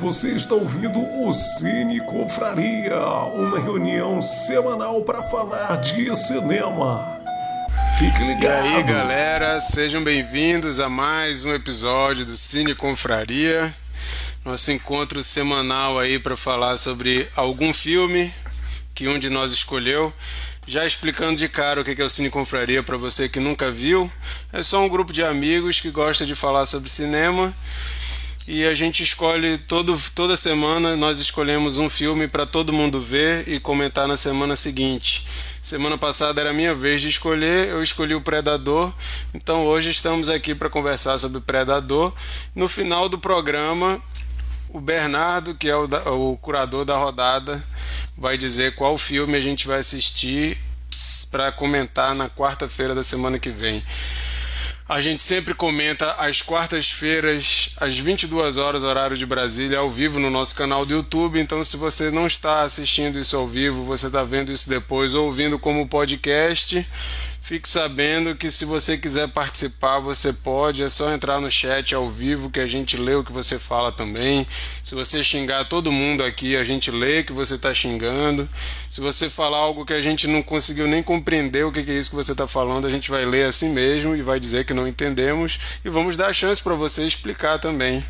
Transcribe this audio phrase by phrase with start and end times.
[0.00, 3.00] Você está ouvindo o Cine Confraria,
[3.34, 7.20] uma reunião semanal para falar de cinema.
[7.98, 8.64] Fique ligado.
[8.64, 13.74] E aí, galera, sejam bem-vindos a mais um episódio do Cine Confraria.
[14.44, 18.32] Nosso encontro semanal aí para falar sobre algum filme
[18.94, 20.12] que um de nós escolheu.
[20.64, 24.08] Já explicando de cara o que é o Cine Confraria para você que nunca viu,
[24.52, 27.52] é só um grupo de amigos que gosta de falar sobre cinema
[28.50, 33.46] e a gente escolhe todo, toda semana nós escolhemos um filme para todo mundo ver
[33.46, 35.26] e comentar na semana seguinte.
[35.60, 38.90] Semana passada era minha vez de escolher, eu escolhi o Predador,
[39.34, 42.10] então hoje estamos aqui para conversar sobre Predador.
[42.54, 44.00] No final do programa,
[44.70, 45.86] o Bernardo, que é o,
[46.32, 47.62] o curador da rodada,
[48.16, 50.56] vai dizer qual filme a gente vai assistir
[51.30, 53.84] para comentar na quarta-feira da semana que vem.
[54.88, 60.30] A gente sempre comenta às quartas-feiras, às 22 horas, horário de Brasília, ao vivo no
[60.30, 61.38] nosso canal do YouTube.
[61.38, 65.58] Então, se você não está assistindo isso ao vivo, você está vendo isso depois, ouvindo
[65.58, 66.88] como podcast,
[67.40, 72.10] Fique sabendo que se você quiser participar, você pode, é só entrar no chat ao
[72.10, 74.46] vivo que a gente lê o que você fala também.
[74.82, 78.46] Se você xingar todo mundo aqui, a gente lê que você está xingando.
[78.90, 82.10] Se você falar algo que a gente não conseguiu nem compreender o que é isso
[82.10, 84.86] que você está falando, a gente vai ler assim mesmo e vai dizer que não
[84.86, 88.04] entendemos e vamos dar a chance para você explicar também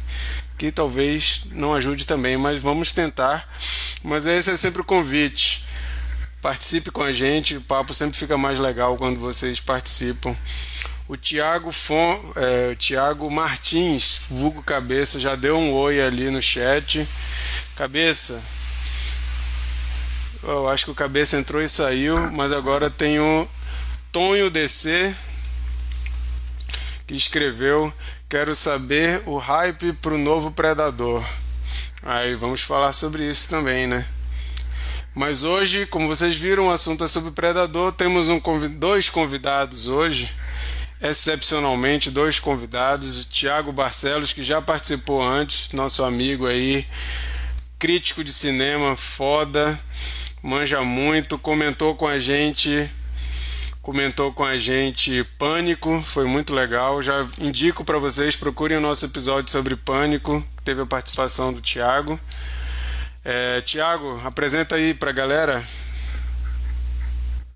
[0.58, 3.48] que talvez não ajude também, mas vamos tentar.
[4.02, 5.67] Mas esse é sempre o convite.
[6.48, 10.34] Participe com a gente, o papo sempre fica mais legal quando vocês participam.
[11.06, 11.70] O Tiago
[12.36, 17.06] é, Martins, vulgo Cabeça, já deu um oi ali no chat.
[17.76, 18.42] Cabeça,
[20.42, 23.46] eu acho que o Cabeça entrou e saiu, mas agora tem o
[24.10, 25.14] Tonho DC,
[27.06, 27.92] que escreveu:
[28.26, 31.22] Quero saber o hype pro novo Predador.
[32.02, 34.08] Aí vamos falar sobre isso também, né?
[35.18, 37.90] Mas hoje, como vocês viram, o assunto é sobre Predador.
[37.90, 38.40] Temos um,
[38.78, 40.32] dois convidados hoje,
[41.02, 43.22] excepcionalmente dois convidados.
[43.22, 46.86] O Tiago Barcelos, que já participou antes, nosso amigo aí,
[47.80, 49.76] crítico de cinema, foda,
[50.40, 52.88] manja muito, comentou com a gente
[53.82, 57.02] comentou com a gente Pânico, foi muito legal.
[57.02, 61.60] Já indico para vocês, procurem o nosso episódio sobre Pânico, que teve a participação do
[61.60, 62.20] Tiago.
[63.24, 65.64] É, Tiago, apresenta aí para a galera.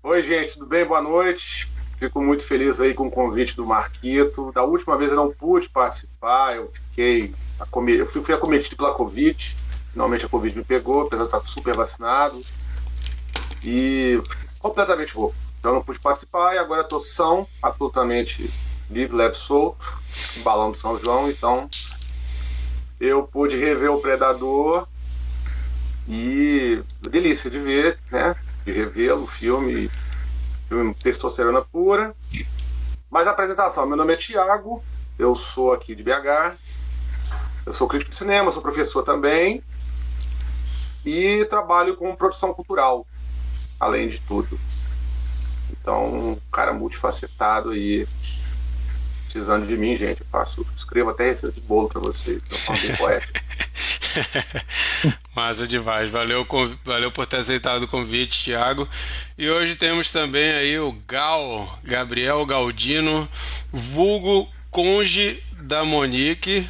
[0.03, 0.85] Oi, gente, tudo bem?
[0.85, 1.71] Boa noite.
[1.97, 4.51] Fico muito feliz aí com o convite do Marquito.
[4.51, 7.33] Da última vez eu não pude participar, eu fiquei
[7.97, 9.55] eu fui, acometido pela Covid.
[9.93, 12.41] Finalmente a Covid me pegou, apesar de estar super vacinado.
[13.63, 14.21] E
[14.59, 15.35] completamente rouco.
[15.59, 18.51] Então não pude participar e agora estou são, absolutamente
[18.89, 19.85] livre, leve, solto,
[20.43, 21.29] balão do São João.
[21.29, 21.69] Então
[22.99, 24.87] eu pude rever o Predador
[26.07, 28.35] e delícia de ver, né?
[28.65, 29.89] De revê-lo, filme,
[30.67, 32.15] filme testosterona pura.
[33.09, 34.83] Mas a apresentação, meu nome é Tiago,
[35.19, 36.57] eu sou aqui de BH,
[37.65, 39.63] eu sou crítico de cinema, sou professor também
[41.05, 43.05] e trabalho com produção cultural,
[43.79, 44.59] além de tudo.
[45.71, 48.07] Então, um cara multifacetado aí,
[49.25, 50.21] precisando de mim, gente.
[50.21, 52.41] Eu faço, escrevo até receita de bolo para vocês,
[52.81, 53.39] bem poético.
[55.35, 56.09] Massa demais.
[56.09, 56.47] Valeu,
[56.83, 58.87] valeu por ter aceitado o convite, Thiago.
[59.37, 63.27] E hoje temos também aí o Gal, Gabriel Galdino,
[63.71, 66.67] vulgo conge da Monique.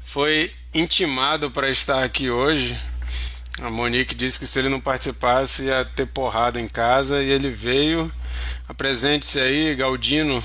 [0.00, 2.78] Foi intimado para estar aqui hoje.
[3.60, 7.48] A Monique disse que se ele não participasse ia ter porrada em casa e ele
[7.48, 8.12] veio.
[8.68, 10.42] Apresente-se aí, Galdino.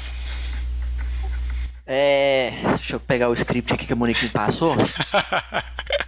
[1.85, 4.75] É, deixa eu pegar o script aqui que a Monique me passou.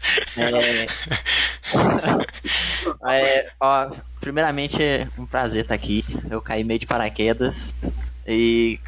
[3.06, 6.04] é, é, ó, primeiramente é um prazer estar aqui.
[6.30, 7.80] Eu caí meio de paraquedas
[8.28, 8.80] e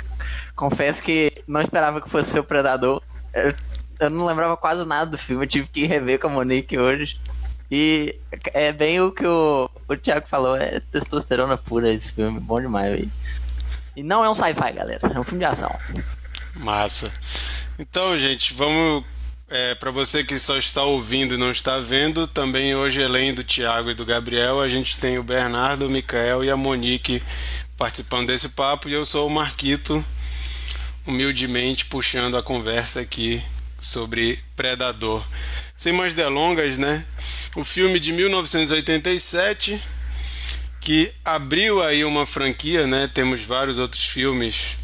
[0.55, 3.01] confesso que não esperava que fosse o Predador.
[3.33, 3.53] Eu,
[3.99, 7.19] eu não lembrava quase nada do filme, eu tive que rever com a Monique hoje.
[7.71, 8.19] E
[8.53, 12.91] é bem o que o, o Thiago falou, é testosterona pura esse filme, bom demais,
[12.91, 13.11] véio.
[13.95, 15.73] E não é um sci-fi, galera, é um filme de ação.
[16.55, 17.11] Massa.
[17.79, 19.03] Então, gente, vamos.
[19.47, 23.43] É, para você que só está ouvindo e não está vendo, também hoje, além do
[23.43, 27.21] Tiago e do Gabriel, a gente tem o Bernardo, o Micael e a Monique
[27.77, 28.89] participando desse papo.
[28.89, 30.03] E eu sou o Marquito,
[31.05, 33.39] humildemente puxando a conversa aqui
[33.79, 35.23] sobre Predador.
[35.77, 37.05] Sem mais delongas, né?
[37.55, 39.79] O filme de 1987
[40.81, 43.07] que abriu aí uma franquia, né?
[43.13, 44.77] Temos vários outros filmes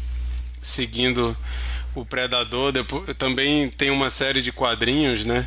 [0.60, 1.36] seguindo
[1.94, 2.72] o Predador.
[2.72, 5.46] Depois, também tem uma série de quadrinhos, né?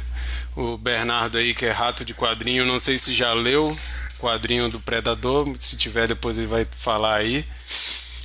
[0.56, 3.77] o Bernardo aí, que é rato de quadrinho, não sei se já leu
[4.18, 7.45] quadrinho do Predador, se tiver depois ele vai falar aí.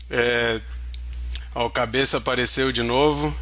[0.08, 0.60] É,
[1.54, 3.36] ó, o cabeça apareceu de novo.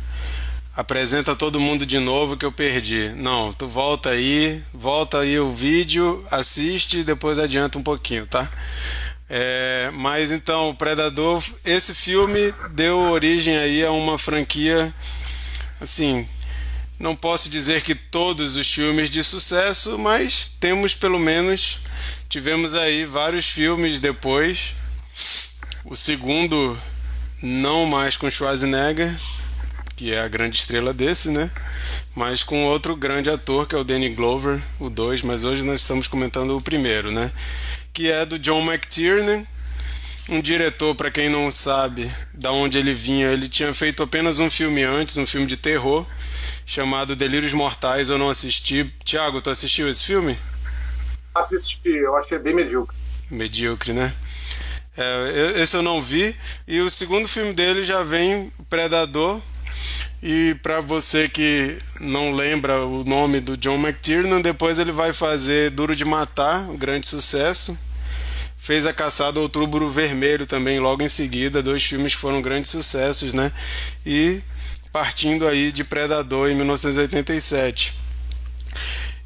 [0.75, 3.11] Apresenta todo mundo de novo que eu perdi.
[3.11, 8.49] Não, tu volta aí, volta aí o vídeo, assiste e depois adianta um pouquinho, tá?
[9.31, 14.93] É, mas então, o Predador, esse filme deu origem aí a uma franquia,
[15.81, 16.27] assim,
[16.99, 21.81] não posso dizer que todos os filmes de sucesso, mas temos pelo menos,
[22.29, 24.75] tivemos aí vários filmes depois.
[25.85, 26.81] O segundo,
[27.43, 29.15] não mais com Schwarzenegger,
[29.95, 31.51] que é a grande estrela desse, né?
[32.15, 35.81] Mas com outro grande ator, que é o Danny Glover, o 2, mas hoje nós
[35.81, 37.31] estamos comentando o primeiro, né?
[37.99, 39.45] Que é do John McTiernan,
[40.29, 44.49] um diretor, para quem não sabe da onde ele vinha, ele tinha feito apenas um
[44.49, 46.07] filme antes, um filme de terror,
[46.65, 48.89] chamado Delírios Mortais, eu não assisti.
[49.03, 50.39] Tiago, tu assistiu esse filme?
[51.35, 52.97] Assisti, eu achei bem medíocre.
[53.29, 54.15] Medíocre, né?
[54.97, 56.37] É, esse eu não vi.
[56.69, 59.41] E o segundo filme dele já vem Predador.
[60.23, 65.73] E para você que não lembra o nome do John McTiernan, depois ele vai fazer
[65.73, 67.77] Duro de Matar, um grande sucesso
[68.59, 73.33] fez a Caçada Outubro Vermelho também logo em seguida, dois filmes que foram grandes sucessos,
[73.33, 73.51] né?
[74.05, 74.43] E
[74.93, 77.95] partindo aí de Predador em 1987.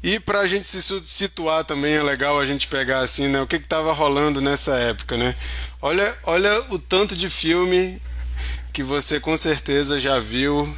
[0.03, 3.41] E para a gente se situar também é legal a gente pegar assim, né?
[3.41, 5.33] O que estava rolando nessa época, né?
[5.81, 8.01] Olha, olha o tanto de filme
[8.73, 10.75] que você com certeza já viu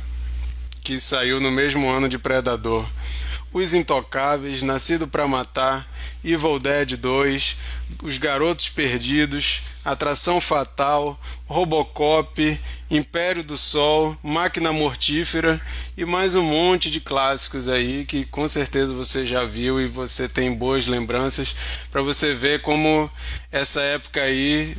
[0.83, 2.87] que saiu no mesmo ano de Predador.
[3.55, 5.87] Os Intocáveis, Nascido para Matar,
[6.21, 7.55] Evil Dead 2,
[8.03, 12.59] Os Garotos Perdidos, Atração Fatal, Robocop,
[12.91, 15.61] Império do Sol, Máquina Mortífera
[15.95, 20.27] e mais um monte de clássicos aí que com certeza você já viu e você
[20.27, 21.55] tem boas lembranças
[21.89, 23.09] para você ver como
[23.49, 24.75] essa época aí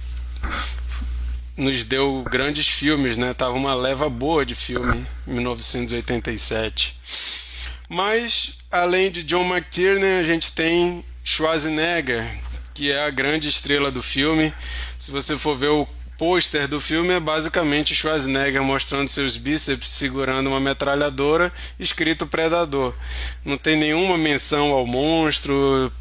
[1.56, 3.32] nos deu grandes filmes, né?
[3.32, 7.45] Tava uma leva boa de filme em 1987.
[7.88, 12.26] Mas, além de John McTiernan, a gente tem Schwarzenegger,
[12.74, 14.52] que é a grande estrela do filme.
[14.98, 15.86] Se você for ver o
[16.18, 22.94] pôster do filme, é basicamente Schwarzenegger mostrando seus bíceps segurando uma metralhadora, escrito Predador.
[23.44, 25.92] Não tem nenhuma menção ao monstro.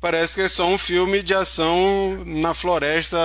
[0.00, 3.18] Parece que é só um filme de ação na floresta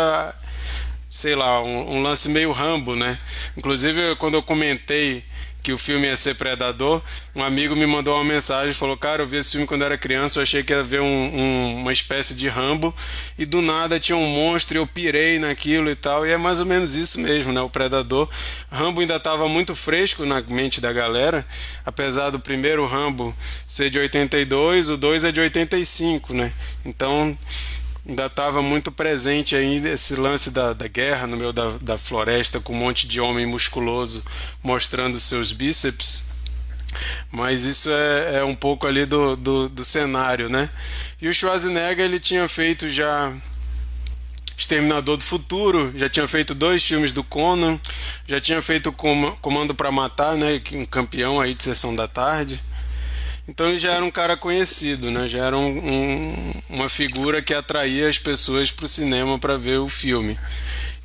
[1.10, 3.18] sei lá, um, um, lance meio Rambo, né?
[3.56, 5.24] Inclusive, quando eu comentei
[5.66, 7.02] que o filme ia ser Predador,
[7.36, 10.38] um amigo me mandou uma mensagem falou: Cara, eu vi esse filme quando era criança,
[10.38, 12.94] eu achei que ia ver um, um, uma espécie de Rambo,
[13.36, 16.60] e do nada tinha um monstro e eu pirei naquilo e tal, e é mais
[16.60, 17.62] ou menos isso mesmo, né?
[17.62, 18.30] O Predador.
[18.72, 21.44] Rambo ainda estava muito fresco na mente da galera,
[21.84, 23.36] apesar do primeiro Rambo
[23.66, 26.54] ser de 82, o 2 é de 85, né?
[26.86, 27.36] Então
[28.08, 32.60] ainda estava muito presente ainda esse lance da, da guerra no meio da, da floresta
[32.60, 34.24] com um monte de homem musculoso
[34.62, 36.36] mostrando seus bíceps
[37.32, 40.70] mas isso é, é um pouco ali do, do, do, cenário, né?
[41.22, 43.34] E o Schwarzenegger ele tinha feito já
[44.58, 47.80] Exterminador do Futuro, já tinha feito dois filmes do Conan,
[48.28, 50.62] já tinha feito Comando para Matar, né?
[50.72, 52.62] Um campeão aí de sessão da tarde.
[53.48, 55.28] Então ele já era um cara conhecido, né?
[55.28, 59.78] Já era um, um, uma figura que atraía as pessoas para o cinema para ver
[59.80, 60.38] o filme.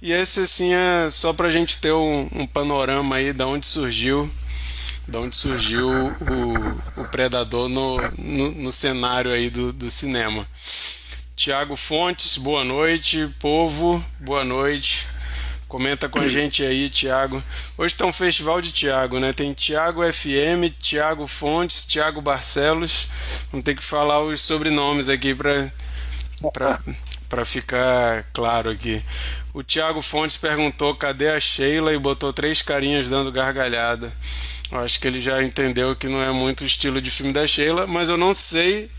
[0.01, 3.67] E esse assim é só para a gente ter um, um, panorama aí da onde
[3.67, 4.31] surgiu,
[5.07, 10.49] da onde surgiu o, o Predador no, no, no, cenário aí do, do cinema.
[11.37, 15.07] Tiago Fontes, boa noite, povo, boa noite.
[15.71, 17.41] Comenta com a gente aí, Tiago.
[17.79, 19.33] Hoje tem um festival de Tiago, né?
[19.33, 23.09] Tem Tiago FM, Tiago Fontes, Tiago Barcelos.
[23.53, 25.73] Vamos ter que falar os sobrenomes aqui para
[27.29, 29.01] para ficar claro aqui.
[29.55, 34.13] O Tiago Fontes perguntou cadê a Sheila e botou três carinhas dando gargalhada.
[34.73, 37.47] Eu acho que ele já entendeu que não é muito o estilo de filme da
[37.47, 38.91] Sheila, mas eu não sei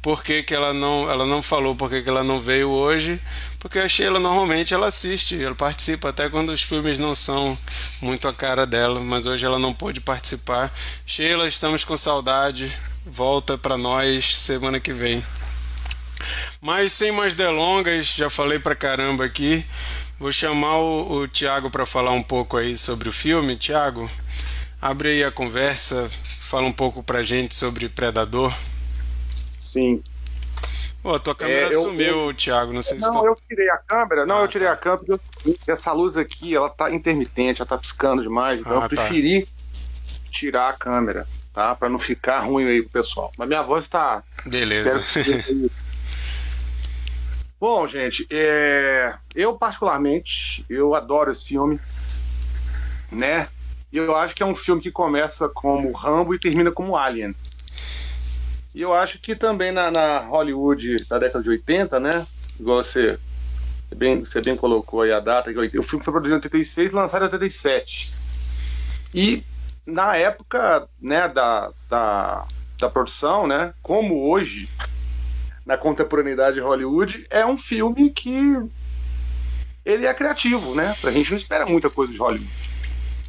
[0.00, 3.20] por que, que ela não ela não falou por que, que ela não veio hoje
[3.64, 7.56] porque a Sheila normalmente ela assiste ela participa até quando os filmes não são
[7.98, 10.70] muito a cara dela mas hoje ela não pôde participar.
[11.06, 12.70] Sheila estamos com saudade.
[13.06, 15.24] Volta para nós semana que vem.
[16.60, 19.64] Mas sem mais delongas já falei pra caramba aqui.
[20.18, 23.56] Vou chamar o, o Tiago para falar um pouco aí sobre o filme.
[23.56, 24.10] Tiago
[24.78, 28.54] abre aí a conversa fala um pouco pra gente sobre Predador.
[29.58, 30.02] Sim.
[31.04, 32.72] Pô, tua câmera é, sumiu, eu, Thiago.
[32.72, 33.14] Não sei não, se.
[33.14, 34.24] Não, eu tirei a câmera.
[34.24, 34.72] Não, ah, eu tirei tá.
[34.72, 38.60] a câmera porque essa luz aqui, ela tá intermitente, ela tá piscando demais.
[38.60, 38.88] Então ah, eu tá.
[38.88, 39.52] preferi tá.
[40.30, 41.26] tirar a câmera.
[41.52, 41.74] tá?
[41.74, 43.30] Para não ficar ruim aí pro pessoal.
[43.36, 44.22] Mas minha voz tá.
[44.46, 45.04] Beleza.
[47.60, 49.14] Bom, gente, é...
[49.34, 51.78] eu particularmente, eu adoro esse filme,
[53.12, 53.48] né?
[53.92, 57.34] E eu acho que é um filme que começa como Rambo e termina como Alien.
[58.74, 62.26] E eu acho que também na, na Hollywood da década de 80, né?
[62.58, 63.18] Igual você
[63.94, 67.22] bem, você bem colocou aí a data, o filme foi produzido em 86 e lançado
[67.22, 68.14] em 87.
[69.14, 69.44] E
[69.86, 72.46] na época né, da, da,
[72.78, 74.68] da produção, né, como hoje,
[75.64, 78.58] na contemporaneidade de Hollywood, é um filme que
[79.84, 80.94] ele é criativo, né?
[81.04, 82.50] A gente não espera muita coisa de Hollywood.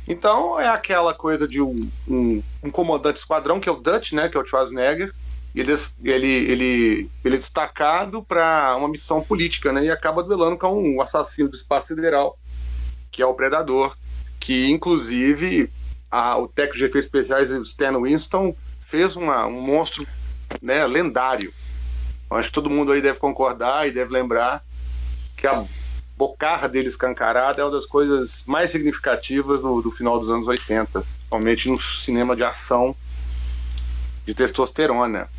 [0.07, 4.29] Então é aquela coisa de um, um, um comandante esquadrão, que é o Dutch, né?
[4.29, 5.13] Que é o Schwarzenegger.
[5.55, 9.85] Ele, ele, ele, ele é destacado para uma missão política, né?
[9.85, 12.37] E acaba duelando com um assassino do espaço sideral,
[13.09, 13.95] que é o Predador,
[14.39, 15.71] que inclusive
[16.11, 20.05] a, o técnico de efeitos especiais, o Stan Winston, fez uma, um monstro
[20.61, 21.53] né, lendário.
[22.29, 24.61] Acho que todo mundo aí deve concordar e deve lembrar
[25.37, 25.65] que a
[26.17, 31.01] bocarra dele escancarada é uma das coisas mais significativas do, do final dos anos 80,
[31.01, 32.95] principalmente no cinema de ação
[34.25, 35.29] de testosterona.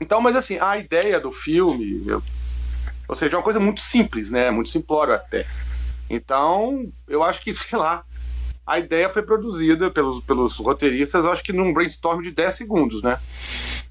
[0.00, 2.22] Então, mas assim, a ideia do filme, eu,
[3.08, 4.50] ou seja, é uma coisa muito simples, né?
[4.50, 5.46] Muito simplório até.
[6.08, 8.04] Então, eu acho que, sei lá,
[8.66, 13.18] a ideia foi produzida pelos, pelos roteiristas, acho que num brainstorm de 10 segundos, né?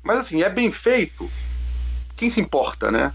[0.02, 1.30] Mas assim, é bem feito,
[2.16, 3.14] quem se importa, né?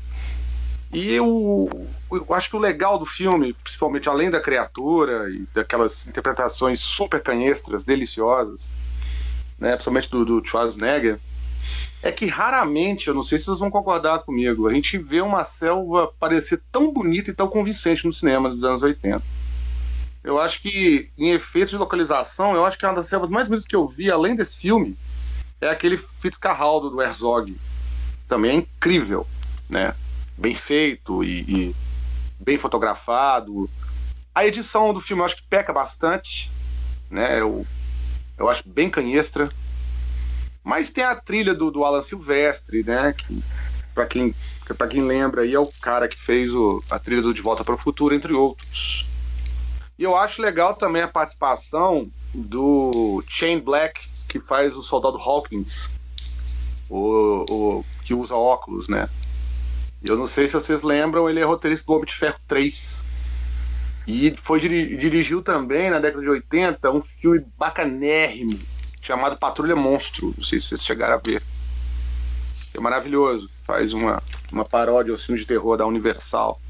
[0.91, 1.69] E eu,
[2.11, 7.23] eu acho que o legal do filme, principalmente além da criatura e daquelas interpretações super
[7.23, 8.71] canhestras, deliciosas,
[9.59, 11.19] né, principalmente do, do Schwarzenegger,
[12.03, 15.45] é que raramente, eu não sei se vocês vão concordar comigo, a gente vê uma
[15.45, 19.23] selva parecer tão bonita e tão convincente no cinema dos anos 80.
[20.23, 23.67] Eu acho que, em efeitos de localização, eu acho que uma das selvas mais bonitas
[23.67, 24.97] que eu vi, além desse filme,
[25.61, 27.57] é aquele Fitzcarraldo do Herzog.
[28.27, 29.27] Também é incrível,
[29.69, 29.95] né?
[30.37, 31.77] Bem feito e, e
[32.39, 33.69] bem fotografado.
[34.35, 36.53] A edição do filme eu acho que peca bastante,
[37.11, 37.41] né?
[37.41, 37.67] Eu,
[38.37, 39.49] eu acho bem canhestra.
[40.69, 43.15] Mas tem a trilha do, do Alan Silvestre, né?
[43.17, 43.43] Que,
[43.95, 44.35] para quem,
[44.77, 47.65] pra quem lembra, aí é o cara que fez o, a trilha do De Volta
[47.65, 49.07] para o Futuro, entre outros.
[49.99, 55.91] E eu acho legal também a participação do Shane Black, que faz o soldado Hawkins,
[56.91, 59.09] o, o que usa óculos, né?
[60.05, 63.07] Eu não sei se vocês lembram, ele é roteirista do Homem de Ferro 3.
[64.07, 68.59] E foi dirigiu também, na década de 80, um filme bacanérrimo
[69.09, 70.35] chamado Patrulha Monstro.
[70.37, 71.43] Não sei se vocês chegaram a ver.
[72.75, 73.49] É maravilhoso.
[73.65, 74.23] Faz uma,
[74.53, 76.61] uma paródia ao filme de terror da Universal.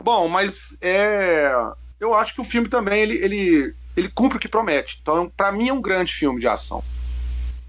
[0.00, 1.52] Bom, mas é,
[1.98, 4.98] eu acho que o filme também ele, ele, ele cumpre o que promete.
[5.02, 6.84] Então, para mim é um grande filme de ação.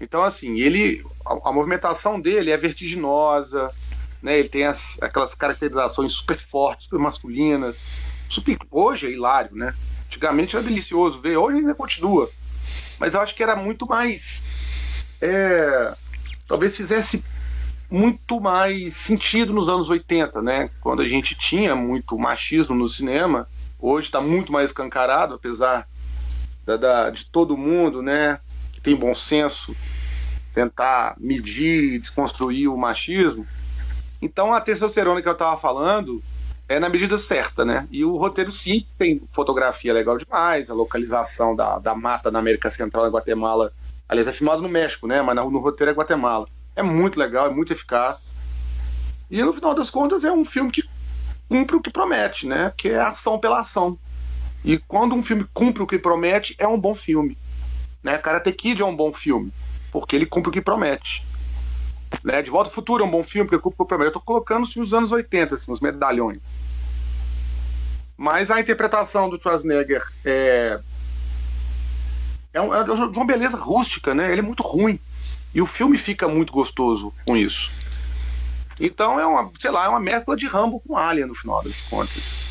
[0.00, 3.72] Então, assim, ele a, a movimentação dele é vertiginosa,
[4.22, 4.38] né?
[4.38, 7.84] Ele tem as, aquelas caracterizações super fortes, super masculinas.
[8.28, 9.74] Super, hoje é hilário, né?
[10.06, 12.30] Antigamente era delicioso ver, hoje ainda continua.
[12.98, 14.42] Mas eu acho que era muito mais.
[15.20, 15.94] É,
[16.46, 17.24] talvez fizesse
[17.90, 20.70] muito mais sentido nos anos 80, né?
[20.80, 23.48] Quando a gente tinha muito machismo no cinema,
[23.78, 25.86] hoje está muito mais escancarado, apesar
[26.64, 28.40] da, da, de todo mundo, né?
[28.72, 29.74] Que tem bom senso,
[30.54, 33.46] tentar medir e desconstruir o machismo.
[34.20, 36.22] Então a testosterona que eu estava falando
[36.68, 37.86] é na medida certa, né?
[37.90, 42.70] E o roteiro sim tem fotografia legal demais, a localização da, da mata na América
[42.70, 43.72] Central, em Guatemala.
[44.08, 45.22] Aliás, é filmado no México, né?
[45.22, 46.46] Mas no, no roteiro é Guatemala.
[46.74, 48.36] É muito legal, é muito eficaz.
[49.30, 50.82] E no final das contas é um filme que
[51.48, 52.72] cumpre o que promete, né?
[52.76, 53.98] Que é ação pela ação.
[54.64, 57.38] E quando um filme cumpre o que promete, é um bom filme.
[58.02, 58.18] Né?
[58.18, 59.52] Karate Kid é um bom filme,
[59.92, 61.24] porque ele cumpre o que promete.
[62.22, 62.42] Né?
[62.42, 64.08] De Volta ao Futuro é um bom filme, porque cumpre o promete.
[64.08, 66.40] Eu tô colocando os filmes dos anos 80, assim, os medalhões.
[68.16, 70.80] Mas a interpretação do Schwarzenegger é,
[72.52, 74.32] é, um, é uma beleza rústica, né?
[74.32, 74.98] Ele é muito ruim.
[75.54, 77.70] E o filme fica muito gostoso com isso.
[78.78, 81.80] Então é uma, sei lá, é uma mescla de Rambo com Alien no final das
[81.82, 82.46] contas.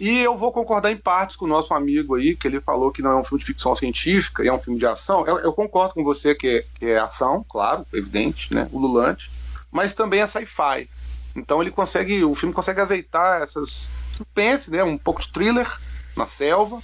[0.00, 3.02] E eu vou concordar em partes com o nosso amigo aí, que ele falou que
[3.02, 5.26] não é um filme de ficção científica, é um filme de ação.
[5.26, 8.66] Eu, eu concordo com você que é, que é ação, claro, evidente, né?
[8.72, 9.30] Ululante.
[9.70, 10.88] Mas também é sci-fi.
[11.36, 14.82] Então ele consegue, o filme consegue azeitar essas suspense, né?
[14.82, 15.70] Um pouco de thriller
[16.16, 16.80] na selva,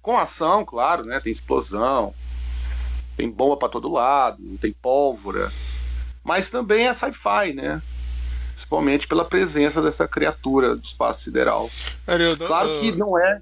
[0.00, 1.20] com ação, claro, né?
[1.20, 2.14] Tem explosão,
[3.14, 5.52] tem bomba para todo lado, tem pólvora,
[6.24, 7.82] mas também é sci-fi, né?
[8.64, 11.70] Principalmente pela presença dessa criatura do espaço sideral.
[12.46, 13.40] Claro que não é.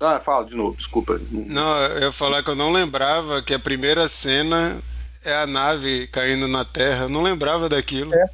[0.00, 1.20] Ah, fala de novo, desculpa.
[1.30, 4.82] Não, eu ia falar que eu não lembrava que a primeira cena
[5.24, 7.04] é a nave caindo na Terra.
[7.04, 8.12] Eu não lembrava daquilo.
[8.12, 8.26] É.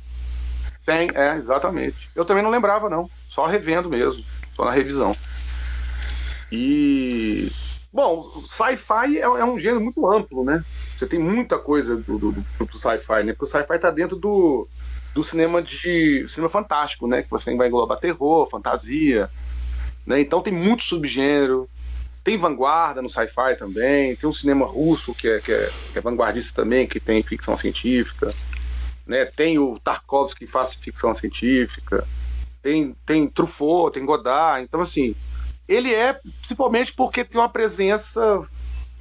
[0.86, 2.08] Tem, é, exatamente.
[2.16, 3.10] Eu também não lembrava, não.
[3.28, 4.24] Só revendo mesmo.
[4.56, 5.14] Só na revisão.
[6.50, 7.52] E.
[7.92, 10.64] Bom, sci-fi é, é, um gênero muito amplo, né?
[10.96, 13.34] Você tem muita coisa do, do, do, do sci-fi, né?
[13.34, 14.66] Porque o sci-fi tá dentro do,
[15.18, 16.24] do cinema de.
[16.28, 17.24] cinema fantástico, né?
[17.24, 19.28] Que você vai englobar terror, fantasia.
[20.06, 20.20] Né?
[20.20, 21.68] Então tem muito subgênero.
[22.22, 24.14] Tem vanguarda no sci-fi também.
[24.14, 27.56] Tem um cinema russo que é, que, é, que é vanguardista também, que tem ficção
[27.56, 28.32] científica.
[29.04, 29.24] Né?
[29.24, 32.06] Tem o Tarkovsky que faz ficção científica.
[32.62, 34.62] Tem, tem Truffaut, tem Godard.
[34.62, 35.16] Então, assim,
[35.66, 38.46] ele é principalmente porque tem uma presença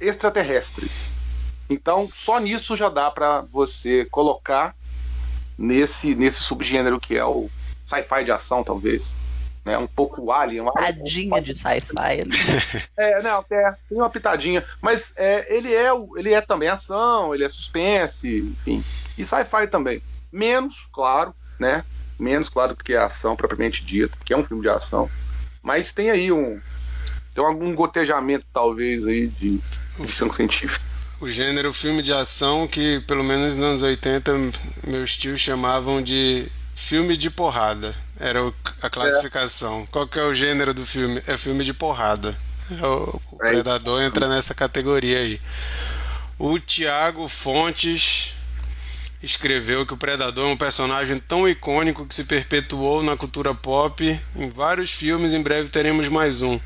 [0.00, 0.90] extraterrestre.
[1.70, 4.74] Então, só nisso já dá para você colocar
[5.58, 7.50] nesse, nesse subgênero que é o
[7.86, 9.14] sci-fi de ação, talvez.
[9.64, 9.76] Né?
[9.76, 10.62] Um pouco alien.
[10.62, 12.24] Uma pitadinha de sci-fi.
[12.96, 14.64] é, não, é, tem uma pitadinha.
[14.80, 18.84] Mas é, ele, é, ele é também ação, ele é suspense, enfim.
[19.16, 20.00] E sci-fi também.
[20.30, 21.84] Menos, claro, né?
[22.18, 25.10] Menos, claro, do que a ação propriamente dita, que é um filme de ação.
[25.62, 26.60] Mas tem aí um.
[27.34, 29.58] Tem algum gotejamento, talvez, aí, de
[29.96, 30.87] ficção científica
[31.20, 34.32] o gênero filme de ação que, pelo menos nos anos 80,
[34.86, 37.94] meus tios chamavam de filme de porrada.
[38.20, 39.82] Era a classificação.
[39.82, 39.86] É.
[39.90, 41.22] Qual que é o gênero do filme?
[41.26, 42.38] É filme de porrada.
[42.70, 43.48] É o, o é.
[43.48, 45.40] Predador entra nessa categoria aí.
[46.38, 48.32] O Tiago Fontes
[49.20, 54.20] escreveu que o Predador é um personagem tão icônico que se perpetuou na cultura pop
[54.36, 55.34] em vários filmes.
[55.34, 56.60] Em breve teremos mais um.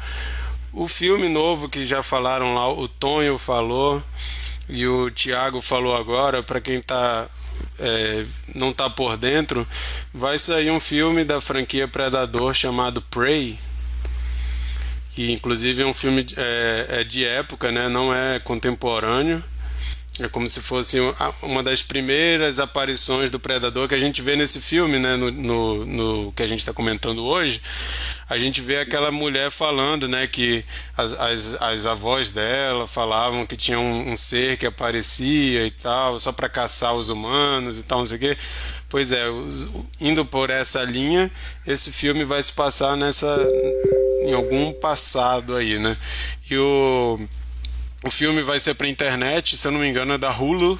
[0.70, 4.02] O filme novo que já falaram lá, o Tonho falou
[4.68, 7.26] e o Thiago falou agora, para quem tá,
[7.78, 9.66] é, não está por dentro,
[10.12, 13.58] vai sair um filme da franquia Predador chamado Prey,
[15.10, 17.88] que inclusive é um filme é, é de época, né?
[17.88, 19.42] não é contemporâneo.
[20.20, 20.98] É como se fosse
[21.42, 25.16] uma das primeiras aparições do Predador que a gente vê nesse filme, né?
[25.16, 27.62] No, no, no que a gente está comentando hoje.
[28.28, 30.26] A gente vê aquela mulher falando, né?
[30.26, 35.70] Que as, as, as avós dela falavam que tinha um, um ser que aparecia e
[35.70, 38.36] tal, só para caçar os humanos e tal, não sei o quê.
[38.90, 39.24] Pois é,
[39.98, 41.30] indo por essa linha,
[41.66, 43.48] esse filme vai se passar nessa.
[44.24, 45.96] em algum passado aí, né?
[46.50, 47.18] E o
[48.02, 50.78] o filme vai ser para internet, se eu não me engano, é da Hulu.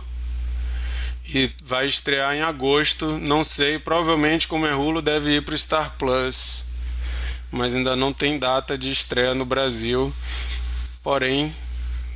[1.25, 3.19] E vai estrear em agosto.
[3.19, 6.67] Não sei, provavelmente, como é Hulu, deve ir para o Star Plus.
[7.51, 10.13] Mas ainda não tem data de estreia no Brasil.
[11.03, 11.55] Porém,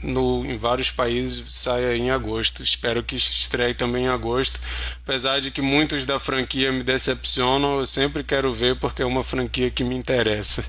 [0.02, 2.62] no, em vários países sai em agosto.
[2.62, 4.60] Espero que estreie também em agosto.
[5.04, 9.22] Apesar de que muitos da franquia me decepcionam, eu sempre quero ver porque é uma
[9.22, 10.64] franquia que me interessa.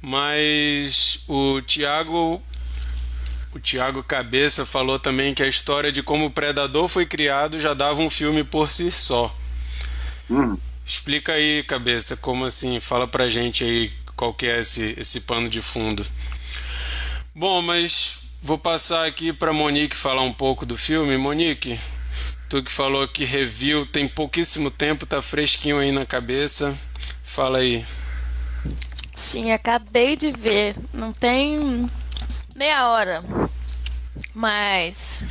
[0.00, 2.42] Mas o Thiago
[3.52, 7.74] o Tiago Cabeça falou também que a história de como o Predador foi criado já
[7.74, 9.34] dava um filme por si só.
[10.30, 10.56] Hum.
[10.86, 12.80] Explica aí, Cabeça, como assim?
[12.80, 16.04] Fala pra gente aí qual que é esse, esse pano de fundo.
[17.34, 21.16] Bom, mas vou passar aqui para Monique falar um pouco do filme.
[21.16, 21.78] Monique,
[22.48, 26.76] tu que falou que review tem pouquíssimo tempo, tá fresquinho aí na cabeça.
[27.22, 27.84] Fala aí.
[29.14, 30.76] Sim, acabei de ver.
[30.92, 31.88] Não tem
[32.60, 33.24] meia hora.
[34.34, 35.24] Mas.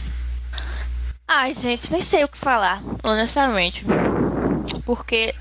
[1.27, 3.85] Ai, gente, nem sei o que falar, honestamente.
[4.83, 5.35] Porque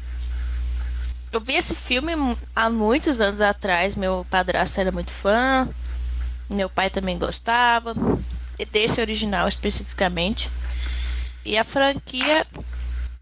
[1.32, 2.12] eu vi esse filme
[2.54, 3.96] há muitos anos atrás.
[3.96, 5.66] Meu padrasto era muito fã.
[6.50, 7.94] Meu pai também gostava.
[8.70, 10.50] Desse original especificamente.
[11.42, 12.46] E a franquia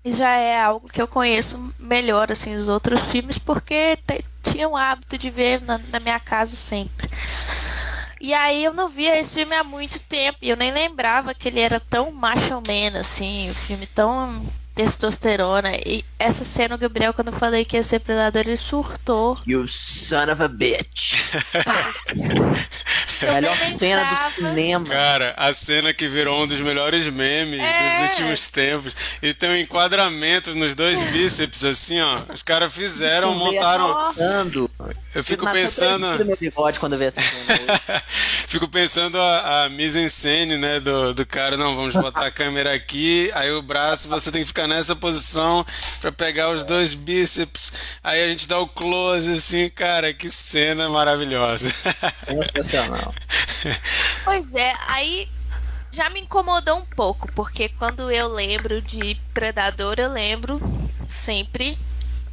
[0.04, 3.96] já é algo que eu conheço melhor, assim, os outros filmes, porque
[4.42, 7.08] tinha o hábito de ver na, na minha casa sempre.
[8.20, 11.48] E aí eu não via esse filme há muito tempo e eu nem lembrava que
[11.48, 14.42] ele era tão macho man, assim, o um filme tão
[14.76, 15.74] testosterona.
[15.74, 19.38] E essa cena, o Gabriel, quando eu falei que ia ser predador, ele surtou.
[19.46, 21.14] You son of a bitch.
[23.22, 24.86] Melhor cena do cinema.
[24.86, 28.02] Cara, a cena que virou um dos melhores memes é.
[28.02, 28.94] dos últimos tempos.
[29.22, 32.24] E tem um enquadramento nos dois bíceps, assim, ó.
[32.32, 34.12] Os caras fizeram, montaram.
[35.14, 36.22] Eu fico pensando.
[36.24, 38.02] Meu bigode quando eu essa cena.
[38.46, 41.56] fico pensando a, a mise en scène, né, do, do cara.
[41.56, 45.64] Não, vamos botar a câmera aqui, aí o braço você tem que ficar nessa posição
[46.00, 47.72] para pegar os dois bíceps.
[48.02, 51.70] Aí a gente dá o close, assim, cara, que cena maravilhosa.
[52.18, 53.14] Sensacional.
[54.24, 55.28] Pois é, aí
[55.90, 60.60] já me incomodou um pouco, porque quando eu lembro de Predador, eu lembro
[61.08, 61.78] sempre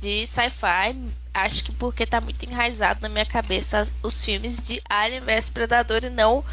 [0.02, 5.22] de sci-fi acho que porque tá muito enraizado na minha cabeça os filmes de Alien
[5.22, 6.46] vs Predador e não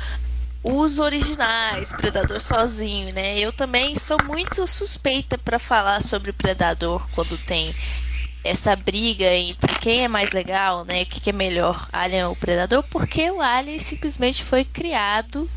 [0.62, 3.38] os originais, Predador sozinho, né?
[3.38, 7.74] Eu também sou muito suspeita para falar sobre Predador quando tem
[8.42, 11.02] essa briga entre quem é mais legal, né?
[11.02, 15.48] O que, que é melhor, Alien ou Predador, porque o Alien simplesmente foi criado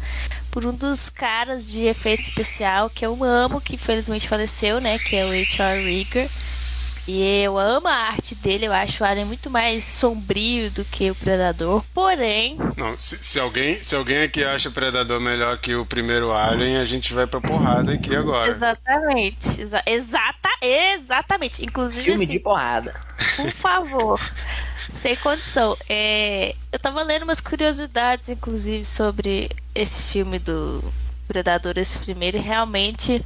[0.52, 5.00] por um dos caras de efeito especial que eu amo, que infelizmente faleceu, né?
[5.00, 5.84] Que é o H.R.
[5.84, 6.30] Rigger.
[7.06, 11.12] E eu amo a arte dele, eu acho o Alien muito mais sombrio do que
[11.12, 11.84] o Predador.
[11.94, 12.58] Porém.
[12.78, 16.78] Não, se, se alguém, se alguém aqui acha o Predador melhor que o primeiro Alien,
[16.78, 18.52] a gente vai pra porrada aqui agora.
[18.52, 19.62] Exatamente.
[19.62, 21.66] Exa exata, exatamente.
[21.66, 22.06] Inclusive.
[22.06, 22.94] Filme assim, de porrada.
[23.36, 24.20] Por favor.
[24.90, 25.78] sem condição.
[25.90, 30.84] É, eu tava lendo umas curiosidades, inclusive, sobre esse filme do
[31.28, 33.24] Predador, esse primeiro, e realmente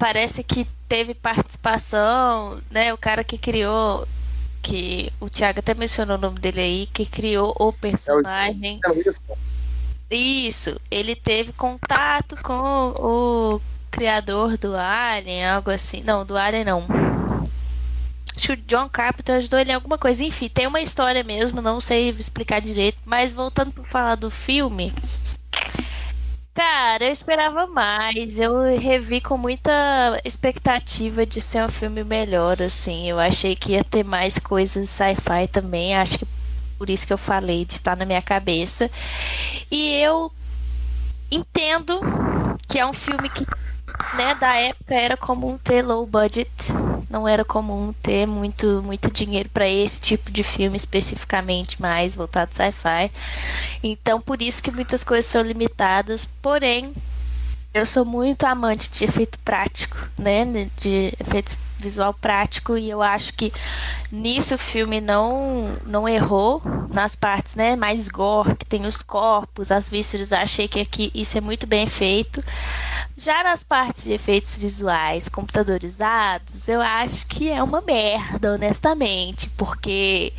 [0.00, 2.92] parece que teve participação, né?
[2.94, 4.08] O cara que criou,
[4.62, 8.80] que o Thiago até mencionou o nome dele aí, que criou o personagem.
[10.10, 13.60] Isso, ele teve contato com o
[13.90, 16.02] criador do Alien, algo assim.
[16.02, 16.86] Não, do Alien não.
[18.34, 20.24] Acho que o John Carpenter ajudou ele em alguma coisa.
[20.24, 22.96] Enfim, tem uma história mesmo, não sei explicar direito.
[23.04, 24.94] Mas voltando para falar do filme,
[26.54, 28.38] Cara, eu esperava mais.
[28.38, 33.08] Eu revi com muita expectativa de ser um filme melhor, assim.
[33.08, 35.94] Eu achei que ia ter mais coisas sci-fi também.
[35.94, 36.26] Acho que
[36.78, 38.90] por isso que eu falei de estar na minha cabeça.
[39.70, 40.32] E eu
[41.30, 42.00] entendo
[42.68, 43.46] que é um filme que,
[44.16, 46.50] né, da época era comum ter low budget
[47.10, 52.54] não era comum ter muito, muito dinheiro para esse tipo de filme especificamente mais voltado
[52.54, 53.10] sci-fi.
[53.82, 56.94] Então, por isso que muitas coisas são limitadas, porém,
[57.74, 60.70] eu sou muito amante de efeito prático, né?
[60.76, 63.52] De efeitos visual prático e eu acho que
[64.10, 66.62] nisso o filme não não errou
[66.92, 71.38] nas partes, né, mais gore, que tem os corpos, as vísceras, achei que aqui isso
[71.38, 72.42] é muito bem feito.
[73.16, 80.32] Já nas partes de efeitos visuais computadorizados, eu acho que é uma merda, honestamente, porque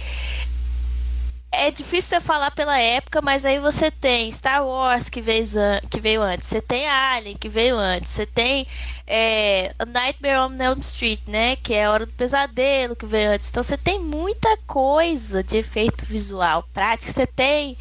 [1.51, 5.43] é difícil você falar pela época, mas aí você tem Star Wars que veio,
[5.89, 8.65] que veio antes, você tem Alien que veio antes, você tem
[9.05, 11.57] é, Nightmare on Elm Street, né?
[11.57, 13.49] Que é a Hora do Pesadelo que veio antes.
[13.49, 17.11] Então você tem muita coisa de efeito visual prático.
[17.11, 17.77] Você tem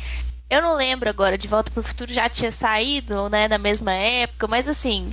[0.50, 3.92] eu não lembro agora, De Volta para o Futuro já tinha saído, né, na mesma
[3.92, 5.12] época, mas assim,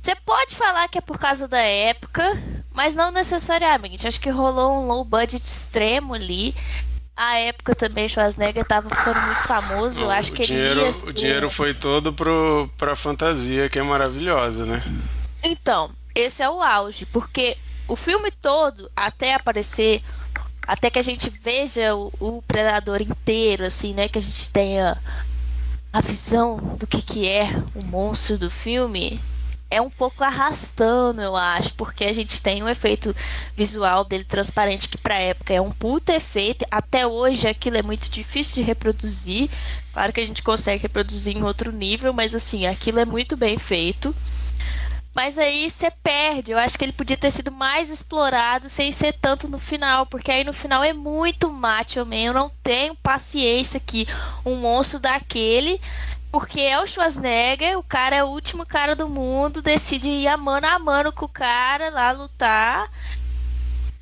[0.00, 2.22] você pode falar que é por causa da época,
[2.72, 4.06] mas não necessariamente.
[4.06, 6.54] Acho que rolou um low budget extremo ali.
[7.18, 10.00] A época também Schwarzenegger estava ficando muito famoso.
[10.00, 11.08] eu acho que dinheiro, ele ser...
[11.08, 14.80] O dinheiro foi todo pro, pra fantasia, que é maravilhosa, né?
[15.42, 17.56] Então, esse é o auge, porque
[17.88, 20.00] o filme todo, até aparecer
[20.64, 24.06] até que a gente veja o, o, predador inteiro, assim, né?
[24.06, 24.96] Que a gente tenha
[25.92, 27.48] a visão do que, que é
[27.82, 29.20] o monstro do filme.
[29.70, 33.14] É um pouco arrastando, eu acho, porque a gente tem um efeito
[33.54, 36.64] visual dele transparente que pra época é um puta efeito.
[36.70, 39.50] Até hoje aquilo é muito difícil de reproduzir.
[39.92, 43.58] Claro que a gente consegue reproduzir em outro nível, mas assim, aquilo é muito bem
[43.58, 44.14] feito.
[45.18, 46.52] Mas aí você perde.
[46.52, 50.06] Eu acho que ele podia ter sido mais explorado sem ser tanto no final.
[50.06, 52.16] Porque aí no final é muito macho man.
[52.16, 54.06] Eu não tenho paciência que
[54.46, 55.80] um monstro daquele.
[56.30, 60.36] Porque é o Schwarzenegger, o cara é o último cara do mundo, decide ir a
[60.36, 62.90] mano a mano com o cara lá lutar.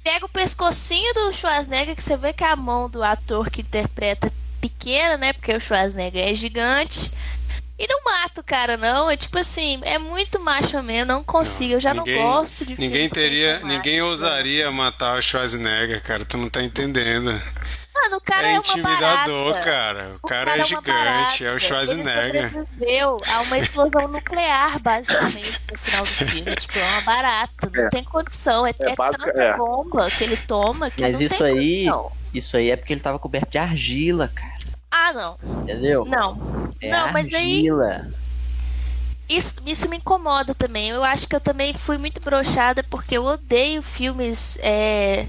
[0.02, 4.26] Pega o pescocinho do Schwarzenegger, que você vê que a mão do ator que interpreta
[4.28, 5.32] é pequena, né?
[5.32, 7.12] Porque o Schwarzenegger é gigante
[7.78, 9.10] e não mata o cara, não.
[9.10, 11.74] É tipo assim, é muito macho mesmo, não consigo.
[11.74, 13.60] eu já ninguém, não gosto de Ninguém teria.
[13.60, 16.24] Ninguém ousaria matar o Schwarzenegger, cara.
[16.24, 17.30] Tu não tá entendendo.
[18.02, 20.10] Mano, o cara é, é intimidador, cara.
[20.12, 22.34] O, o cara, cara, é gigante, é o Schwarzenegger.
[22.34, 26.56] Ele sobreviveu a uma explosão nuclear, basicamente, no final do filme.
[26.56, 27.70] Tipo, é uma barata.
[27.72, 27.88] Não é.
[27.88, 28.66] tem condição.
[28.66, 29.56] É, é, é tanta é.
[29.56, 31.84] bomba que ele toma que Mas não isso tem aí.
[31.86, 32.12] Condição.
[32.34, 34.52] Isso aí é porque ele tava coberto de argila, cara.
[34.90, 35.62] Ah, não.
[35.62, 36.04] Entendeu?
[36.04, 36.72] Não.
[36.80, 37.56] É não, mas aí.
[37.56, 38.08] argila.
[39.28, 40.90] Isso, isso me incomoda também.
[40.90, 44.58] Eu acho que eu também fui muito brochada porque eu odeio filmes.
[44.60, 45.26] É,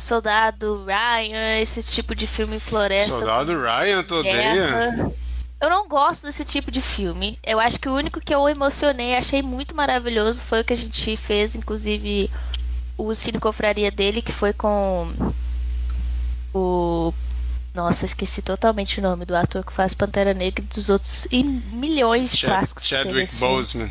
[0.00, 3.10] Soldado Ryan, esse tipo de filme floresta.
[3.10, 5.12] Soldado Ryan, tu odeia?
[5.60, 7.38] Eu não gosto desse tipo de filme.
[7.44, 10.76] Eu acho que o único que eu emocionei, achei muito maravilhoso, foi o que a
[10.76, 12.30] gente fez, inclusive
[12.96, 15.12] o Cine Confraria dele, que foi com
[16.54, 17.12] o
[17.72, 21.28] nossa, eu esqueci totalmente o nome do ator que faz Pantera Negra e dos outros
[21.30, 22.84] e milhões de Ch clássicos.
[22.84, 23.90] Chadwick Boseman.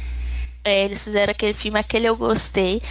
[0.63, 2.81] É, eles fizeram aquele filme, aquele eu gostei.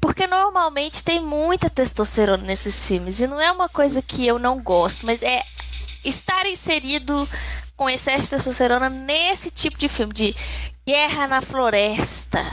[0.00, 3.20] Porque normalmente tem muita testosterona nesses filmes.
[3.20, 5.42] E não é uma coisa que eu não gosto, mas é
[6.04, 7.28] estar inserido
[7.76, 10.36] com excesso de testosterona nesse tipo de filme, de
[10.86, 12.44] guerra na floresta.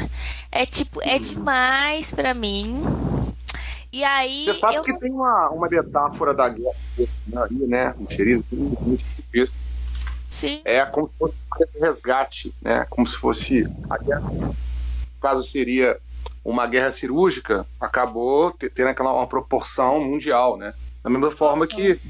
[0.51, 2.83] É tipo, é demais para mim.
[3.91, 4.45] E aí.
[4.45, 4.81] Você sabe eu...
[4.81, 6.75] que tem uma, uma metáfora da guerra
[7.51, 7.93] né?
[7.99, 9.57] Inserida, muito difícil.
[10.33, 10.61] Sim.
[10.65, 11.35] É como se fosse
[11.77, 12.87] um resgate, né?
[12.89, 14.23] Como se fosse a guerra.
[14.31, 14.55] No
[15.21, 15.99] caso seria
[16.43, 20.73] uma guerra cirúrgica, acabou tendo aquela uma proporção mundial, né?
[21.03, 22.01] Da mesma forma que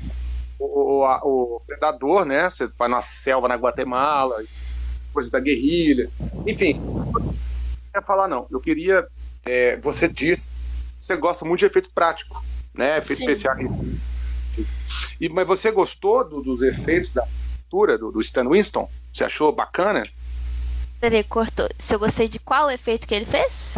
[0.58, 2.50] o, o, o predador, né?
[2.50, 4.42] Você vai na selva na Guatemala,
[5.12, 6.10] coisa da guerrilha,
[6.48, 6.80] enfim.
[6.80, 7.12] Não
[7.92, 8.48] queria falar não.
[8.50, 9.06] Eu queria,
[9.46, 10.54] é, você disse,
[10.98, 12.42] você gosta muito de efeito prático,
[12.74, 13.00] né?
[13.00, 13.32] Efeito Sim.
[13.32, 13.56] especial.
[15.20, 17.28] E mas você gostou do- dos efeitos da
[17.74, 18.88] altura do, do Stan Winston?
[19.12, 20.04] Você achou bacana?
[21.00, 21.68] Peraí, cortou.
[21.78, 23.78] Se eu gostei de qual efeito que ele fez?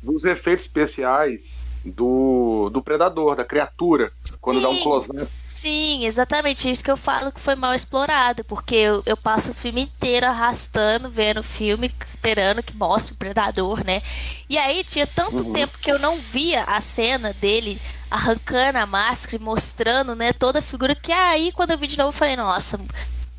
[0.00, 5.30] Dos efeitos especiais do, do predador, da criatura, quando dá um Sim, close-up.
[5.38, 9.54] Sim, exatamente isso que eu falo que foi mal explorado, porque eu, eu passo o
[9.54, 14.02] filme inteiro arrastando, vendo o filme, esperando que mostre o predador, né?
[14.48, 15.52] E aí tinha tanto Uhum.
[15.52, 20.58] tempo que eu não via a cena dele arrancando a máscara e mostrando, né, toda
[20.58, 22.78] a figura, que aí quando eu vi de novo eu falei, nossa,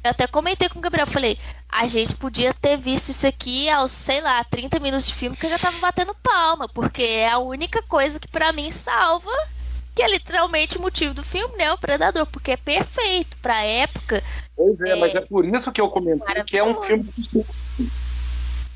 [0.04, 1.38] eu até comentei com o Gabriel, falei,
[1.70, 5.46] a gente podia ter visto isso aqui aos, sei lá, 30 minutos de filme que
[5.46, 9.32] eu já tava batendo palma, porque é a única coisa que pra mim salva
[9.96, 11.72] que é literalmente o motivo do filme, né?
[11.72, 14.24] O Predador, porque é perfeito pra época.
[14.56, 14.96] Pois é, É.
[14.96, 17.46] mas é por isso que eu comentei que é um filme de.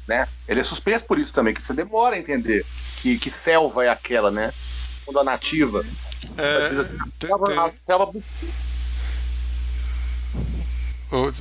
[0.07, 0.27] Né?
[0.47, 2.63] Ele é suspense por isso também, que você demora a entender
[3.01, 4.53] que, que selva é aquela, né?
[5.05, 5.83] Quando a nativa.
[6.37, 6.83] É, tem-
[7.27, 8.21] selva, tem- a selva Ô,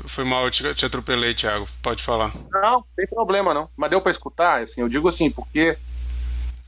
[0.07, 1.67] Foi mal, eu te, te atropelei, Thiago.
[1.83, 2.33] Pode falar.
[2.51, 3.69] Não, não tem problema não.
[3.77, 5.77] Mas deu pra escutar, assim, eu digo assim, porque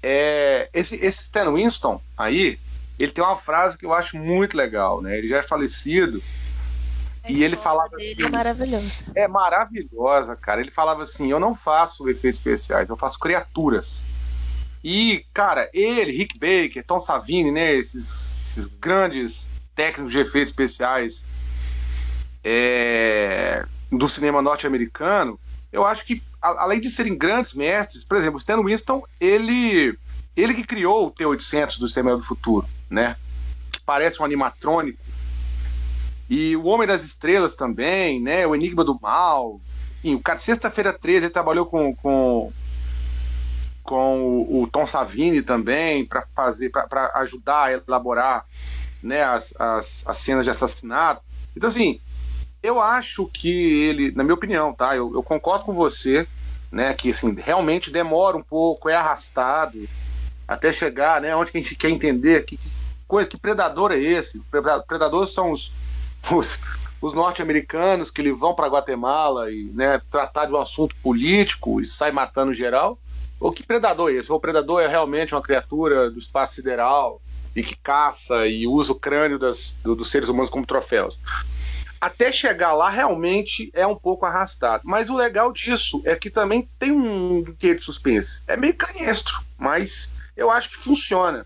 [0.02, 2.58] é, esse, esse Stan Winston aí,
[2.98, 5.16] ele tem uma frase que eu acho muito legal, né?
[5.16, 6.22] Ele já é falecido
[7.22, 9.04] A e ele falava dele assim, é maravilhosa.
[9.14, 10.60] é maravilhosa, cara.
[10.60, 14.04] Ele falava assim: eu não faço efeitos especiais, eu faço criaturas.
[14.82, 17.74] E, cara, ele, Rick Baker, Tom Savini, né?
[17.74, 21.24] Esses, esses grandes técnicos de efeitos especiais
[22.44, 25.38] é, do cinema norte-americano,
[25.72, 29.96] eu acho que, a- além de serem grandes mestres, por exemplo, Stan Winston, ele,
[30.36, 33.16] ele que criou o T-800 do Cinema do Futuro, né?
[33.70, 34.98] Que parece um animatrônico.
[36.28, 38.46] E o Homem das Estrelas também, né?
[38.46, 39.60] O Enigma do Mal.
[39.98, 42.52] Enfim, o cara, sexta-feira 13, ele trabalhou com, com,
[43.82, 48.44] com o, o Tom Savini também, para fazer, para ajudar a elaborar
[49.02, 51.22] né, as, as, as cenas de assassinato.
[51.56, 52.00] Então, assim,
[52.62, 54.96] eu acho que ele, na minha opinião, tá?
[54.96, 56.26] Eu, eu concordo com você,
[56.70, 56.94] né?
[56.94, 59.78] Que assim, realmente demora um pouco, é arrastado
[60.46, 61.34] até chegar, né?
[61.36, 62.70] Onde que a gente quer entender que, que
[63.06, 64.42] coisa, que predador é esse?
[64.50, 65.72] Preda- Predadores são os,
[66.32, 66.60] os,
[67.00, 71.86] os norte-americanos que eles vão para Guatemala e né, tratar de um assunto político e
[71.86, 72.98] sai matando geral.
[73.40, 74.32] Ou que predador é esse?
[74.32, 77.22] O predador é realmente uma criatura do espaço sideral
[77.54, 81.18] e que caça e usa o crânio das, do- dos seres humanos como troféus?
[82.00, 84.82] Até chegar lá realmente é um pouco arrastado.
[84.86, 88.42] Mas o legal disso é que também tem um quê de suspense.
[88.46, 91.44] É meio canhestro, mas eu acho que funciona.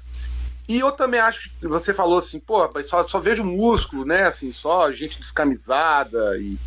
[0.69, 4.25] E eu também acho que você falou assim, pô, mas só, só vejo músculo, né?
[4.25, 6.59] Assim, só gente descamisada e,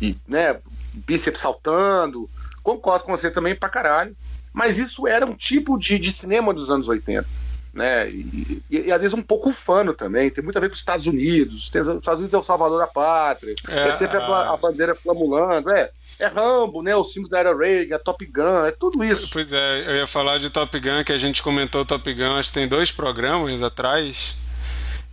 [0.00, 0.60] e né,
[0.94, 2.30] bíceps saltando.
[2.62, 4.16] Concordo com você também pra caralho.
[4.52, 7.45] Mas isso era um tipo de, de cinema dos anos 80
[7.76, 8.10] né?
[8.10, 10.80] E, e- e às vezes um pouco ufano também, tem muito a ver com os
[10.80, 11.68] Estados Unidos.
[11.70, 14.94] Tem- os Estados Unidos é o salvador da pátria, é, É, sempre a, a- bandeira
[14.94, 16.96] flamulando, é, é Rambo, né?
[16.96, 19.28] Os filmes da era Reagan, Top Gun, é tudo isso.
[19.32, 22.48] Pois é, eu ia falar de Top Gun, que a gente comentou Top Gun, acho
[22.50, 24.34] que tem dois programas atrás.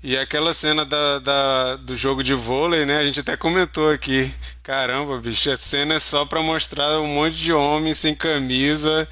[0.04, 2.98] E aquela cena da, da- do jogo de vôlei, né?
[2.98, 4.30] A gente até comentou aqui.
[4.62, 9.08] Caramba, bicho, a cena é só pra mostrar um monte de homem sem camisa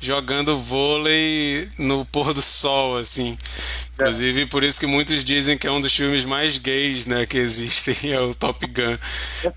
[0.00, 3.36] jogando vôlei no pôr do sol, assim.
[3.94, 7.38] Inclusive, por isso que muitos dizem que é um dos filmes mais gays, né, que
[7.38, 8.98] existem, é o Top Gun.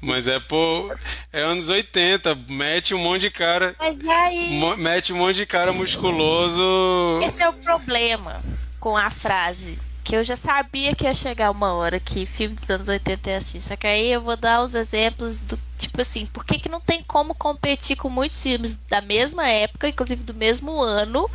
[0.01, 0.91] Mas é, pô,
[1.31, 5.71] é anos 80, mete um monte de cara Mas aí, Mete um monte de cara
[5.71, 7.19] musculoso.
[7.23, 8.41] esse é o problema
[8.79, 9.77] com a frase.
[10.09, 13.35] Que eu já sabia que ia chegar uma hora que filme dos anos 80 é
[13.35, 13.59] assim.
[13.59, 16.81] Só que aí eu vou dar os exemplos do tipo assim, por que, que não
[16.81, 21.29] tem como competir com muitos filmes da mesma época, inclusive do mesmo ano,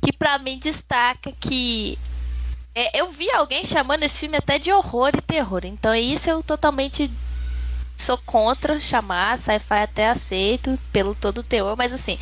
[0.00, 1.98] que pra mim destaca que
[2.76, 5.62] é, eu vi alguém chamando esse filme até de horror e terror.
[5.64, 7.10] Então isso eu totalmente
[8.00, 12.18] sou contra chamar, sci-fi até aceito pelo todo o teor, mas assim,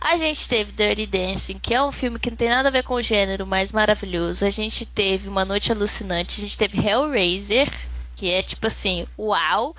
[0.00, 2.82] a gente teve Dirty Dancing, que é um filme que não tem nada a ver
[2.82, 4.44] com o gênero, mas maravilhoso.
[4.44, 7.70] A gente teve Uma Noite Alucinante, a gente teve Hellraiser,
[8.16, 9.74] que é tipo assim, uau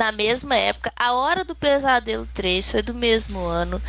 [0.00, 0.90] na mesma época.
[0.96, 3.80] A Hora do Pesadelo 3 foi do mesmo ano.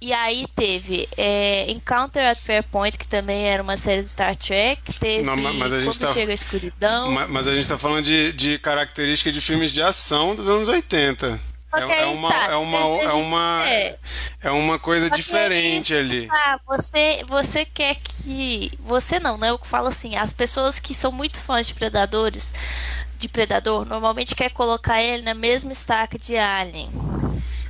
[0.00, 4.80] E aí teve é, Encounter at Fairpoint, que também era uma série de Star Trek.
[5.00, 7.10] Teve Não, mas a gente Quando tá- Chega a Escuridão.
[7.10, 10.68] Ma- Mas a gente tá falando de, de características de filmes de ação dos anos
[10.68, 11.40] 80.
[11.74, 13.98] É, é uma, tá, é, uma, é, desejo- uma, é.
[14.44, 16.28] é uma coisa Só que diferente é ali.
[16.30, 18.70] Ah, você, você quer que.
[18.80, 19.50] Você não, né?
[19.50, 22.54] Eu falo assim, as pessoas que são muito fãs de predadores,
[23.16, 26.90] de Predador, normalmente quer colocar ele na mesma estaca de Alien.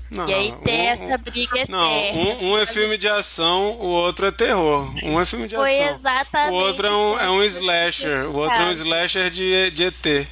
[0.08, 1.76] Não, e aí tem um- essa briga eterna.
[1.78, 4.88] Não, um, um é filme de ação, o outro é terror.
[5.02, 5.94] Um é filme de Foi ação.
[5.94, 6.52] exatamente.
[6.52, 8.26] O outro é um, é um slasher.
[8.30, 8.72] O outro é um pensava.
[8.88, 10.28] slasher de, de ET.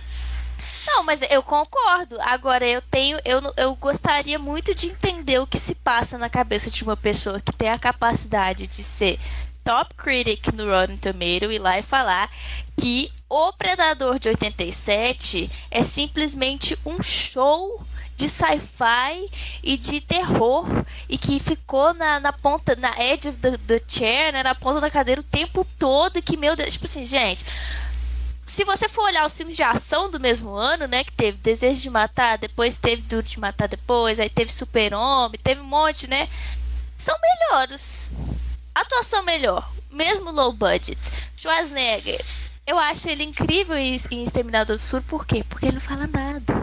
[0.87, 2.19] Não, mas eu concordo.
[2.21, 6.71] Agora eu tenho, eu, eu gostaria muito de entender o que se passa na cabeça
[6.71, 9.19] de uma pessoa que tem a capacidade de ser
[9.65, 12.31] top critic no Rotten Tomato e lá e falar
[12.77, 17.85] que o Predador de 87 é simplesmente um show
[18.17, 19.29] de sci-fi
[19.63, 20.67] e de terror
[21.09, 24.91] e que ficou na, na ponta, na edge of the, chair, né, na ponta da
[24.91, 27.45] cadeira o tempo todo que, meu Deus, tipo assim, gente,
[28.47, 31.03] se você for olhar os filmes de ação do mesmo ano, né?
[31.03, 35.61] Que teve Desejo de Matar, depois teve Duro de Matar depois, aí teve Super-Homem, teve
[35.61, 36.29] um monte, né?
[36.97, 38.15] São melhores.
[38.75, 40.99] Atuação melhor, mesmo low budget.
[41.37, 42.21] Schwarzenegger,
[42.67, 45.45] eu acho ele incrível em, em Exterminador do Futuro, por quê?
[45.49, 46.55] Porque ele não fala nada.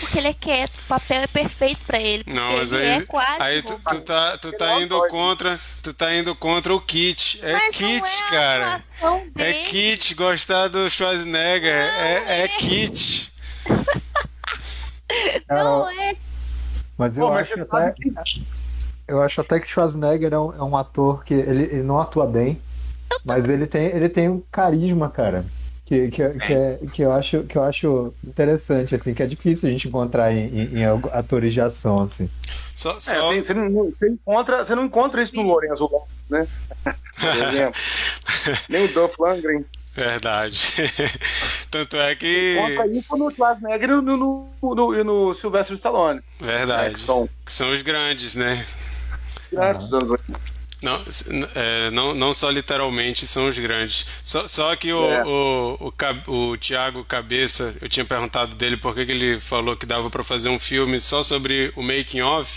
[0.00, 2.24] Porque ele é quieto, o papel é perfeito pra ele.
[2.24, 3.42] Porque Não, mas ele aí, é quase.
[3.42, 7.38] aí tu, tu tá, tu tá indo contra, tu tá indo contra o kit.
[7.42, 8.80] É Mas kit, não é a cara.
[9.36, 11.72] É kit gostar do Schwarzenegger.
[11.72, 13.30] é, é kit.
[15.48, 16.16] Não é.
[16.96, 17.94] Mas eu Pô, mas acho até.
[19.10, 22.26] Eu acho até que Schwarzenegger é um, é um ator que ele, ele não atua
[22.26, 22.60] bem,
[23.24, 25.44] mas ele tem, ele tem um carisma, cara.
[25.84, 29.68] Que, que, que, é, que, eu acho, que eu acho interessante, assim, que é difícil
[29.68, 32.30] a gente encontrar em, em- em atores de ação, assim.
[32.76, 33.26] Só, É, só...
[33.32, 36.46] você, você não, você encontra, você não encontra isso no Lourenço Lopes, né?
[36.84, 37.80] Por exemplo.
[38.70, 39.64] Nem o Dolph Lundgren.
[39.92, 40.60] Verdade.
[41.72, 42.56] Tanto é que.
[42.56, 46.20] Encontra isso no Schwarzenegger e no, no, no, no Sylvester Stallone.
[46.20, 46.94] né, Verdade.
[46.94, 48.64] que são Que são os grandes, né?
[49.52, 50.40] Grandes dos anos 80.
[50.82, 50.98] Não,
[51.54, 54.06] é, não, não só literalmente são os grandes.
[54.24, 55.24] Só, só que o, É.
[55.26, 59.76] o, o, Ca- o Thiago Cabeça, eu tinha perguntado dele por que que ele falou
[59.76, 62.50] que dava pra fazer um filme só sobre o making of.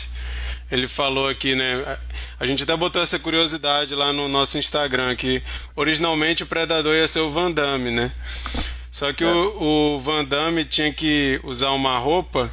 [0.72, 1.98] Ele falou aqui, né?
[2.40, 5.44] a- gente até botou essa curiosidade lá no nosso Instagram que
[5.76, 8.10] originalmente o Predador ia ser o Van Damme, né?
[8.90, 12.50] Só que o, o Van Damme tinha que usar uma roupa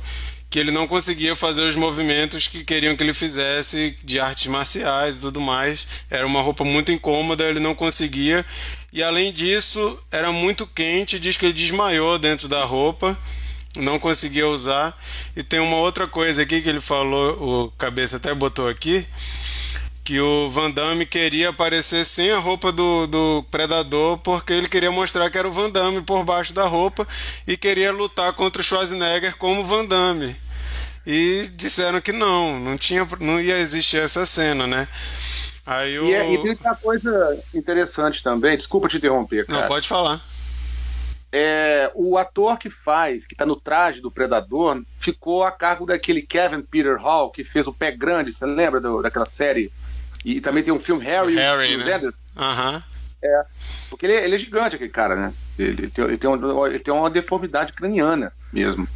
[0.51, 5.19] que ele não conseguia fazer os movimentos que queriam que ele fizesse de artes marciais
[5.19, 5.87] e tudo mais.
[6.11, 8.45] Era uma roupa muito incômoda, ele não conseguia.
[8.93, 13.17] E além disso, era muito quente, diz que ele desmaiou dentro da roupa,
[13.77, 15.01] não conseguia usar.
[15.37, 19.07] E tem uma outra coisa aqui que ele falou, o cabeça até botou aqui,
[20.03, 24.91] que o Van Damme queria aparecer sem a roupa do, do Predador porque ele queria
[24.91, 27.07] mostrar que era o Van Damme por baixo da roupa
[27.47, 30.37] e queria lutar contra o Schwarzenegger como Van Damme.
[31.07, 34.89] E disseram que não, não tinha, não ia existir essa cena, né?
[35.65, 36.07] Aí o...
[36.07, 39.61] E, é- e tem uma coisa interessante também, desculpa te interromper, cara.
[39.61, 40.21] Não, pode falar.
[41.33, 46.23] É, o ator que faz, que tá no traje do Predador, ficou a cargo daquele
[46.23, 49.73] Kevin Peter Hall, que fez o Pé Grande, você lembra do- daquela série?
[50.25, 51.95] E também tem um filme Harry, Harry, e os né?
[51.95, 52.83] Anderson, Aham.
[53.89, 55.33] porque ele, ele é gigante, aquele cara, né?
[55.59, 58.89] Ele, tem, ele, tem um- ele tem uma deformidade craniana mesmo.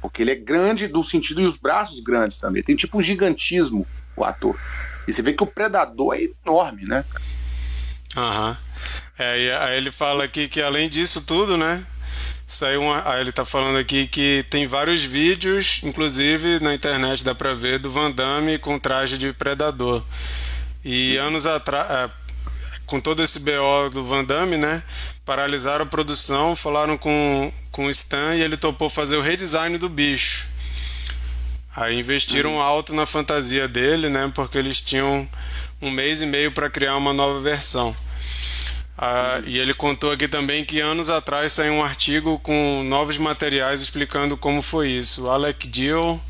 [0.00, 2.62] Porque ele é grande do sentido e os braços grandes também.
[2.62, 4.58] Tem tipo um gigantismo, o ator.
[5.06, 7.04] E você vê que o Predador é enorme, né?
[8.16, 8.56] Aham.
[9.18, 11.84] É, e aí ele fala aqui que além disso tudo, né?
[12.46, 17.34] Saiu uma, aí ele tá falando aqui que tem vários vídeos, inclusive na internet dá
[17.34, 20.02] pra ver, do Van Damme com traje de predador.
[20.84, 22.10] E anos atrás,
[22.86, 24.82] com todo esse BO do Van Damme, né?
[25.24, 29.88] Paralisaram a produção, falaram com, com o Stan e ele topou fazer o redesign do
[29.88, 30.46] bicho.
[31.74, 34.30] Aí investiram alto na fantasia dele, né?
[34.34, 35.28] Porque eles tinham
[35.80, 37.94] um mês e meio para criar uma nova versão.
[38.98, 43.80] Ah, e ele contou aqui também que anos atrás saiu um artigo com novos materiais
[43.80, 45.24] explicando como foi isso.
[45.24, 46.20] O Alec Dill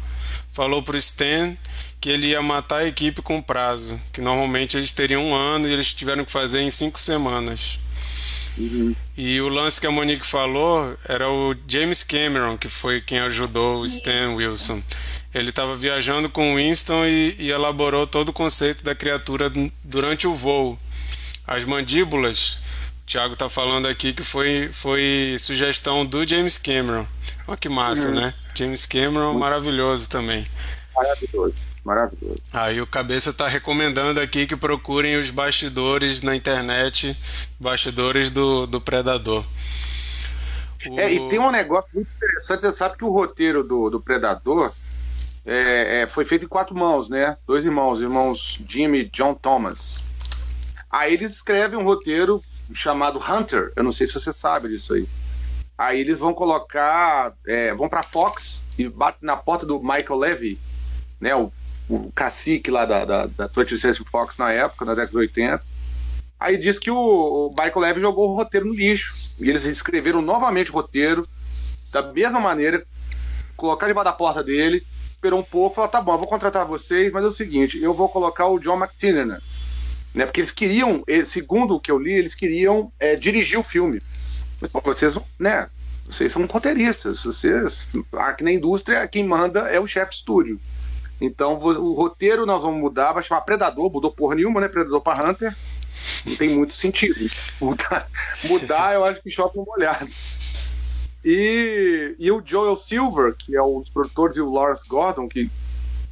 [0.52, 1.56] falou para o Stan
[2.00, 5.72] que ele ia matar a equipe com prazo, que normalmente eles teriam um ano e
[5.72, 7.78] eles tiveram que fazer em cinco semanas.
[8.56, 8.94] Uhum.
[9.16, 13.80] E o lance que a Monique falou era o James Cameron, que foi quem ajudou
[13.80, 14.82] o Stan Wilson.
[15.32, 19.52] Ele estava viajando com Winston e, e, elaborou todo o conceito da criatura
[19.84, 20.78] durante o voo.
[21.46, 22.58] As mandíbulas,
[23.02, 27.06] o Thiago está falando aqui que foi, foi sugestão do James Cameron.
[27.46, 28.14] Olha que massa, uhum.
[28.14, 28.34] né?
[28.54, 30.46] James Cameron, maravilhoso também.
[30.94, 31.69] Maravilhoso.
[31.84, 32.36] Maravilhoso.
[32.52, 37.18] Aí o Cabeça está recomendando aqui que procurem os bastidores na internet,
[37.58, 39.44] bastidores do, do Predador.
[40.86, 41.00] O...
[41.00, 44.72] É, e tem um negócio muito interessante, você sabe que o roteiro do, do Predador
[45.44, 47.36] é, é, foi feito em quatro mãos, né?
[47.46, 50.04] Dois irmãos, irmãos Jimmy e John Thomas.
[50.90, 52.42] Aí eles escrevem um roteiro
[52.74, 55.08] chamado Hunter, eu não sei se você sabe disso aí.
[55.76, 60.60] Aí eles vão colocar, é, vão para Fox e batem na porta do Michael Levy,
[61.18, 61.34] né?
[61.34, 61.50] O
[61.90, 65.60] o cacique lá da, da, da 20th Century Fox na época, na década de 80.
[66.38, 69.32] Aí diz que o, o Michael Levy jogou o roteiro no lixo.
[69.40, 71.26] E eles escreveram novamente o roteiro,
[71.92, 72.86] da mesma maneira,
[73.56, 77.12] colocaram debaixo da porta dele, esperou um pouco, falou: tá bom, eu vou contratar vocês,
[77.12, 79.38] mas é o seguinte, eu vou colocar o John McTiernan.
[80.12, 84.00] Né, porque eles queriam, segundo o que eu li, eles queriam é, dirigir o filme.
[84.60, 85.68] Mas, pô, vocês, né,
[86.04, 90.60] vocês são roteiristas, vocês, aqui na indústria, quem manda é o chefe estúdio.
[91.20, 94.68] Então o roteiro nós vamos mudar, vai chamar Predador, mudou porra nenhuma, né?
[94.68, 95.54] Predador para Hunter.
[96.24, 97.30] Não tem muito sentido.
[97.60, 98.08] Mudar,
[98.44, 100.08] mudar eu acho que choca um molhado.
[101.24, 105.50] E, e o Joel Silver, que é um dos produtores, e o Lawrence Gordon, que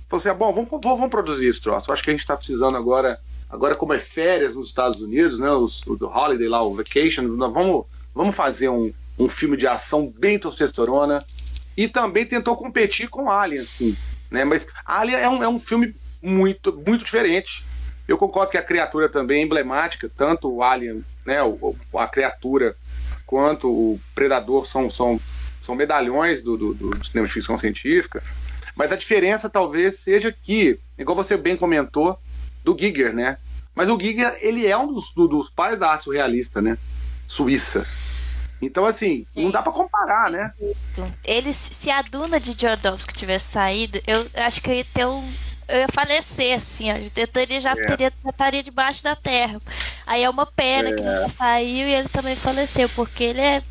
[0.08, 1.92] falou assim: ah, bom, vamos, vamos produzir esse troço.
[1.92, 5.50] Acho que a gente está precisando agora, agora como é férias nos Estados Unidos, né?
[5.50, 9.66] Os, o do Holiday lá, o Vacation, nós vamos, vamos fazer um, um filme de
[9.66, 11.20] ação bem testosterona.
[11.76, 13.96] E também tentou competir com Alien, assim.
[14.30, 14.44] Né?
[14.44, 17.64] Mas Alien é um, é um filme muito, muito diferente.
[18.06, 22.74] Eu concordo que a criatura também é emblemática, tanto o Alien, né, o, a criatura,
[23.26, 25.20] quanto o Predador são, são,
[25.62, 28.22] são medalhões do, do, do cinema de ficção científica.
[28.74, 32.18] Mas a diferença talvez seja que, igual você bem comentou,
[32.64, 33.38] do Giger, né?
[33.74, 36.78] Mas o Giger, ele é um dos, dos pais da arte surrealista, né?
[37.26, 37.86] Suíça.
[38.60, 40.52] Então, assim, não dá para comparar, né?
[41.24, 45.28] Eles, se a Duna de Jodorowsky tivesse saído, eu acho que eu ia ter um.
[45.68, 46.96] Eu ia falecer, assim, ó.
[47.14, 47.74] Eu teria, já, é.
[47.74, 49.60] teria, já estaria debaixo da terra.
[50.06, 50.92] Aí é uma pena é.
[50.94, 53.62] que ele saiu e ele também faleceu, porque ele é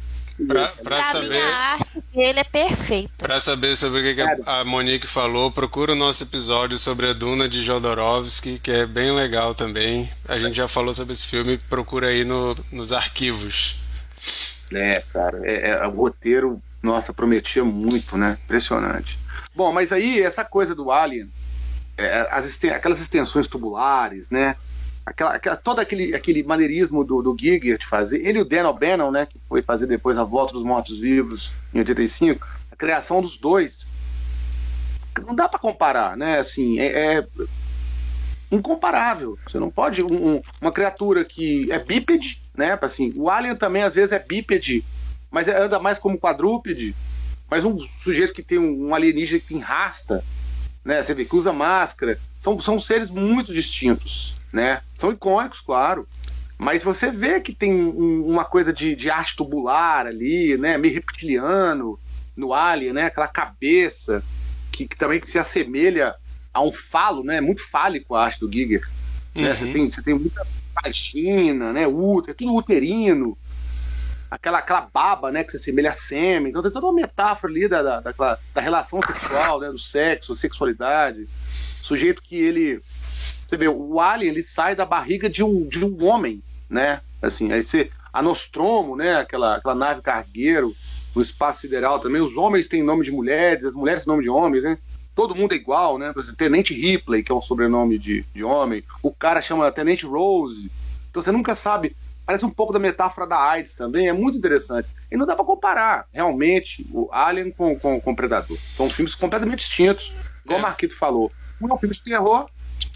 [0.45, 1.41] Pra, pra, pra saber.
[1.41, 3.11] A arte dele é perfeita.
[3.17, 7.13] Pra saber sobre o que, que a Monique falou, procura o nosso episódio sobre a
[7.13, 10.09] Duna de Jodorowsky, que é bem legal também.
[10.27, 13.77] A gente já falou sobre esse filme, procura aí no, nos arquivos.
[14.72, 18.38] É, cara, é, é, o roteiro, nossa, prometia muito, né?
[18.43, 19.20] Impressionante.
[19.55, 21.30] Bom, mas aí essa coisa do Alien,
[21.97, 24.55] é, as, aquelas extensões tubulares, né?
[25.05, 28.68] Aquela, aquela, todo aquele, aquele maneirismo do, do Giger de fazer, ele e o Dan
[28.68, 29.26] O'Bannon, né?
[29.26, 33.88] Que foi fazer depois a Volta dos Mortos-Vivos em 85, a criação dos dois.
[35.26, 36.39] Não dá para comparar, né?
[36.39, 37.28] Assim, é, é
[38.51, 39.37] incomparável.
[39.47, 40.03] Você não pode.
[40.03, 42.77] Um, uma criatura que é bípede, né?
[42.81, 44.83] Assim, o alien também às vezes é bípede,
[45.29, 46.95] mas é, anda mais como quadrúpede.
[47.49, 50.23] Mas um sujeito que tem um, alienígena que tem rasta,
[50.83, 51.01] né?
[51.01, 52.19] Você vê que usa máscara.
[52.39, 54.81] São, são seres muito distintos, né?
[54.97, 56.07] São icônicos, claro.
[56.57, 60.77] Mas você vê que tem um, uma coisa de, de arte tubular ali, né?
[60.77, 61.99] Meio reptiliano
[62.35, 63.05] no alien, né?
[63.05, 64.23] Aquela cabeça
[64.71, 66.15] que, que também se assemelha
[66.57, 67.39] a um falo, né?
[67.39, 68.81] Muito fálico a arte do Giger.
[69.35, 69.43] Uhum.
[69.43, 69.53] Né?
[69.53, 70.43] Você, tem, você tem muita
[70.83, 71.87] vagina, né?
[71.87, 73.37] Útero, tudo uterino.
[74.29, 75.43] Aquela, aquela baba, né?
[75.43, 76.49] Que se assemelha a sêmen.
[76.49, 79.69] Então tem toda uma metáfora ali da, da, da, da relação sexual, né?
[79.69, 81.27] Do sexo, sexualidade.
[81.81, 82.81] Sujeito que ele.
[83.47, 87.01] Você vê, o alien ele sai da barriga de um, de um homem, né?
[87.21, 87.91] Assim, aí você.
[88.11, 89.17] A Nostromo, né?
[89.17, 90.75] Aquela, aquela nave cargueiro
[91.15, 92.19] no espaço sideral também.
[92.19, 94.77] Os homens têm nome de mulheres, as mulheres têm nome de homens, né?
[95.18, 96.13] Todo mundo é igual, né?
[96.38, 100.72] Tenente Ripley, que é um sobrenome de, de homem, o cara chama Tenente Rose.
[101.09, 101.95] Então você nunca sabe.
[102.24, 104.88] Parece um pouco da metáfora da AIDS também, é muito interessante.
[105.11, 108.57] E não dá para comparar, realmente, o Alien com, com, com o Predador.
[108.76, 110.13] São filmes completamente distintos,
[110.45, 110.61] igual é.
[110.61, 111.32] o Marquito falou.
[111.59, 112.45] Um é um filme de terror,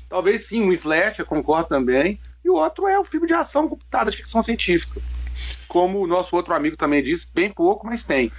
[0.07, 3.67] talvez sim, um slash, eu concordo também, e o outro é um filme de ação
[3.67, 5.01] computada, de ficção científica.
[5.67, 8.31] Como o nosso outro amigo também disse, bem pouco, mas tem.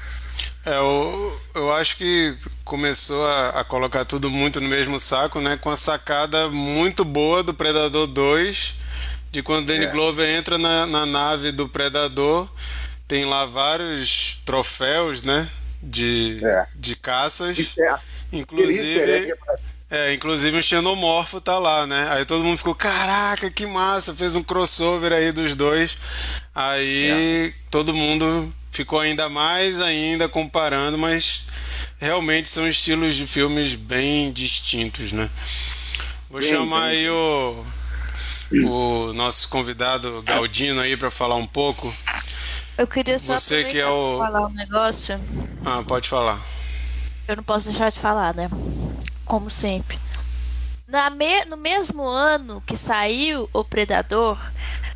[0.64, 5.56] É, eu, eu acho que começou a, a, colocar tudo muito no mesmo saco, né?
[5.56, 8.74] Com a sacada muito boa do Predador 2,
[9.30, 9.90] de quando Danny é.
[9.90, 12.48] Glover entra na, na nave do Predador,
[13.08, 15.48] tem lá vários troféus, né?
[15.82, 16.66] De, é.
[16.76, 17.74] de caças.
[17.76, 17.98] É.
[18.32, 19.34] Inclusive.
[19.92, 22.08] É, inclusive o Xenomorfo tá lá, né?
[22.12, 25.98] Aí todo mundo ficou, caraca, que massa, fez um crossover aí dos dois.
[26.54, 27.54] Aí é.
[27.70, 31.44] todo mundo ficou ainda mais ainda comparando, mas
[31.98, 35.28] realmente são estilos de filmes bem distintos, né?
[36.30, 37.00] Vou bem, chamar bem.
[37.00, 37.62] aí o,
[38.64, 41.94] o nosso convidado Galdino aí para falar um pouco.
[42.78, 44.16] Eu queria só Você que é o...
[44.16, 45.20] falar um negócio.
[45.66, 46.40] Ah, pode falar.
[47.28, 48.48] Eu não posso deixar de falar, né?
[49.24, 49.98] Como sempre.
[50.86, 51.44] Na me...
[51.46, 54.38] No mesmo ano que saiu O Predador,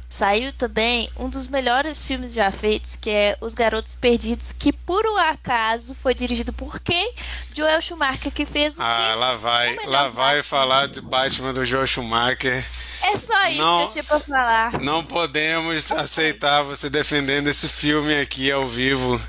[0.08, 5.06] saiu também um dos melhores filmes já feitos, que é Os Garotos Perdidos, que por
[5.06, 7.14] um acaso foi dirigido por quem?
[7.54, 11.86] Joel Schumacher, que fez o Ah, lá vai, lá vai falar de Batman do Joel
[11.86, 12.64] Schumacher.
[13.02, 14.80] É só isso não, que eu tinha pra falar.
[14.80, 19.20] Não podemos aceitar você defendendo esse filme aqui ao vivo.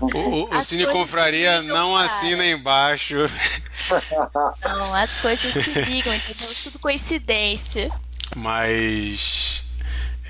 [0.00, 2.04] O, o Cine Confraria não cara.
[2.04, 3.16] assina embaixo.
[4.64, 6.48] Não, as coisas se ligam, entendeu?
[6.64, 7.88] Tudo coincidência.
[8.36, 9.67] Mas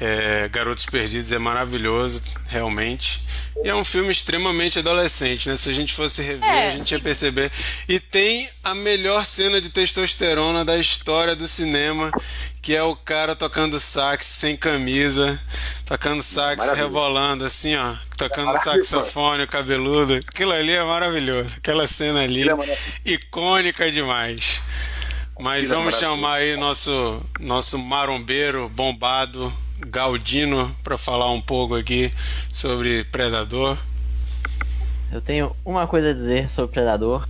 [0.01, 3.21] é, Garotos Perdidos é maravilhoso, realmente.
[3.65, 5.57] E é um filme extremamente adolescente, né?
[5.57, 7.51] Se a gente fosse rever, é, a gente ia perceber.
[7.89, 12.13] E tem a melhor cena de testosterona da história do cinema,
[12.63, 15.41] que é o cara tocando sax sem camisa,
[15.85, 16.87] tocando sax Maravilha.
[16.87, 20.15] rebolando assim, ó, tocando saxofone, cabeludo.
[20.15, 21.57] Aquilo ali é maravilhoso.
[21.57, 24.61] Aquela cena ali, é icônica demais.
[25.41, 29.53] Mas Aquilo é vamos chamar aí nosso nosso marombeiro bombado
[29.87, 32.13] Galdino para falar um pouco aqui
[32.53, 33.79] sobre Predador.
[35.11, 37.29] Eu tenho uma coisa a dizer sobre Predador.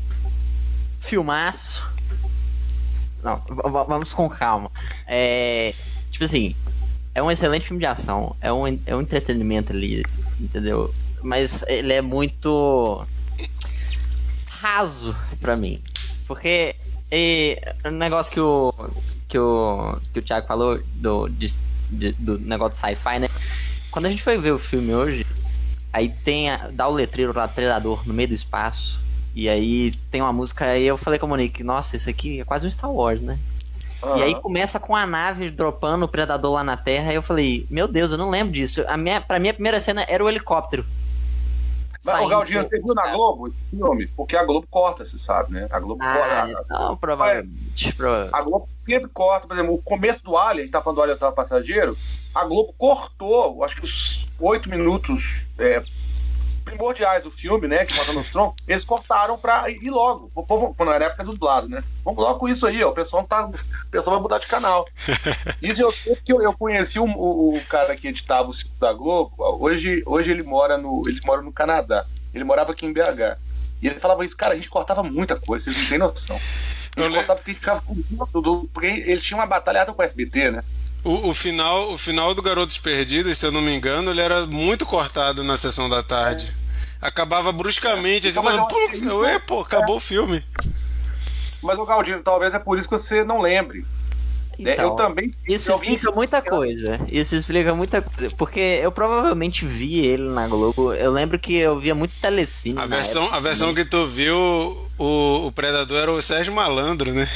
[0.99, 1.93] Filmaço.
[3.23, 3.43] Não,
[3.89, 4.71] vamos com calma.
[5.07, 5.75] É,
[6.11, 6.55] tipo assim,
[7.15, 10.05] é um excelente filme de ação, é um, é um entretenimento ali,
[10.39, 10.93] entendeu?
[11.23, 13.07] Mas ele é muito
[14.47, 15.83] raso para mim.
[16.27, 16.77] Porque
[17.11, 18.73] e, o negócio que o,
[19.27, 21.47] que o, que o Thiago falou do, de
[21.91, 23.29] de, do negócio de sci-fi, né?
[23.91, 25.27] Quando a gente foi ver o filme hoje,
[25.93, 29.01] aí tem a, dá o letreiro lá Predador no meio do espaço.
[29.35, 32.45] E aí tem uma música, aí eu falei com a Monique, nossa, isso aqui é
[32.45, 33.39] quase um Star Wars, né?
[34.03, 34.19] Uhum.
[34.19, 37.67] E aí começa com a nave dropando o predador lá na Terra, e eu falei,
[37.71, 38.85] meu Deus, eu não lembro disso.
[38.89, 40.85] A minha, pra mim a primeira cena era o helicóptero.
[42.05, 44.07] Mas, o Galdino, você viu na Globo esse filme?
[44.07, 45.67] Porque a Globo corta, você sabe, né?
[45.71, 46.67] A Globo ah, corta.
[46.71, 47.95] Não, provavelmente.
[48.33, 51.03] A Globo sempre corta, por exemplo, o começo do Alien, a gente tá falando do
[51.03, 51.97] Alien Tava Passageiro,
[52.35, 55.83] a Globo cortou, acho que os oito minutos é,
[56.69, 57.85] primordiais do filme, né?
[57.85, 60.31] Que mata nos troncos, eles cortaram pra ir logo.
[60.77, 61.83] Quando era época do lado, né?
[62.05, 62.91] Vamos logo com isso aí, ó.
[62.91, 64.87] O pessoal, tá, o pessoal vai mudar de canal.
[65.63, 68.79] Isso eu sei que eu, eu conheci o, o, o, cara que editava o sítio
[68.79, 69.35] da Globo.
[69.39, 71.03] Hoje, hoje ele mora no.
[71.07, 72.07] Ele mora no Canadá.
[72.33, 73.39] Ele morava aqui em BH.
[73.81, 76.41] E ele falava isso, cara, a gente cortava muita coisa, vocês não têm noção.
[76.97, 80.65] A gente cortava porque ficava com porque ele tinha uma batalhada com o SBT, né?
[81.09, 84.47] O, o, final, o final do Garotos Perdidos, se eu não me engano, ele era
[84.47, 86.55] muito cortado na sessão da tarde.
[87.01, 88.31] Acabava bruscamente, é.
[88.31, 89.97] assim, então, puf, eu, é, pô, acabou é.
[89.97, 90.45] o filme.
[91.63, 93.87] Mas o Galdino, talvez é por isso que você não lembre.
[94.59, 95.35] É, então, eu também.
[95.49, 97.01] Isso explica muita coisa.
[97.11, 98.35] Isso explica muita coisa.
[98.37, 100.93] Porque eu provavelmente vi ele na Globo.
[100.93, 102.79] Eu lembro que eu via muito telecine.
[102.79, 104.37] A versão, época, a versão que tu viu,
[104.99, 107.31] o, o Predador era o Sérgio Malandro, né?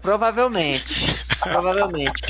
[0.00, 1.24] Provavelmente.
[1.40, 2.22] provavelmente.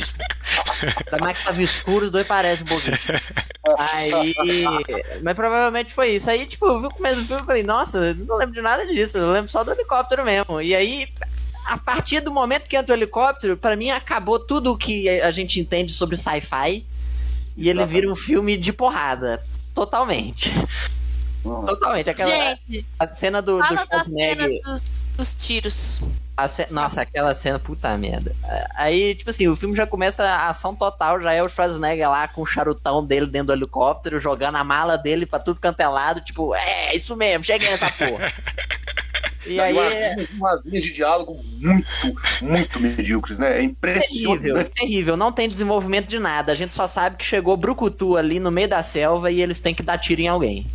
[1.06, 2.96] Ainda mais que tava escuro, os dois parecem um pouquinho.
[3.78, 4.34] Aí.
[5.22, 6.28] Mas provavelmente foi isso.
[6.28, 8.86] Aí, tipo, eu vi o começo do filme e falei, nossa, não lembro de nada
[8.86, 9.18] disso.
[9.18, 10.60] Eu lembro só do helicóptero mesmo.
[10.60, 11.08] E aí,
[11.66, 15.30] a partir do momento que entra o helicóptero, para mim acabou tudo o que a
[15.30, 16.84] gente entende sobre sci-fi.
[17.56, 19.42] E ele vira um filme de porrada.
[19.72, 20.52] Totalmente.
[21.42, 22.10] Totalmente.
[22.10, 24.60] Aquela gente, a cena do, do Schwarzenegger.
[24.62, 24.82] Dos,
[25.16, 26.00] dos tiros.
[26.48, 26.66] Ce...
[26.70, 28.34] Nossa, aquela cena, puta merda.
[28.74, 32.26] Aí, tipo assim, o filme já começa a ação total, já é o Schwarzenegger lá
[32.26, 35.86] com o charutão dele dentro do helicóptero, jogando a mala dele pra tudo canto é
[35.86, 38.32] lado, tipo, é, isso mesmo, cheguei nessa porra.
[39.46, 39.74] E aí.
[40.32, 41.86] Umas, linhas de diálogo muito,
[42.40, 43.58] muito medíocres, né?
[43.58, 44.40] É impressionante.
[44.40, 45.16] Terrível, terrível.
[45.16, 46.52] Não tem desenvolvimento de nada.
[46.52, 49.74] A gente só sabe que chegou Brucutu ali no meio da selva e eles têm
[49.74, 50.66] que dar tiro em alguém.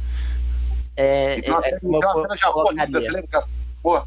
[0.95, 2.99] É, então, é, é, uma cena de amor linda.
[2.99, 3.49] Você lembra que
[3.81, 4.05] porra,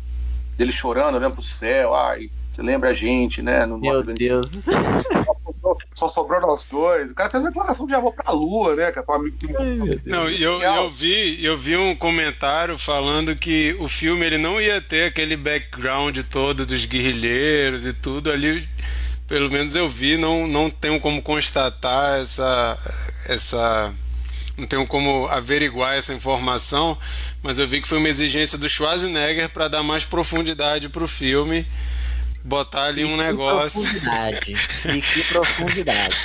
[0.63, 1.95] dele chorando, olhando pro céu?
[1.95, 3.67] Ai, você lembra a gente, né?
[3.67, 4.67] No Meu Deus.
[5.95, 7.11] Só sobrou nós dois.
[7.11, 8.91] O cara fez uma declaração de amor pra lua, né?
[8.91, 9.47] Pra amigo que...
[10.05, 14.81] Não, eu, eu, vi, eu vi um comentário falando que o filme ele não ia
[14.81, 18.69] ter aquele background todo dos guerrilheiros e tudo ali.
[19.27, 22.79] Pelo menos eu vi, não, não tenho como constatar essa,
[23.29, 23.95] essa
[24.57, 26.98] não tenho como averiguar essa informação,
[27.42, 31.66] mas eu vi que foi uma exigência do Schwarzenegger para dar mais profundidade pro filme,
[32.44, 33.80] botar ali um negócio.
[33.80, 34.55] Profundidade.
[34.94, 36.16] e que profundidade.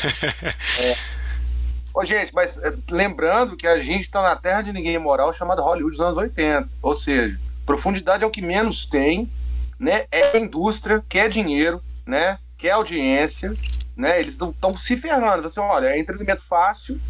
[1.94, 5.64] Ô, gente, mas é, lembrando que a gente tá na terra de ninguém moral chamada
[5.64, 6.70] Hollywood dos anos 80.
[6.82, 9.32] Ou seja, profundidade é o que menos tem,
[9.80, 10.06] né?
[10.12, 12.38] É a indústria, quer dinheiro, né?
[12.56, 13.56] Quer audiência,
[13.96, 14.20] né?
[14.20, 15.48] Eles estão se ferrando.
[15.48, 17.02] Assim, olha, é entretenimento fácil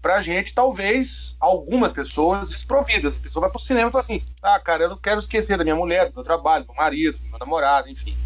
[0.00, 3.16] pra gente, talvez, algumas pessoas desprovidas.
[3.16, 5.64] A pessoa vai pro cinema e fala assim: ah, cara, eu não quero esquecer da
[5.64, 8.16] minha mulher, do meu trabalho, do meu marido, do meu namorado, enfim.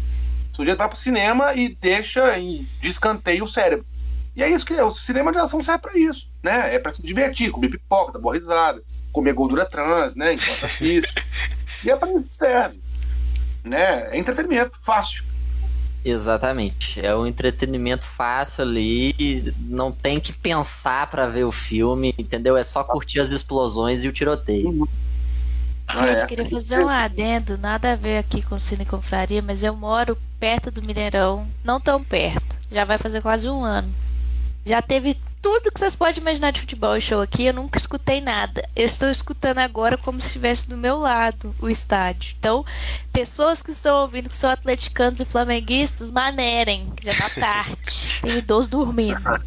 [0.53, 3.85] O sujeito vai pro cinema e deixa em descanteio o cérebro.
[4.35, 4.83] E é isso que é.
[4.83, 6.75] O cinema de ação serve pra isso, né?
[6.75, 10.33] É pra se divertir, comer pipoca, dar boa risada, comer gordura trans, né?
[10.33, 11.13] Enquanto assiste.
[11.83, 12.81] e é pra isso que serve.
[13.63, 14.09] Né?
[14.11, 15.23] É entretenimento, fácil.
[16.05, 17.03] Exatamente.
[17.03, 22.55] É um entretenimento fácil ali, não tem que pensar pra ver o filme, entendeu?
[22.55, 24.87] É só curtir as explosões e o tiroteio.
[25.87, 26.27] Ah, Gente, é.
[26.27, 30.69] queria fazer um adendo, nada a ver aqui com Cine Confraria, mas eu moro perto
[30.69, 32.59] do Mineirão, não tão perto.
[32.69, 33.91] Já vai fazer quase um ano.
[34.63, 38.67] Já teve tudo que vocês podem imaginar de futebol show aqui, eu nunca escutei nada.
[38.75, 42.35] Eu estou escutando agora como se estivesse do meu lado o estádio.
[42.39, 42.65] Então,
[43.13, 47.75] pessoas que estão ouvindo que são atleticanos e flamenguistas, manerem, que já tá tarde.
[48.25, 49.21] Tem idoso dormindo.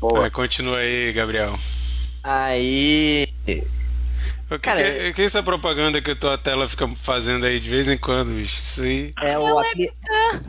[0.00, 0.22] Boa.
[0.22, 1.56] Vai, continua aí, Gabriel.
[2.24, 3.28] Aí.
[3.46, 7.60] O que, Cara, que, que é essa propaganda que a tua tela fica fazendo aí
[7.60, 8.60] de vez em quando, bicho?
[8.60, 9.12] Isso aí.
[9.22, 9.74] É o é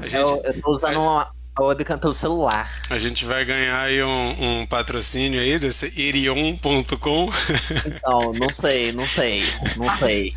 [0.07, 2.71] gente, o- eu tô usando uma, a webcam pelo celular.
[2.89, 7.29] a gente vai ganhar aí um, um patrocínio aí desse irion.com.
[7.85, 9.43] Então, não sei, não sei,
[9.77, 10.33] não sei.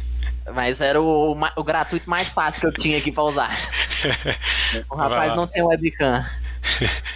[0.55, 3.57] Mas era o, o gratuito mais fácil que eu tinha aqui pra usar.
[4.91, 6.27] O rapaz não tem webcam.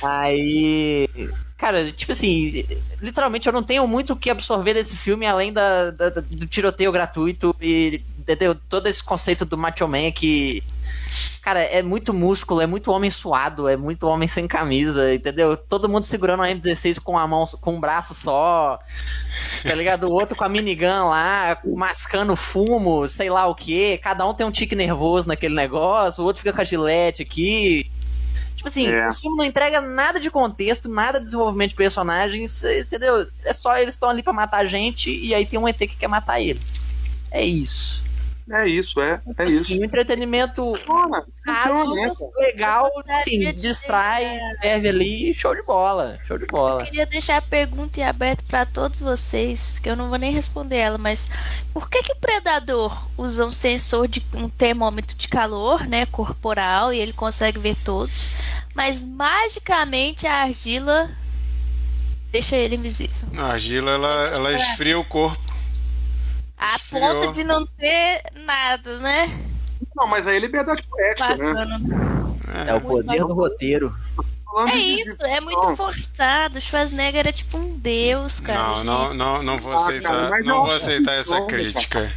[0.03, 1.09] Aí.
[1.57, 2.64] Cara, tipo assim,
[3.03, 6.92] literalmente eu não tenho muito o que absorver desse filme além da- da- do tiroteio
[6.92, 8.55] gratuito e entendeu?
[8.55, 10.62] todo esse conceito do Macho Man que.
[11.43, 15.57] Cara, é muito músculo, é muito homem suado, é muito homem sem camisa, entendeu?
[15.57, 18.79] Todo mundo segurando a M16 com a mão, com um braço só,
[19.62, 20.05] tá ligado?
[20.05, 23.97] O outro com a minigun lá, mascando fumo, sei lá o que.
[23.99, 27.91] Cada um tem um tique nervoso naquele negócio, o outro fica com a gilete aqui.
[28.55, 29.09] Tipo assim, É.
[29.09, 33.26] o filme não entrega nada de contexto, nada de desenvolvimento de personagens, entendeu?
[33.45, 35.97] É só eles estão ali pra matar a gente e aí tem um ET que
[35.97, 36.91] quer matar eles.
[37.31, 38.05] É isso.
[38.51, 39.20] É isso, é.
[39.36, 39.72] É Assim, isso.
[39.80, 42.12] um entretenimento Funciona, raso, funciona, né?
[42.38, 42.88] legal,
[43.22, 46.84] sim, de distrai, deixar- serve ali, show de bola, show de bola.
[46.84, 50.76] Queria deixar a pergunta em aberto para todos vocês, que eu não vou nem responder
[50.76, 51.28] ela, mas
[51.74, 56.92] por que que o predador usa um sensor de um termômetro de calor, né, corporal,
[56.92, 58.30] e ele consegue ver todos,
[58.74, 61.11] mas magicamente a argila
[62.30, 63.14] deixa ele invisível?
[63.36, 65.47] A argila, ela, ela esfria o corpo.
[66.59, 69.28] A ponto de não ter nada, né?
[69.94, 71.52] Não, mas aí é liberdade poética, né?
[71.54, 71.80] Bacana.
[72.66, 73.94] É o poder do roteiro.
[74.68, 76.59] É isso, é muito forçado.
[76.59, 78.82] O Schwarzenegger é tipo um deus, cara.
[78.82, 82.11] Não, não, não, não vou Ah, aceitar, cara, não vou aceitar essa crítica.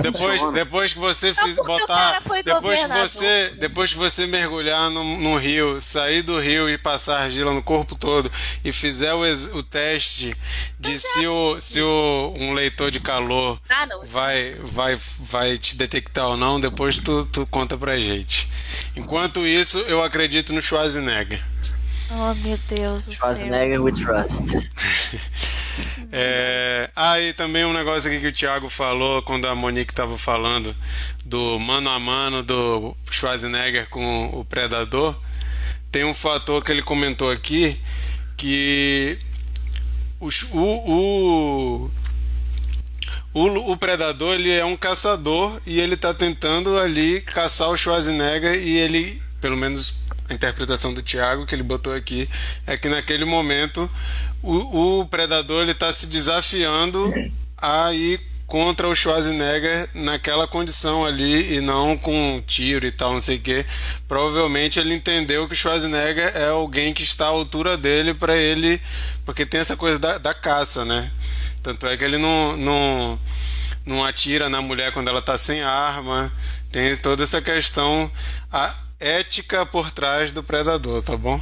[0.00, 5.36] Depois, depois que você fiz, botar, depois que você, depois que você mergulhar num, num
[5.36, 8.30] rio, sair do rio e passar argila no corpo todo
[8.64, 9.22] e fizer o,
[9.56, 10.36] o teste
[10.78, 16.28] de se o, se o um leitor de calor Ah, vai, vai, vai te detectar
[16.28, 18.48] ou não, depois tu, tu conta pra gente.
[18.96, 21.42] Enquanto isso, eu acredito no Schwarzenegger.
[22.10, 23.08] Oh, meu Deus.
[23.10, 24.54] Schwarzenegger we trust.
[26.12, 26.88] É...
[26.94, 30.74] Ah, e também um negócio aqui que o Thiago falou quando a Monique estava falando
[31.24, 35.18] do mano a mano do Schwarzenegger com o Predador.
[35.90, 37.78] Tem um fator que ele comentou aqui
[38.36, 39.18] que
[40.20, 41.90] o, o,
[43.34, 48.54] o, o Predador ele é um caçador e ele está tentando ali caçar o Schwarzenegger
[48.54, 52.28] e ele, pelo menos a interpretação do Thiago que ele botou aqui,
[52.66, 53.90] é que naquele momento
[54.42, 57.12] o, o Predador ele está se desafiando
[57.56, 63.12] a ir contra o Schwarzenegger naquela condição ali e não com um tiro e tal,
[63.12, 63.66] não sei o que.
[64.06, 68.80] Provavelmente ele entendeu que o Schwarzenegger é alguém que está à altura dele para ele,
[69.24, 71.10] porque tem essa coisa da, da caça, né?
[71.62, 73.20] Tanto é que ele não, não,
[73.84, 76.32] não atira na mulher quando ela está sem arma.
[76.70, 78.10] Tem toda essa questão
[78.52, 81.40] a ética por trás do predador, tá bom?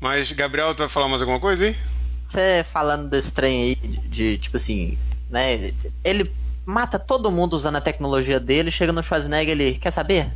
[0.00, 1.76] Mas, Gabriel, tu vai falar mais alguma coisa aí?
[2.22, 3.74] Você falando desse trem aí,
[4.08, 4.98] de, tipo assim,
[5.30, 5.72] né?
[6.04, 6.32] Ele
[6.64, 10.30] mata todo mundo usando a tecnologia dele, chega no Schwarzenegger ele, quer saber?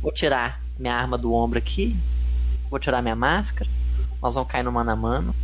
[0.00, 1.96] Vou tirar minha arma do ombro aqui,
[2.70, 3.68] vou tirar minha máscara,
[4.20, 5.34] nós vamos cair no mano a mano.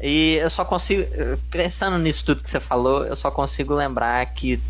[0.00, 1.04] E eu só consigo,
[1.50, 4.60] pensando nisso tudo que você falou, eu só consigo lembrar que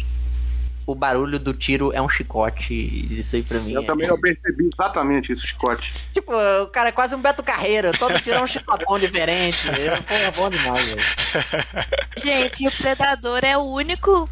[0.89, 2.73] o barulho do tiro é um chicote.
[3.13, 3.73] Isso aí pra mim.
[3.73, 3.85] Eu é...
[3.85, 5.93] também não percebi exatamente isso, chicote.
[6.15, 6.33] Tipo,
[6.63, 7.93] o cara é quase um Beto Carreiro.
[7.99, 9.69] Todo tiro é um chicotão diferente.
[9.69, 11.03] Foi bom demais, velho.
[12.17, 14.29] Gente, o Predador é o único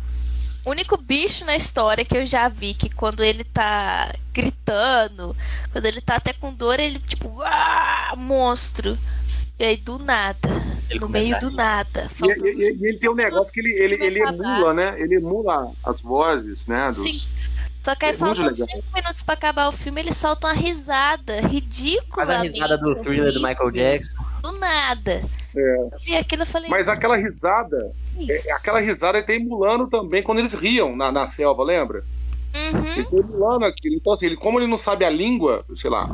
[0.65, 5.37] único bicho na história que eu já vi que quando ele tá gritando,
[5.71, 8.99] quando ele tá até com dor, ele tipo, ah, monstro.
[9.59, 10.49] E aí do nada,
[10.91, 12.09] ele no meio do nada.
[12.23, 14.95] E, e, e, ele tem um negócio que ele, ele, ele emula, né?
[15.01, 16.89] Ele emula as vozes, né?
[16.89, 17.03] Dos...
[17.03, 17.23] Sim.
[17.83, 21.41] Só que aí é faltam cinco minutos pra acabar o filme, ele solta uma risada
[21.41, 22.27] ridícula.
[22.27, 24.13] Faz a risada do thriller do Michael Jackson.
[24.43, 25.23] Do nada.
[25.57, 25.77] É.
[25.77, 26.69] Eu vi aquilo e falei.
[26.69, 27.93] Mas aquela risada,
[28.29, 32.05] é, aquela risada ele tá emulando também quando eles riam na, na selva, lembra?
[32.55, 32.93] Uhum.
[32.93, 33.95] Ele tá emulando aquilo.
[33.95, 36.11] Então, assim, ele, como ele não sabe a língua, sei lá,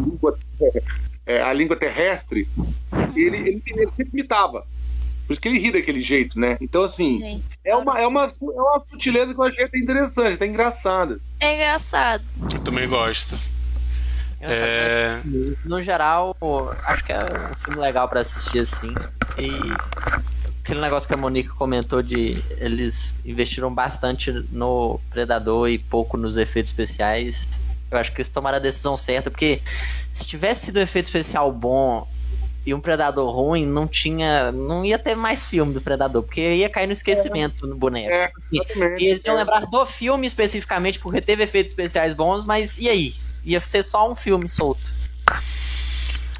[0.00, 0.36] língua,
[1.26, 2.48] é, a língua terrestre,
[3.14, 4.66] ele, ele, ele sempre imitava.
[5.26, 6.58] Por isso que ele ri daquele jeito, né?
[6.60, 10.46] Então, assim, é, uma, é, uma, é uma sutileza que eu achei até interessante, até
[10.46, 11.20] engraçada.
[11.40, 12.24] É engraçado.
[12.52, 13.38] Eu também gosto.
[14.40, 15.20] É...
[15.64, 16.36] No geral,
[16.84, 18.92] acho que é um filme legal para assistir assim.
[19.38, 19.48] E
[20.64, 26.36] aquele negócio que a Monique comentou de eles investiram bastante no Predador e pouco nos
[26.36, 27.48] efeitos especiais.
[27.92, 29.60] Eu acho que eles tomaram a decisão certa, porque
[30.10, 32.08] se tivesse sido um efeito especial bom
[32.64, 34.50] e um Predador ruim, não tinha.
[34.52, 37.68] não ia ter mais filme do Predador, porque ia cair no esquecimento é.
[37.68, 38.10] no boneco.
[38.10, 38.32] É,
[38.98, 43.14] e eles iam lembrar do filme especificamente, porque teve efeitos especiais bons, mas e aí?
[43.44, 44.94] ia ser só um filme solto.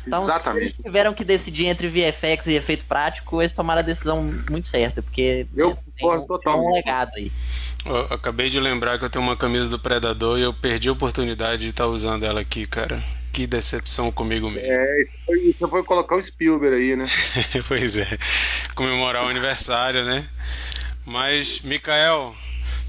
[0.07, 0.69] Então, Exatamente.
[0.69, 4.67] se eles tiveram que decidir entre VFX e efeito prático, eles tomaram a decisão muito
[4.67, 7.31] certa, porque eu né, tem, um, tem um legado aí.
[7.85, 10.93] Eu acabei de lembrar que eu tenho uma camisa do Predador e eu perdi a
[10.93, 13.03] oportunidade de estar tá usando ela aqui, cara.
[13.33, 14.71] Que decepção comigo mesmo.
[14.71, 17.07] É, isso foi, isso foi colocar o Spielberg aí, né?
[17.67, 18.07] pois é.
[18.75, 20.29] Comemorar o aniversário, né?
[21.05, 22.35] Mas, Mikael,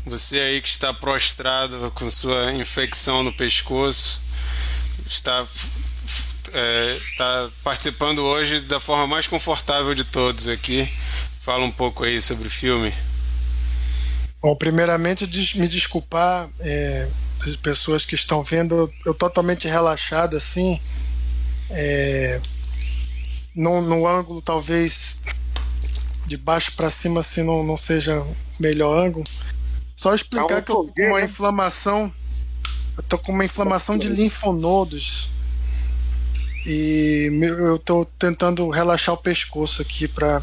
[0.05, 4.21] você aí que está prostrado com sua infecção no pescoço,
[5.07, 5.47] está,
[6.53, 10.89] é, está participando hoje da forma mais confortável de todos aqui.
[11.41, 12.93] Fala um pouco aí sobre o filme.
[14.41, 15.25] Bom, primeiramente
[15.57, 17.07] me desculpar é,
[17.45, 20.79] as pessoas que estão vendo, eu totalmente relaxado assim,
[21.69, 22.41] é,
[23.55, 25.21] no, no ângulo talvez
[26.25, 29.25] de baixo para cima assim não, não seja o melhor ângulo,
[29.95, 31.25] só explicar que eu tô com uma né?
[31.25, 32.13] inflamação.
[32.97, 35.31] Eu tô com uma inflamação de linfonodos.
[36.65, 40.41] E eu tô tentando relaxar o pescoço aqui para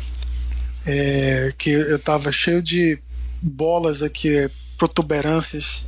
[0.86, 2.98] é, que eu tava cheio de
[3.40, 5.86] bolas aqui, protuberâncias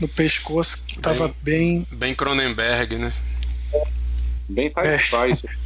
[0.00, 1.86] no pescoço, que tava bem.
[1.90, 3.12] Bem, bem Cronenberg, né?
[4.48, 5.48] Bem sci-fi.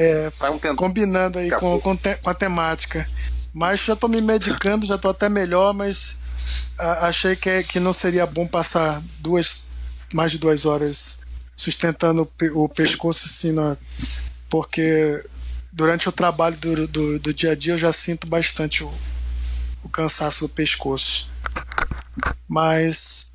[0.00, 3.04] É, é um combinando aí com, com, te, com a temática.
[3.52, 6.20] Mas já tô me medicando, já tô até melhor, mas
[6.78, 9.64] a, achei que, que não seria bom passar duas,
[10.14, 11.18] mais de duas horas
[11.58, 13.76] sustentando o, pescoço assim, na,
[14.48, 15.24] porque
[15.72, 18.94] durante o trabalho do, do, do, dia a dia eu já sinto bastante o,
[19.82, 21.28] o cansaço do pescoço.
[22.48, 23.32] Mas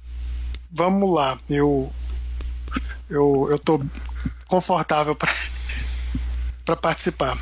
[0.72, 1.94] vamos lá, eu
[3.10, 3.84] eu, eu tô
[4.48, 5.16] confortável
[6.66, 7.38] para participar.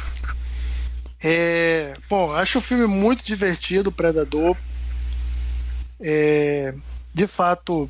[1.23, 4.57] É, bom, acho o filme muito divertido, Predador.
[6.01, 6.73] É,
[7.13, 7.89] de fato,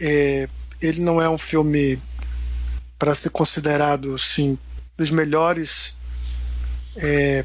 [0.00, 0.48] é,
[0.86, 2.00] ele não é um filme
[2.98, 4.58] para ser considerado assim,
[4.96, 5.96] dos melhores
[6.96, 7.44] é,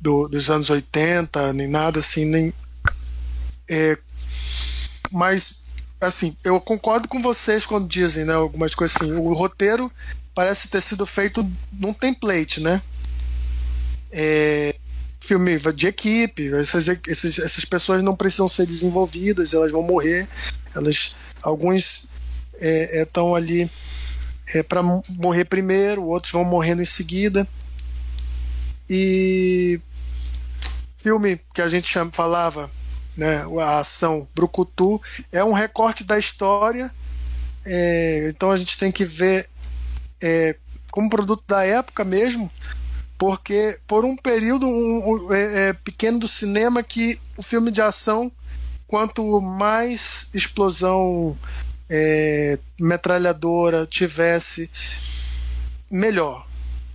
[0.00, 2.52] do, dos anos 80, nem nada assim, nem.
[3.68, 3.98] É,
[5.10, 5.62] mas,
[6.00, 9.12] assim, eu concordo com vocês quando dizem né, algumas coisas assim.
[9.12, 9.90] O roteiro
[10.34, 12.82] parece ter sido feito num template, né?
[14.14, 14.76] é,
[15.20, 20.28] filme de equipe, essas, essas, essas pessoas não precisam ser desenvolvidas, elas vão morrer,
[20.74, 22.08] elas alguns
[23.00, 23.70] estão é, é, ali
[24.54, 27.46] é, para morrer primeiro, outros vão morrendo em seguida.
[28.88, 29.80] E
[30.96, 32.70] filme que a gente chama, falava,
[33.16, 36.90] né, a ação Brucutu, é um recorte da história,
[37.64, 39.48] é, então a gente tem que ver
[40.22, 40.56] é,
[40.90, 42.50] como produto da época mesmo,
[43.18, 47.82] porque por um período um, um, é, é, pequeno do cinema que o filme de
[47.82, 48.30] ação
[48.94, 51.36] quanto mais explosão
[51.90, 54.70] é, metralhadora tivesse
[55.90, 56.46] melhor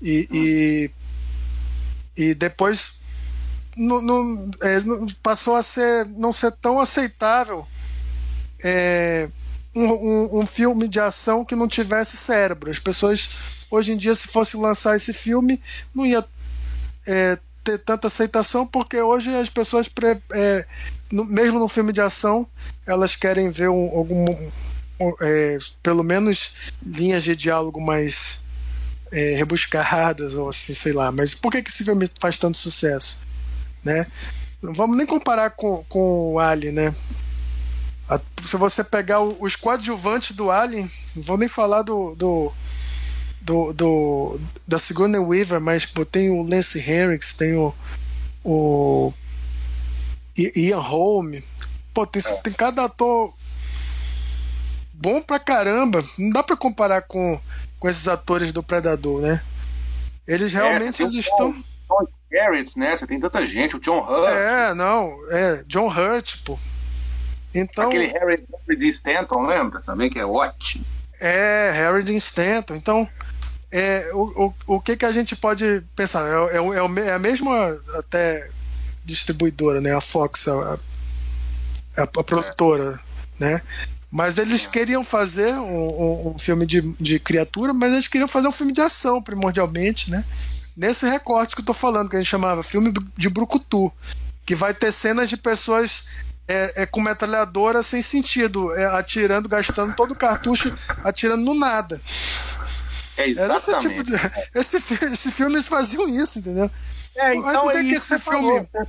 [0.02, 0.92] e, e,
[2.24, 3.02] e depois
[3.76, 4.80] no, é,
[5.22, 7.68] passou a ser não ser tão aceitável
[8.64, 9.30] é,
[9.76, 12.72] um, um, um, filme de ação que não tivesse cérebro.
[12.72, 13.32] As pessoas,
[13.70, 15.62] hoje em dia, se fosse lançar esse filme,
[15.94, 16.26] não ia
[17.06, 19.90] é, ter tanta aceitação, porque hoje as pessoas,
[20.34, 20.66] é,
[21.12, 22.48] no, mesmo no filme de ação,
[22.86, 24.26] elas querem ver um, algum.
[25.22, 26.56] É, pelo menos
[26.86, 28.44] linhas de diálogo mais
[29.12, 31.12] é, rebuscadas, ou assim, sei lá.
[31.12, 33.22] Mas por que, que esse filme faz tanto sucesso?
[33.84, 34.06] Né?
[34.62, 36.96] Não vamos nem comparar com, com o Alien, né?
[38.42, 42.52] se você pegar os coadjuvantes do Alien, não vou nem falar do, do,
[43.40, 47.74] do, do da Sigourney Weaver, mas pô, tem o Lance Henricks, tem o,
[48.44, 49.14] o
[50.56, 51.40] Ian Holm,
[51.94, 53.34] pô, tem, tem cada ator
[54.94, 56.04] bom pra caramba.
[56.18, 57.40] Não dá pra comparar com,
[57.80, 59.42] com esses atores do Predador, né?
[60.28, 61.52] Eles é, realmente é, eles estão.
[61.52, 62.96] John Garrett, né?
[62.96, 64.30] Você tem tanta gente, o John Hurt.
[64.30, 66.60] É, não, é, John Hurt, pô.
[67.54, 68.88] Então, Aquele Harry, Harry D.
[68.90, 69.82] Stanton, lembra?
[69.82, 70.86] Também que é ótimo.
[71.20, 72.14] É, Harry D.
[72.18, 72.76] Stanton.
[72.76, 73.10] Então,
[73.72, 76.28] é, o, o, o que, que a gente pode pensar?
[76.52, 78.50] É, é, é a mesma até
[79.10, 79.94] distribuidora, né?
[79.96, 80.80] A Fox, a,
[81.98, 83.00] a, a produtora,
[83.40, 83.44] é.
[83.44, 83.62] né?
[84.12, 84.70] Mas eles é.
[84.70, 88.82] queriam fazer um, um, filme de, de criatura, mas eles queriam fazer um filme de
[88.82, 90.26] ação, primordialmente, né?
[90.76, 93.92] Nesse recorte que eu tô falando, que a gente chamava filme de Brucutu,
[94.46, 96.06] que vai ter cenas de pessoas
[96.48, 102.02] é, é, com metralhadora sem sentido, é, atirando, gastando todo o cartucho, atirando no nada.
[103.16, 104.14] É Era esse tipo de.
[104.56, 106.72] Esse, esse filme eles faziam isso, entendeu?
[107.20, 108.68] É, então é que esse filme.
[108.72, 108.88] Falou,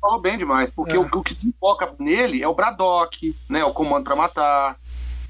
[0.00, 0.98] falou bem demais, porque é.
[0.98, 3.64] o, o, que desemboca nele é o Braddock, né?
[3.64, 4.76] O Comando para Matar,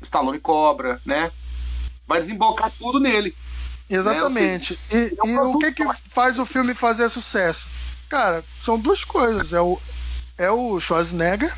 [0.00, 1.32] o Stallone Cobra, né?
[2.06, 3.34] Vai desembocar tudo nele.
[3.88, 4.74] Exatamente.
[4.74, 4.78] Né?
[4.88, 7.68] Seja, e, e o que, que faz o filme fazer sucesso?
[8.08, 9.52] Cara, são duas coisas.
[9.52, 9.80] É o,
[10.36, 11.54] é o Schwarzenegger,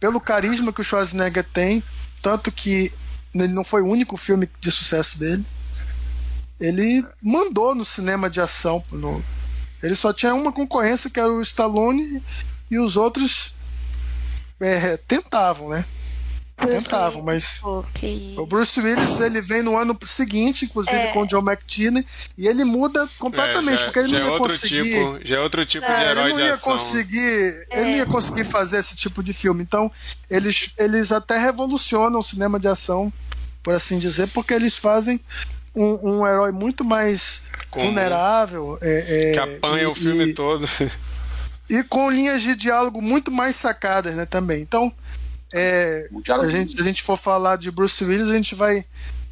[0.00, 1.82] pelo carisma que o Schwarzenegger tem,
[2.20, 2.92] tanto que
[3.34, 5.44] ele não foi o único filme de sucesso dele.
[6.60, 8.82] Ele mandou no cinema de ação.
[8.90, 9.24] No,
[9.82, 12.22] ele só tinha uma concorrência que era o Stallone
[12.70, 13.54] e os outros
[14.60, 15.84] é, tentavam, né?
[16.66, 18.34] tentavam, mas okay.
[18.36, 21.12] o Bruce Willis ele vem no ano seguinte, inclusive é.
[21.12, 22.04] com o John McTierney,
[22.36, 24.82] e ele muda completamente, é, já, porque ele não é ia é conseguir.
[24.82, 28.06] Tipo, já é outro tipo de é, herói ele não ia conseguir, ele não ia
[28.06, 29.62] conseguir fazer esse tipo de filme.
[29.62, 29.90] Então
[30.28, 33.12] eles, eles até revolucionam o cinema de ação,
[33.62, 35.20] por assim dizer, porque eles fazem
[35.78, 37.86] um, um herói muito mais Como?
[37.86, 40.68] vulnerável, que apanha e, o filme e, todo.
[41.70, 44.62] E com linhas de diálogo muito mais sacadas, né, também.
[44.62, 44.90] Então,
[45.52, 46.08] é,
[46.40, 48.86] a gente, se a gente for falar de Bruce Willis, a gente vai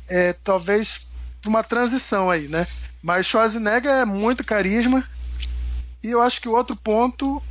[0.07, 1.09] é, talvez
[1.41, 2.67] para uma transição aí, né?
[3.03, 5.03] Mas Schwarzenegger é muito carisma.
[6.03, 7.43] E eu acho que o outro ponto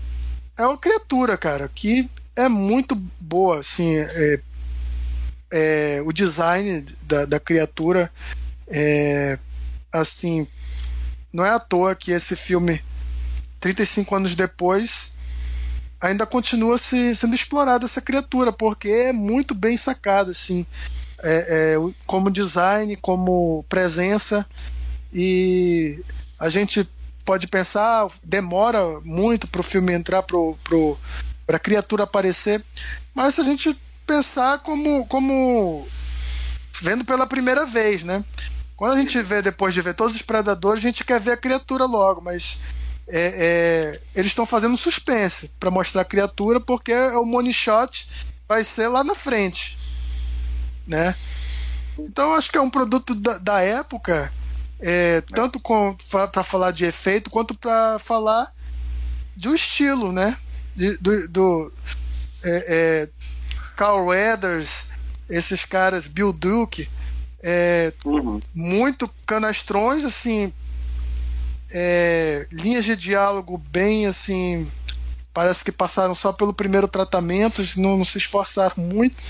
[0.58, 4.42] é o Criatura, cara, que é muito boa, assim, é,
[5.52, 8.12] é, o design da, da criatura
[8.68, 9.38] é,
[9.92, 10.48] assim,
[11.34, 12.82] não é à toa que esse filme
[13.60, 15.14] 35 anos depois
[16.00, 20.66] ainda continua se, sendo explorada essa criatura, porque é muito bem sacada, assim,
[21.24, 24.46] é, é, como design, como presença,
[25.12, 26.04] e
[26.40, 26.88] a gente
[27.24, 30.38] pode pensar, demora muito para o filme entrar, para
[31.58, 32.64] a criatura aparecer,
[33.14, 35.88] mas se a gente pensar como, como
[36.82, 38.24] vendo pela primeira vez, né?
[38.76, 41.38] Quando a gente vê, depois de ver todos os predadores, a gente quer ver a
[41.38, 42.60] criatura logo, mas
[43.08, 43.20] é,
[43.94, 48.10] é, eles estão fazendo suspense para mostrar a criatura, porque o money shot
[48.48, 49.78] vai ser lá na frente,
[50.86, 51.16] né?
[51.98, 54.32] Então acho que é um produto da, da época,
[54.80, 55.60] é, tanto
[56.32, 58.52] para falar de efeito quanto para falar
[59.36, 60.38] de um estilo, né?
[60.76, 61.74] De, do, do
[62.44, 63.10] é, é,
[63.76, 64.90] Carl Weathers,
[65.30, 66.90] esses caras, Bill Duke,
[67.48, 68.40] é, uhum.
[68.56, 70.52] muito canastrões, assim,
[71.72, 74.70] é, linhas de diálogo bem assim.
[75.32, 79.22] Parece que passaram só pelo primeiro tratamento, não, não se esforçaram muito.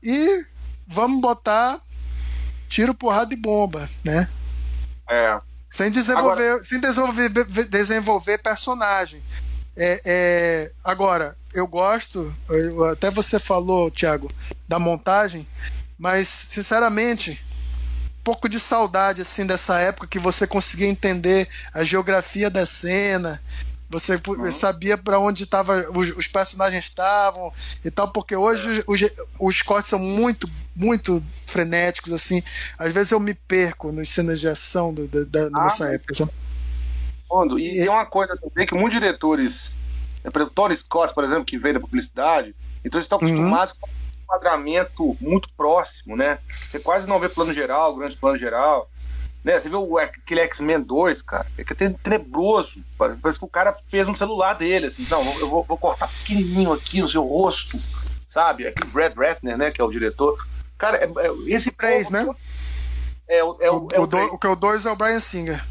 [0.00, 0.44] E
[0.86, 1.80] vamos botar
[2.68, 4.28] tiro, porrada e bomba, né?
[5.10, 5.40] É.
[5.68, 6.64] Sem desenvolver, agora...
[6.64, 7.30] sem desenvolver,
[7.68, 9.20] desenvolver personagem.
[9.76, 14.28] É, é, agora, eu gosto, eu, até você falou, Thiago,
[14.68, 15.46] da montagem,
[15.98, 17.42] mas sinceramente,
[18.22, 23.40] pouco de saudade assim dessa época que você conseguia entender a geografia da cena,
[23.88, 24.50] você uhum.
[24.50, 27.52] sabia para onde tava, os, os, personagens estavam
[27.84, 28.84] e tal, porque hoje é.
[28.86, 29.00] os,
[29.38, 32.42] os cortes são muito, muito frenéticos, assim.
[32.76, 36.14] Às vezes eu me perco nas cenas de ação do, da, da ah, nossa época.
[36.14, 36.32] Sabe?
[37.58, 39.72] E, e tem uma coisa também que muitos diretores,
[40.54, 43.28] Tony Scott, por exemplo, que veio da publicidade, então eles estão uhum.
[43.28, 43.80] acostumados uhum.
[43.80, 43.88] com
[44.26, 46.38] enquadramento muito próximo, né?
[46.68, 48.90] Você quase não vê plano geral, grande plano geral.
[49.42, 49.58] Né?
[49.58, 52.82] Você vê o, aquele X-Men 2, cara, é que é tenebroso.
[52.98, 56.08] Parece, parece, que o cara fez um celular dele, assim, não, eu vou, vou cortar
[56.08, 57.78] pequenininho aqui no seu rosto,
[58.28, 58.66] sabe?
[58.66, 60.36] Aqui o Brad Ratner, né, que é o diretor.
[60.76, 62.28] Cara, é, é, esse 3, né?
[63.28, 65.20] É, é, o, é o, o, do, o que é o 2 é o Brian
[65.20, 65.64] Singer.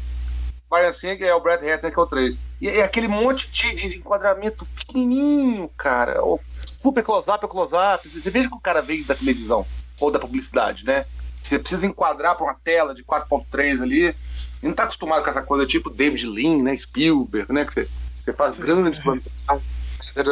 [0.70, 2.38] Brian Singer é o Brad Ratner, que é o 3.
[2.60, 6.24] E é aquele monte de, de enquadramento pequenininho, cara.
[6.24, 6.40] O
[6.86, 8.08] super close-up, close-up.
[8.08, 9.66] Você veja que o cara veio da televisão
[9.98, 11.04] ou da publicidade, né?
[11.42, 14.14] Você precisa enquadrar para uma tela de 4.3 ali.
[14.62, 16.76] E não tá acostumado com essa coisa tipo David Lean, né?
[16.78, 17.64] Spielberg, né?
[17.64, 17.88] Que você,
[18.22, 19.24] você faz grandes planos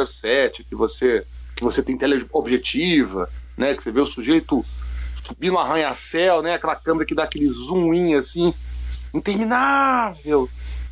[0.09, 1.25] 007, que você,
[1.55, 3.75] que você tem tela objetiva, né?
[3.75, 4.65] Que você vê o sujeito
[5.25, 6.53] subir no arranha-céu, né?
[6.53, 8.53] Aquela câmera que dá aquele zoom assim,
[9.13, 10.49] interminável,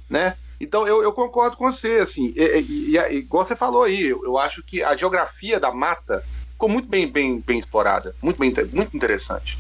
[0.09, 0.36] né?
[0.64, 4.24] Então eu, eu concordo com você, assim, e, e, e, igual você falou aí, eu,
[4.24, 8.53] eu, acho que a geografia da mata ficou muito bem, bem, bem explorada, muito, bem,
[8.72, 9.59] muito interessante.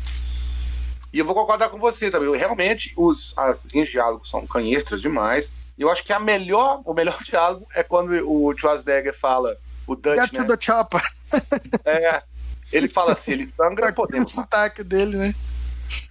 [1.11, 2.35] E eu vou concordar com você também.
[2.35, 5.51] Realmente, os, as linhas de diálogo são canhestras demais.
[5.77, 9.95] E eu acho que a melhor, o melhor diálogo é quando o Schwarzenegger fala o
[9.95, 10.45] Dutch, Get né?
[10.45, 11.01] to the chopper.
[11.85, 12.23] É,
[12.71, 14.23] ele fala assim, ele sangra podendo.
[14.23, 15.35] O sotaque dele, né?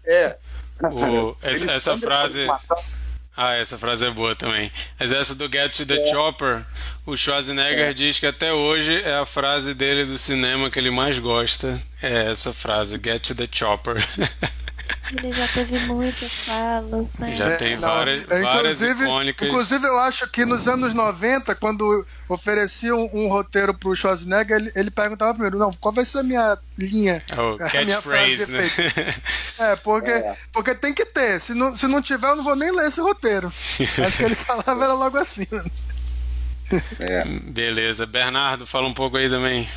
[0.04, 0.36] É.
[0.82, 2.46] O, essa, essa frase...
[3.36, 4.70] Ah, essa frase é boa também.
[5.00, 6.06] Mas essa do Get to the é.
[6.06, 6.64] Chopper,
[7.06, 7.94] o Schwarzenegger é.
[7.94, 11.80] diz que até hoje é a frase dele do cinema que ele mais gosta.
[12.02, 13.96] É essa frase, Get to the Chopper.
[15.16, 17.36] Ele já teve muitas falas, né?
[17.36, 19.48] Já tem é, várias, é, várias inclusive, icônicas.
[19.48, 24.72] Inclusive, eu acho que nos anos 90, quando ofereciam um, um roteiro pro Schwarzenegger, ele,
[24.74, 27.22] ele perguntava primeiro, não, qual vai ser a minha linha?
[27.36, 28.70] Oh, a minha frase né?
[29.58, 30.36] É, porque, é.
[30.52, 31.40] porque tem que ter.
[31.40, 33.52] Se não, se não tiver, eu não vou nem ler esse roteiro.
[34.06, 35.46] acho que ele falava era logo assim.
[35.50, 35.64] Né?
[36.98, 37.24] É.
[37.24, 38.06] Beleza.
[38.06, 39.68] Bernardo, fala um pouco aí também.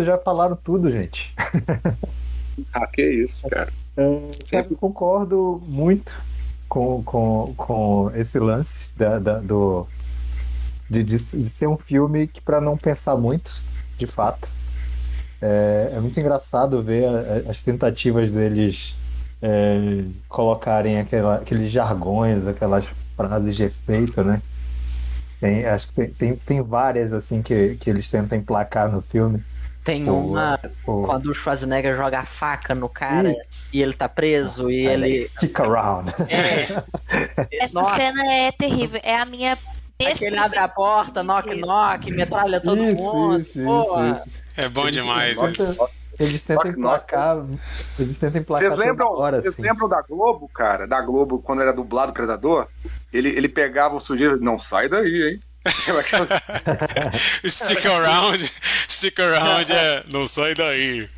[0.00, 1.34] Vocês já falaram tudo, gente.
[2.72, 3.70] ah, que isso, cara.
[3.98, 6.14] É, Sempre concordo muito
[6.70, 9.86] com, com, com esse lance da, da do,
[10.88, 13.60] de, de, de, ser um filme que, para não pensar muito,
[13.98, 14.54] de fato,
[15.42, 18.96] é, é muito engraçado ver a, as tentativas deles
[19.42, 24.40] é, colocarem aquela, aqueles jargões, aquelas frases de efeito, né?
[25.38, 29.44] Tem, acho que tem, tem, tem várias assim que, que eles tentam emplacar no filme.
[29.82, 33.48] Tem uma quando o Schwarzenegger joga a faca no cara Isso.
[33.72, 35.24] e ele tá preso e ele.
[35.24, 36.12] Stick around.
[36.28, 37.64] É.
[37.64, 37.96] Essa Nossa.
[37.96, 39.00] cena é terrível.
[39.02, 39.58] É a minha.
[40.02, 43.38] Aquele abre a porta, knock knock, metralha todo isso, mundo.
[43.38, 44.22] Isso, isso,
[44.56, 45.88] é bom demais isso.
[46.18, 47.46] Eles tentam emplacar.
[47.98, 48.68] Eles tentam emplacar.
[48.68, 49.62] Vocês lembram, hora, vocês assim.
[49.62, 50.86] lembram da Globo, cara?
[50.86, 52.68] Da Globo, quando era dublado Predador?
[53.10, 54.38] Ele, ele pegava o sujeito.
[54.38, 55.40] Não sai daí, hein?
[57.46, 58.52] stick around,
[58.88, 61.08] stick around é não sai daí.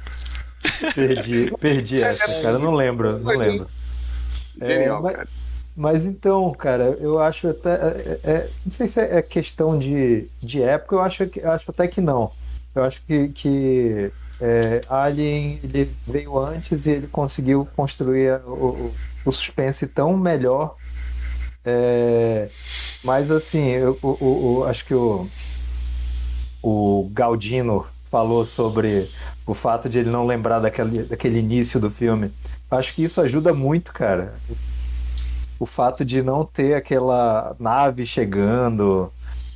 [0.95, 3.69] Perdi, perdi essa, cara, não lembro, não lembro.
[4.61, 5.29] Genial, é, mas, cara.
[5.75, 7.71] Mas então, cara, eu acho até.
[7.71, 12.01] É, é, não sei se é questão de, de época, eu acho, acho até que
[12.01, 12.31] não.
[12.75, 18.93] Eu acho que, que é, Alien ele veio antes e ele conseguiu construir o,
[19.25, 20.77] o suspense tão melhor
[21.65, 22.49] é,
[23.05, 25.29] mas assim, eu, eu, eu, acho que o,
[26.63, 29.09] o Galdino falou sobre
[29.47, 32.33] o fato de ele não lembrar daquele, daquele início do filme.
[32.71, 34.35] Acho que isso ajuda muito, cara.
[35.59, 39.13] O fato de não ter aquela nave chegando,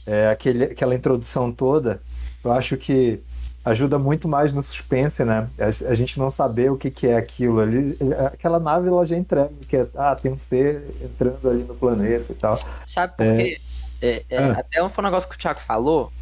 [0.07, 2.01] é, aquele, aquela introdução toda,
[2.45, 3.21] eu acho que
[3.67, 5.49] ajuda muito mais no suspense, né?
[5.59, 7.99] A, a, gente não saber o que, que é aquilo ali.
[8.33, 12.33] Aquela nave ela já entrega, que é, ah, tem um ser entrando ali no planeta
[12.33, 12.55] e tal.
[12.85, 13.61] Sabe por quê?
[14.01, 14.53] É, é, ah.
[14.61, 16.12] Até foi um negócio que o Thiago falou,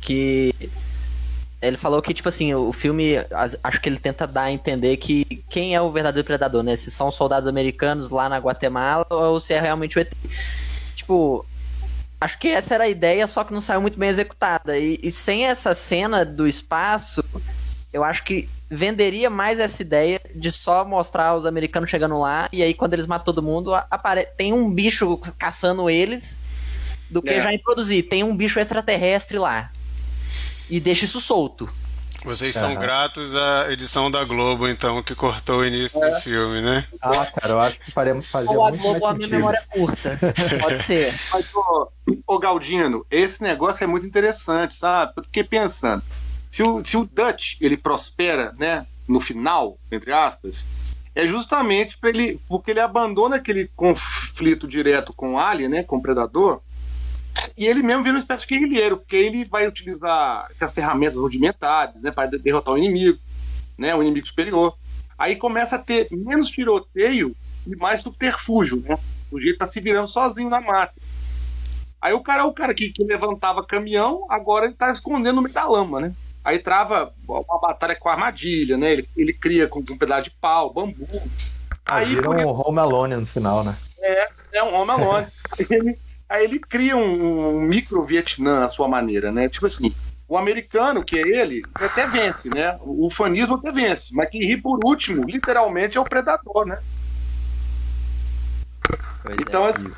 [0.00, 0.54] que
[1.60, 3.14] ele falou que, tipo assim, o filme,
[3.62, 6.76] acho que ele tenta dar a entender que quem é o verdadeiro predador, né?
[6.76, 10.12] Se são soldados americanos lá na Guatemala ou se é realmente o ET.
[10.94, 11.44] Tipo,
[12.20, 14.78] Acho que essa era a ideia, só que não saiu muito bem executada.
[14.78, 17.22] E, e sem essa cena do espaço,
[17.92, 22.62] eu acho que venderia mais essa ideia de só mostrar os americanos chegando lá e
[22.62, 23.72] aí quando eles matam todo mundo,
[24.36, 26.40] tem um bicho caçando eles
[27.10, 27.42] do que é.
[27.42, 28.08] já introduzir.
[28.08, 29.70] Tem um bicho extraterrestre lá.
[30.68, 31.68] E deixa isso solto.
[32.24, 36.10] Vocês são gratos à edição da Globo, então, que cortou o início é.
[36.10, 36.84] do filme, né?
[37.02, 40.18] Ah, cara, eu acho que faria, fazia Ou a Globo, a minha memória é curta.
[40.60, 41.14] Pode ser.
[41.30, 41.88] Mas, ô,
[42.26, 45.14] ô, Galdino, esse negócio é muito interessante, sabe?
[45.14, 46.02] Porque pensando,
[46.50, 50.64] se o, se o Dutch ele prospera, né, no final, entre aspas,
[51.14, 56.02] é justamente ele, porque ele abandona aquele conflito direto com o Alien, né, com o
[56.02, 56.62] Predador,
[57.56, 62.02] E ele mesmo vira uma espécie de guerrilheiro, porque ele vai utilizar as ferramentas rudimentares
[62.02, 63.18] né, para derrotar o inimigo,
[63.76, 64.76] né, o inimigo superior.
[65.18, 67.34] Aí começa a ter menos tiroteio
[67.66, 68.98] e mais subterfúgio, né?
[69.30, 70.94] O jeito tá se virando sozinho na mata.
[72.00, 75.42] Aí o cara é o cara que, que levantava caminhão, agora ele tá escondendo no
[75.42, 76.12] meio da lama, né?
[76.44, 78.92] Aí trava uma batalha com armadilha, né?
[78.92, 81.08] Ele, ele cria com um pedaço de pau, bambu.
[81.86, 83.74] Aí vira um Home Alone no final, né?
[83.98, 85.26] É, é um Home Alone.
[85.70, 85.98] ele,
[86.34, 89.48] aí ele cria um, um micro Vietnã à sua maneira, né?
[89.48, 89.94] Tipo assim,
[90.28, 92.78] o americano, que é ele, até vence, né?
[92.82, 96.78] O fanismo até vence, mas quem ri por último, literalmente, é o predador, né?
[99.22, 99.70] Pois Então, é.
[99.70, 99.88] assim,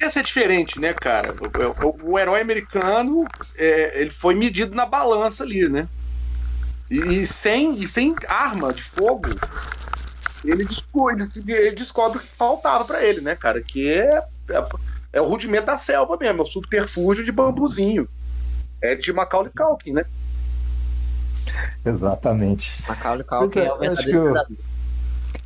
[0.00, 1.34] essa é diferente, né, cara?
[1.82, 3.24] O, o- o herói americano,
[3.56, 5.88] é, ele foi medido na balança ali, né?
[6.90, 9.28] E, e sem, e sem arma de fogo,
[10.44, 13.60] ele, desco- ele descobre o que faltava pra ele, né, cara?
[13.60, 14.68] Que é, é,
[15.16, 18.06] é o rudimento da selva mesmo, é o subterfúgio de bambuzinho.
[18.82, 20.04] É de Macaulay Culkin, né?
[21.82, 22.74] Exatamente.
[22.86, 24.64] Macaulay Culkin é, é o acho verdadeiro.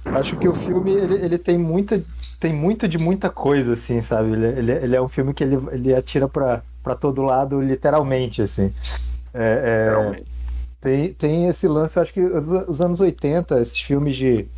[0.05, 2.03] Acho que o filme ele, ele tem muita
[2.41, 4.33] tem muito de muita coisa assim, sabe?
[4.33, 8.43] Ele, ele, ele é um filme que ele, ele atira pra pra todo lado literalmente
[8.43, 8.75] assim.
[9.33, 10.23] É, é,
[10.81, 14.49] tem, tem esse lance, acho que os, os anos 80, esses filmes de,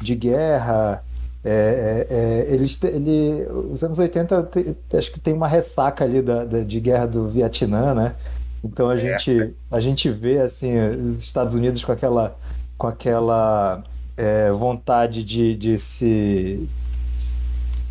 [0.00, 1.04] de guerra,
[1.44, 6.22] é, é, é, eles, ele, os anos 80 te- acho que tem uma ressaca ali
[6.22, 8.16] da, da- de guerra do Vietnã, né?
[8.64, 12.34] Então a gente, a gente vê assim os Estados Unidos com aquela,
[12.78, 13.84] com aquela
[14.16, 16.66] é, vontade de, de se,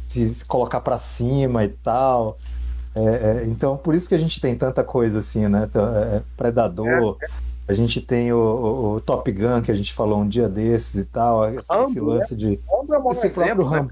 [0.09, 2.39] de se colocar para cima e tal.
[2.95, 5.67] É, é, então por isso que a gente tem tanta coisa assim, né?
[5.69, 7.17] Então, é, Predador.
[7.67, 10.95] A gente tem o, o- o Top Gun que a gente falou um dia desses
[10.95, 13.77] e tal, esse, esse Rambo, lance de Vamos dar um esse próprio exemplo, né?
[13.77, 13.91] Rambo.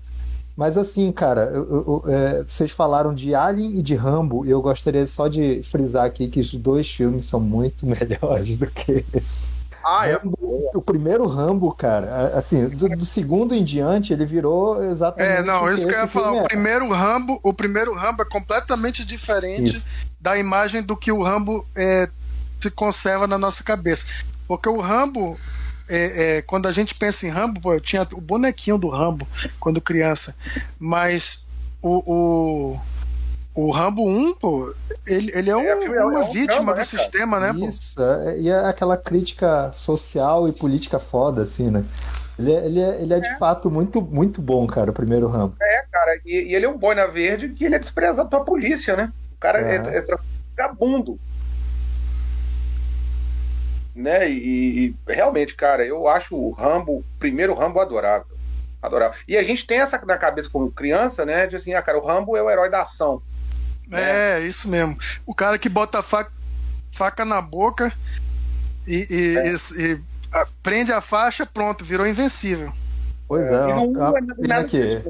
[0.57, 4.49] Mas assim, cara, eu- eu- eu, é, vocês falaram de Alien e de Rambo, e
[4.51, 9.05] eu gostaria só de frisar aqui que os dois filmes são muito melhores do que
[9.13, 9.51] esse.
[9.83, 10.13] Ah, é.
[10.13, 10.37] Rambo-
[10.75, 15.39] o primeiro Rambo, cara, assim, do, do segundo em diante, ele virou exatamente.
[15.39, 16.31] É, não, isso que eu ia esse falar.
[16.33, 16.43] O é.
[16.43, 19.85] primeiro Rambo, o primeiro Rambo é completamente diferente Isso.
[20.19, 22.07] da imagem do que o Rambo é,
[22.61, 24.05] se conserva na nossa cabeça.
[24.47, 25.39] Porque o Rambo,
[25.89, 29.27] é, é, quando a gente pensa em Rambo, pô, eu tinha o bonequinho do Rambo
[29.59, 30.35] quando criança,
[30.79, 31.45] mas
[31.81, 32.79] o, o,
[33.55, 34.73] o Rambo 1, pô,
[35.07, 37.53] ele, ele é, um- É, é um- uma é um vítima do né, sistema, né,
[37.53, 37.65] pô?
[37.67, 41.83] Isso, é- e é aquela crítica social e política foda, assim, né?
[42.39, 45.55] Ele é, ele é, ele é de fato muito, muito bom, cara, o primeiro Rambo.
[45.61, 48.95] É, cara, e, e ele é um boina verde que ele é desprezado pela polícia,
[48.95, 49.11] né?
[49.33, 49.97] O cara é, É.
[49.97, 50.05] é,
[50.57, 51.19] vagabundo.
[53.95, 54.29] Né?
[54.29, 58.27] E, e realmente, cara, eu acho o Rambo, o primeiro Rambo adorável.
[58.81, 59.19] Adorável.
[59.27, 61.45] E a gente tem essa na cabeça como criança, né?
[61.45, 63.21] De assim, ah, cara, o Rambo é o herói da ação.
[63.91, 64.97] É, isso mesmo.
[65.25, 66.31] O cara que bota a faca,
[66.93, 67.91] faca na boca
[68.87, 69.51] e, e- É.
[69.51, 72.71] e- e, ah, prende a faixa, pronto, virou invencível.
[73.27, 75.03] Pois é, é E não é uma é nada que.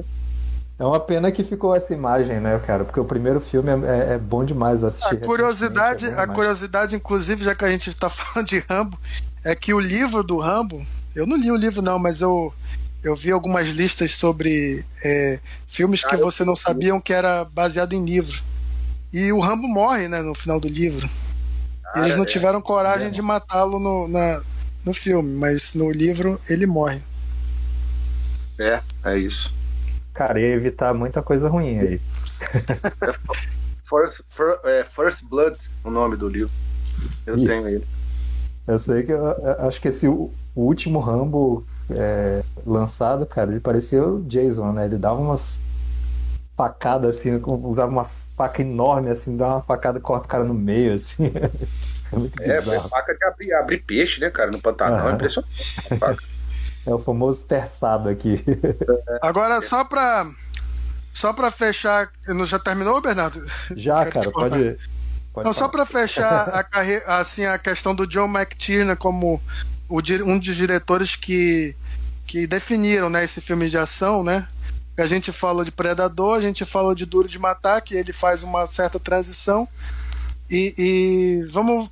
[0.82, 2.84] É uma pena que ficou essa imagem, né, cara?
[2.84, 5.14] Porque o primeiro filme é, é- é bom demais assistir.
[5.14, 8.98] A curiosidade, é a curiosidade, inclusive, já que a gente está falando de Rambo,
[9.44, 12.52] é que o livro do Rambo, eu não li o livro não, mas eu
[13.04, 17.92] eu vi algumas listas sobre é, filmes que Ah, você não sabiam que era baseado
[17.94, 18.40] em livro.
[19.12, 21.08] E o Rambo morre, né, no final do livro.
[21.94, 22.26] E eles não é.
[22.26, 23.10] tiveram coragem É.
[23.10, 24.40] de matá-lo no, na-
[24.84, 27.02] no filme, mas no livro ele morre.
[28.58, 29.52] É, é isso.
[30.14, 32.00] Cara, ia evitar muita coisa ruim aí.
[33.88, 36.52] First, Fir- é, First Blood, o nome do livro.
[37.26, 37.46] Eu Isso.
[37.46, 37.88] tenho ele.
[38.66, 43.60] Eu sei que eu, eu acho que esse o, último Rambo é, lançado, cara, ele
[43.60, 44.86] parecia o Jason, né?
[44.86, 45.60] Ele dava umas
[46.56, 50.54] facadas assim, usava uma faca enorme assim, dava uma facada e corta o cara no
[50.54, 51.32] meio, assim.
[52.12, 52.90] É muito É, bizarro.
[52.90, 55.08] faca de abrir, abrir peixe, né, cara, no Pantanal.
[55.08, 55.50] É impressionante.
[56.86, 58.44] É o famoso terçado aqui.
[59.22, 60.26] Agora, só pra.
[61.12, 62.10] Só pra fechar.
[62.28, 63.44] não- Já terminou, Bernardo?
[63.76, 64.78] Já, cara, pode.
[65.32, 69.40] pode Não, só pra fechar a carreira, assim, a questão do John McTiernan como
[69.88, 71.76] um dos diretores que,
[72.26, 74.48] que definiram né, esse filme de ação, né?
[74.98, 78.42] A gente fala de Predador, a gente fala de Duro de Matar, que ele faz
[78.42, 79.68] uma certa transição.
[80.50, 81.88] E, e vamos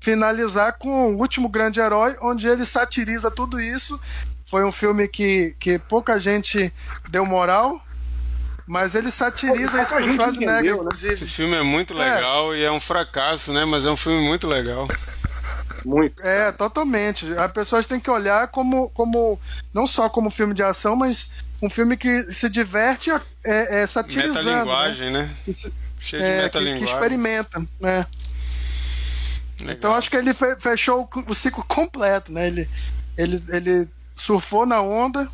[0.00, 4.00] finalizar com o último grande herói, onde ele satiriza tudo isso.
[4.46, 6.72] Foi um filme que, que pouca gente
[7.10, 7.80] deu moral,
[8.66, 10.90] mas ele satiriza isso com Schwarzenegger, entendeu, né?
[10.92, 11.26] Esse inclusive.
[11.30, 13.64] filme é muito legal e é um fracasso, né?
[13.64, 14.88] Mas é um filme muito legal.
[15.84, 16.20] Muito.
[16.22, 17.26] É, totalmente.
[17.34, 19.38] As pessoas têm que olhar como, como
[19.72, 21.30] não só como filme de ação, mas
[21.62, 23.20] um filme que se diverte é,
[23.82, 24.34] é, satirizando.
[24.44, 24.50] né?
[24.50, 25.30] Metalinguagem, né?
[25.52, 26.84] Se- Cheio de É, que, que metalinguagem.
[26.84, 28.06] experimenta, né?
[29.60, 29.74] Legal.
[29.76, 32.46] Então acho que ele fe- fechou o cl- o ciclo completo, né?
[32.46, 32.68] Ele,
[33.16, 35.28] ele, ele surfou na onda,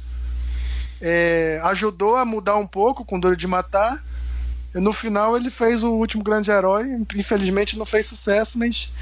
[1.00, 4.02] é, ajudou a mudar um pouco com Duro de Matar.
[4.74, 6.86] E no final ele fez o último grande herói.
[7.14, 8.92] Infelizmente não fez sucesso, mas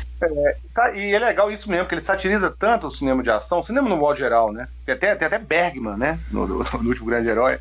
[0.68, 3.62] Sa- E é legal isso mesmo, que ele satiriza tanto o cinema de ação, o
[3.62, 4.68] cinema no modo geral, né?
[4.86, 6.20] Tem até, tem até Bergman, né?
[6.30, 7.58] No, no- no último grande herói.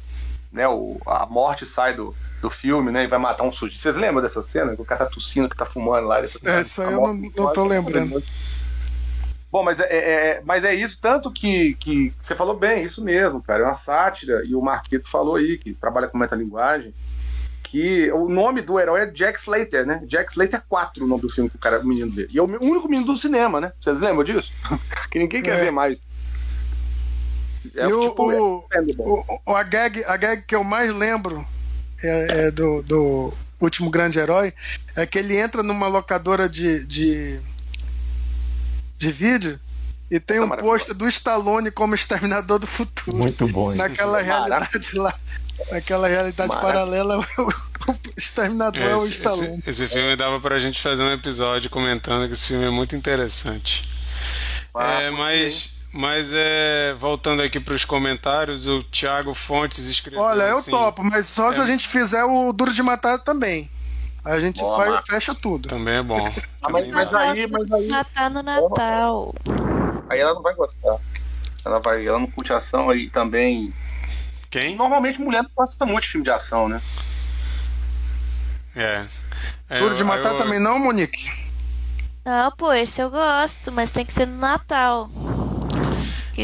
[0.51, 0.67] Né?
[0.67, 3.03] O, a morte sai do, do filme, né?
[3.03, 3.79] E vai matar um sujeito.
[3.81, 4.75] Vocês lembram dessa cena?
[4.75, 6.19] Que o cara tá tossindo, que tá fumando lá.
[6.21, 7.69] depois- É, isso aí a eu não- não tô Floyd.
[7.69, 8.23] lembrando.
[9.51, 9.97] Bom, mas é, é-
[10.37, 13.63] é- mas é isso, tanto que, que você falou bem, isso mesmo, cara.
[13.63, 16.93] É uma sátira, e o Marquito falou aí, que trabalha com metalinguagem,
[17.63, 20.01] que o nome do herói é Jack Slater, né?
[20.05, 22.27] Jack Slater 4, o nome do filme que o cara, o menino vê.
[22.31, 23.73] E é o único menino do cinema, né?
[23.79, 24.51] Vocês lembram disso?
[25.11, 25.65] que ninguém quer É.
[25.65, 25.99] ver mais.
[27.75, 30.93] É, E o- tipo, o- é o, o- a, gag, a gag que eu mais
[30.93, 31.45] lembro
[32.03, 34.51] é, é do, do último grande herói
[34.95, 37.39] é que ele entra numa locadora de, de,
[38.97, 39.59] de vídeo
[40.09, 43.15] e tem Tá um pôster do Stallone como Exterminador do Futuro.
[43.17, 43.71] Muito bom.
[43.71, 43.77] hein?
[43.77, 45.17] Naquela realidade lá.
[45.71, 46.73] Naquela realidade Maravilha.
[46.73, 47.21] paralela, o,
[47.91, 49.59] o Exterminador é, o esse, Stallone.
[49.59, 52.95] esse, esse filme dava pra gente fazer um episódio comentando que esse filme é muito
[52.95, 53.83] interessante.
[54.73, 60.43] Ah, é, mas, mas é, voltando aqui para os comentários, o Thiago Fontes escreveu Olha,
[60.43, 63.69] eu assim, topo, mas só se é- a gente fizer o Duro de Matar também.
[64.23, 65.09] A gente Boa, faz- Marcos.
[65.09, 65.67] fecha tudo.
[65.67, 66.17] Também é bom.
[66.63, 67.17] Ah, mas, Também mas é bom.
[67.17, 69.33] aí, mas aí, Matar no Natal.
[70.09, 70.97] aí ela não vai gostar.
[71.65, 73.73] Ela vai, ela não curte ação aí também.
[74.49, 74.75] Quem?
[74.75, 76.79] Normalmente mulher não gosta muito de filme de ação, né?
[78.75, 79.05] É.
[79.69, 81.31] É, Duro de Matar eu- também não, Monique?
[82.23, 85.09] Não, pô, esse eu gosto, mas tem que ser no Natal.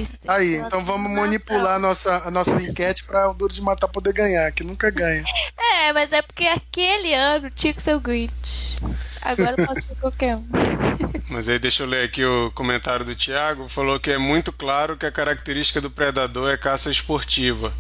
[0.06, 3.88] Que Aí, então vamos manipular a nossa, a nossa enquete para o Duro de Matar
[3.88, 5.24] poder ganhar, que nunca ganha.
[5.58, 8.78] É, mas é porque aquele ano tinha que ser o Grinch.
[9.22, 10.48] Agora pode ser qualquer um.
[11.30, 13.68] Mas aí deixa eu ler aqui o comentário do Thiago.
[13.68, 17.74] Falou que é muito claro que a característica do predador é caça esportiva.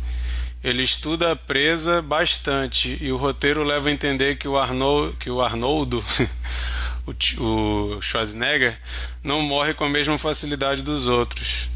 [0.64, 5.30] Ele estuda a presa bastante e o roteiro leva a entender que o, Arnold, que
[5.30, 6.04] o Arnoldo,
[7.40, 8.78] o Schwarzenegger,
[9.24, 11.70] não morre com a mesma facilidade dos outros.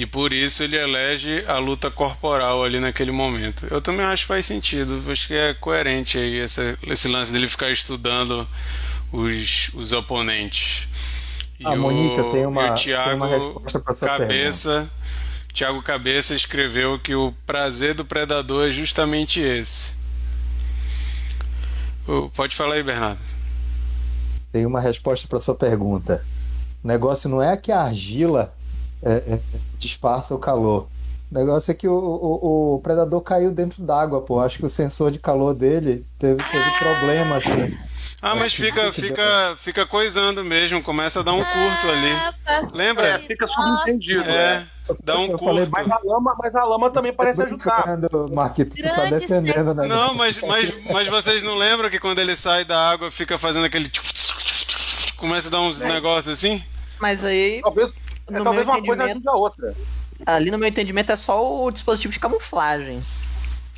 [0.00, 3.66] E por isso ele elege a luta corporal ali naquele momento.
[3.70, 5.02] Eu também acho que faz sentido.
[5.12, 8.48] Acho que é coerente aí esse, esse lance dele ficar estudando
[9.12, 10.88] os, os oponentes.
[11.58, 14.90] E Ah, Monique, eu tenho uma- o Thiago uma resposta pra sua Cabeça,
[15.84, 19.96] Cabeça escreveu que o prazer do predador é justamente esse.
[22.08, 23.20] O- Pode falar aí, Bernardo.
[24.50, 26.24] Tem uma resposta para sua pergunta.
[26.82, 28.54] O negócio não é que a argila
[29.02, 29.40] é, é,
[29.78, 30.88] disfarça o calor.
[31.30, 34.40] O negócio é que o, o, o predador caiu dentro d'água, pô.
[34.40, 37.76] Acho que o sensor de calor dele teve, teve problema, assim.
[38.22, 42.12] Ah, mas fica, fica, fica coisando mesmo, começa a dar um curto ali.
[42.12, 43.06] Ah, faz Lembra?
[43.06, 44.28] É, fica subentendido.
[44.28, 44.66] É,
[45.04, 45.70] dá um curto.
[45.72, 47.96] Mas a lama, mas a lama também parece ajudar.
[48.34, 49.88] Marquito, tu tá defendendo negócio.
[49.88, 53.64] Não, mas, mas, mas vocês não lembram que quando ele sai da água fica fazendo
[53.64, 53.90] aquele.
[55.16, 56.62] Começa a dar uns negócios assim?
[57.00, 57.90] Mas aí, Talvez,
[58.34, 59.76] é, no talvez meu uma coisa entendimento, ajude a outra.
[60.26, 63.02] ali no meu entendimento é só o dispositivo de camuflagem.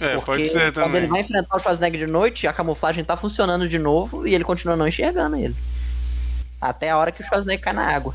[0.00, 1.02] É, porque pode ser quando também.
[1.02, 4.42] ele vai enfrentar o Schwarzenegger de noite, a camuflagem tá funcionando de novo e ele
[4.44, 5.54] continua não enxergando ele.
[6.60, 8.14] Até a hora que o Schwarzenegger cai na água.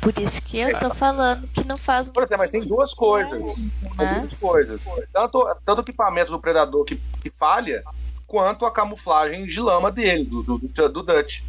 [0.00, 3.54] Por isso que eu tô falando que não faz Por exemplo, mas tem duas coisas.
[3.54, 4.88] Tem Mas- duas coisas.
[5.12, 7.84] Tanto, tanto o equipamento do predador que, que falha,
[8.26, 11.42] quanto a camuflagem de lama dele, do, do, do, do Dutch.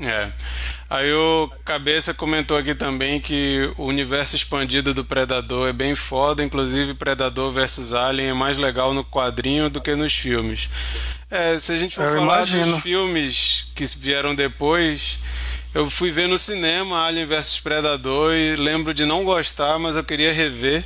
[0.00, 0.28] É.
[0.90, 6.44] Aí o Cabeça comentou aqui também que o universo expandido do Predador é bem foda,
[6.44, 10.68] inclusive Predador versus Alien é mais legal no quadrinho do que nos filmes.
[11.30, 12.72] É, se a gente for Eu falar imagino.
[12.74, 15.18] dos filmes que vieram depois,
[15.74, 20.04] eu fui ver no cinema Alien versus Predador e lembro de não gostar, mas eu
[20.04, 20.84] queria rever.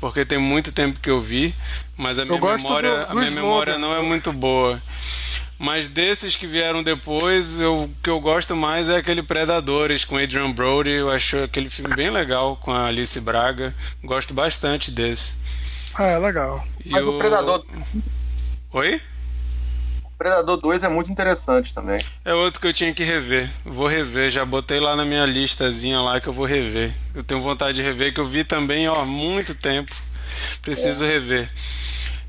[0.00, 1.52] Porque tem muito tempo que eu vi,
[1.96, 3.42] mas a minha memória, do- a do minha slogan.
[3.48, 4.80] memória não é muito boa.
[5.58, 10.16] Mas desses que vieram depois, eu, o que eu gosto mais é aquele Predadores com
[10.16, 10.90] Adrian Brody.
[10.90, 13.74] Eu acho aquele filme bem legal com a Alice Braga.
[14.04, 15.38] Gosto bastante desse.
[15.94, 16.64] Ah, é legal.
[16.84, 17.64] E Mas o Predador,
[18.72, 19.00] Oi?
[20.04, 22.04] o Predador 2 é muito interessante também.
[22.24, 23.50] É outro que eu tinha que rever.
[23.64, 26.94] Vou rever, já botei lá na minha listazinha lá que eu vou rever.
[27.12, 29.92] Eu tenho vontade de rever, que eu vi também ó, há muito tempo.
[30.62, 31.50] Preciso rever.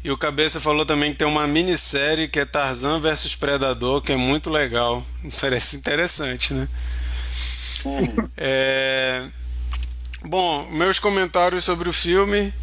[0.04, 4.14] E o Cabeça falou também que tem uma minissérie que é Tarzan versus Predador, que
[4.14, 5.06] é muito legal.
[5.42, 6.68] Parece interessante, né?
[8.38, 9.30] É...
[10.24, 12.54] Bom, meus comentários sobre o filme.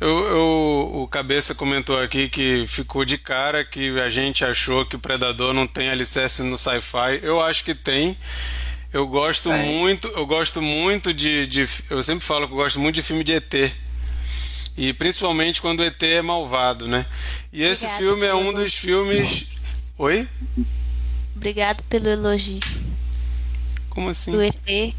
[0.00, 4.96] Eu, eu, o Cabeça comentou aqui que ficou de cara que a gente achou que
[4.96, 7.20] o Predador não tem alicerce no sci-fi.
[7.22, 8.16] Eu acho que tem.
[8.92, 9.64] Eu gosto é.
[9.64, 13.24] muito, eu gosto muito de, de, Eu sempre falo que eu gosto muito de filme
[13.24, 13.72] de ET.
[14.76, 17.06] E principalmente quando o ET é malvado, né?
[17.52, 19.48] E esse Obrigada filme é um dos filmes.
[19.98, 20.28] Oi?
[21.34, 22.60] Obrigado pelo elogio.
[23.88, 24.32] Como assim?
[24.32, 24.94] Do ET.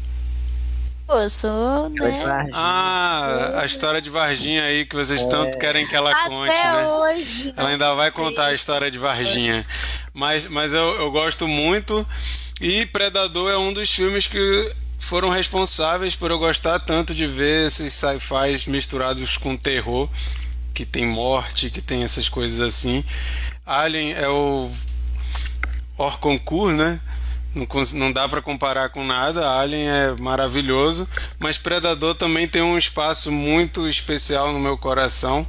[1.06, 1.88] Pô, eu sou.
[1.88, 2.50] Né?
[2.52, 5.28] Ah, a história de Varginha aí que vocês é.
[5.28, 6.86] tanto querem que ela Até conte, né?
[6.86, 9.66] Hoje, ela ainda vai contar a história de Varginha.
[10.12, 12.06] Mas, mas eu, eu gosto muito.
[12.60, 17.66] E Predador é um dos filmes que foram responsáveis por eu gostar tanto de ver
[17.66, 20.08] esses sci-fis misturados com terror,
[20.74, 23.04] que tem morte, que tem essas coisas assim.
[23.64, 24.70] Alien é o
[25.96, 27.00] Orconcourt, né?
[27.54, 29.48] Não, não dá para comparar com nada.
[29.50, 31.08] Alien é maravilhoso,
[31.38, 35.46] mas Predador também tem um espaço muito especial no meu coração.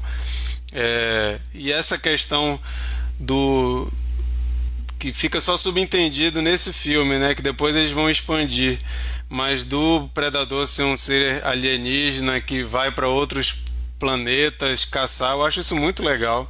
[0.72, 2.60] É, e essa questão
[3.20, 3.92] do
[4.98, 7.34] que fica só subentendido nesse filme, né?
[7.34, 8.80] Que depois eles vão expandir.
[9.30, 13.64] Mas do predador ser um ser alienígena que vai para outros
[14.00, 16.50] planetas caçar, eu acho isso muito legal.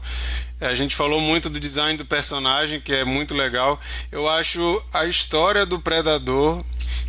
[0.61, 3.79] A gente falou muito do design do personagem, que é muito legal.
[4.11, 6.63] Eu acho a história do Predador,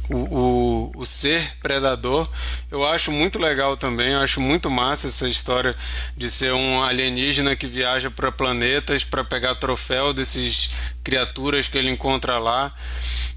[0.08, 2.28] o, o, o ser Predador,
[2.70, 4.12] eu acho muito legal também.
[4.12, 5.74] Eu acho muito massa essa história
[6.16, 10.70] de ser um alienígena que viaja para planetas para pegar troféu desses
[11.02, 12.72] criaturas que ele encontra lá.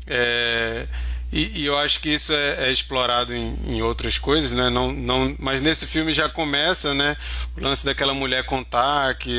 [0.05, 0.87] É
[1.33, 4.69] e, e, eu acho que isso é, é explorado em, em, outras coisas, né?
[4.69, 7.17] Não, não, mas nesse filme já começa, né?
[7.57, 9.35] O lance daquela mulher contar que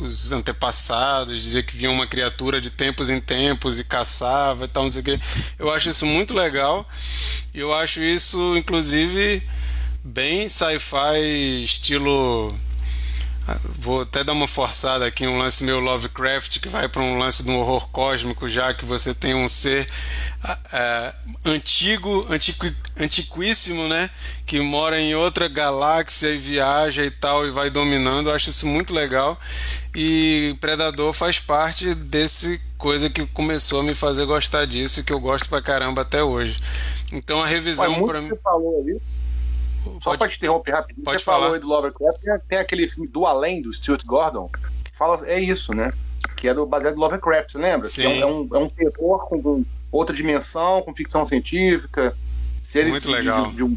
[0.00, 4.84] os antepassados dizer que vinha uma criatura de tempos em tempos e caçava e tal,
[4.84, 5.20] não sei o quê.
[5.58, 6.88] Eu acho isso muito legal.
[7.52, 9.46] Eu acho isso, inclusive,
[10.02, 12.58] bem sci-fi estilo
[13.78, 17.44] Vou até dar uma forçada aqui, um lance meio Lovecraft, que vai para um lance
[17.44, 19.88] de um horror cósmico, já que você tem um ser
[20.44, 21.14] uh,
[21.44, 24.10] antigo, antiqui, antiquíssimo, né?
[24.44, 28.30] Que mora em outra galáxia e viaja e tal, e vai dominando.
[28.30, 29.38] Eu acho isso muito legal.
[29.94, 35.12] E Predador faz parte desse coisa que começou a me fazer gostar disso, e que
[35.12, 36.56] eu gosto pra caramba até hoje.
[37.12, 38.28] Então a revisão para mim.
[38.28, 39.00] Você falou ali
[39.94, 41.38] só pode, pra te interromper rapidinho, pode você falar.
[41.38, 44.48] falou aí do Lovecraft, tem, aquele filme Do Além, do Stuart Gordon,
[44.84, 45.92] que fala, é isso, né?
[46.36, 47.88] Que é do, baseado no Lovecraft, você lembra?
[47.88, 48.02] Sim.
[48.02, 52.16] Que é, um, é um terror com, outra dimensão, com ficção científica.
[52.60, 53.46] Seres Muito legal.
[53.46, 53.76] De, de um...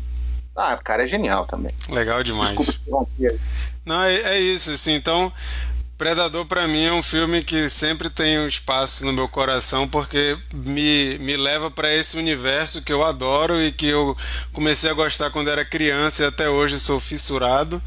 [0.56, 1.73] Ah, cara, é genial também.
[1.88, 2.49] Legal demais.
[2.49, 3.40] Desculpa interromper.
[3.86, 5.31] Não, é, é isso, assim, então
[5.99, 10.38] Predador para mim é um filme que sempre tem um espaço no meu coração porque
[10.53, 14.15] me, me leva para esse universo que eu adoro e que eu
[14.53, 17.84] comecei a gostar quando era criança e até hoje sou fissurado.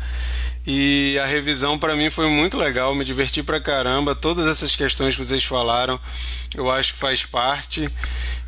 [0.66, 4.14] E a revisão para mim foi muito legal, me diverti pra caramba.
[4.14, 5.98] Todas essas questões que vocês falaram,
[6.54, 7.90] eu acho que faz parte.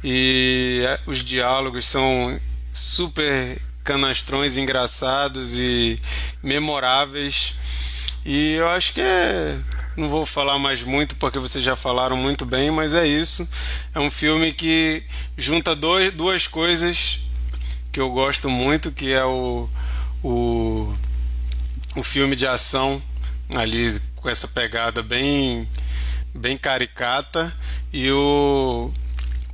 [0.05, 2.39] E é, os diálogos são
[2.71, 5.99] super canastrões engraçados e
[6.43, 7.55] memoráveis.
[8.25, 9.59] E eu acho que é.
[9.97, 13.49] Não vou falar mais muito porque vocês já falaram muito bem, mas é isso.
[13.95, 15.05] É um filme que
[15.37, 17.21] junta dois, duas coisas
[17.93, 19.69] que eu gosto muito, que é o,
[20.23, 20.93] o,
[21.95, 23.01] o filme de ação
[23.55, 25.69] ali com essa pegada bem
[26.35, 27.55] bem caricata
[27.93, 28.91] e o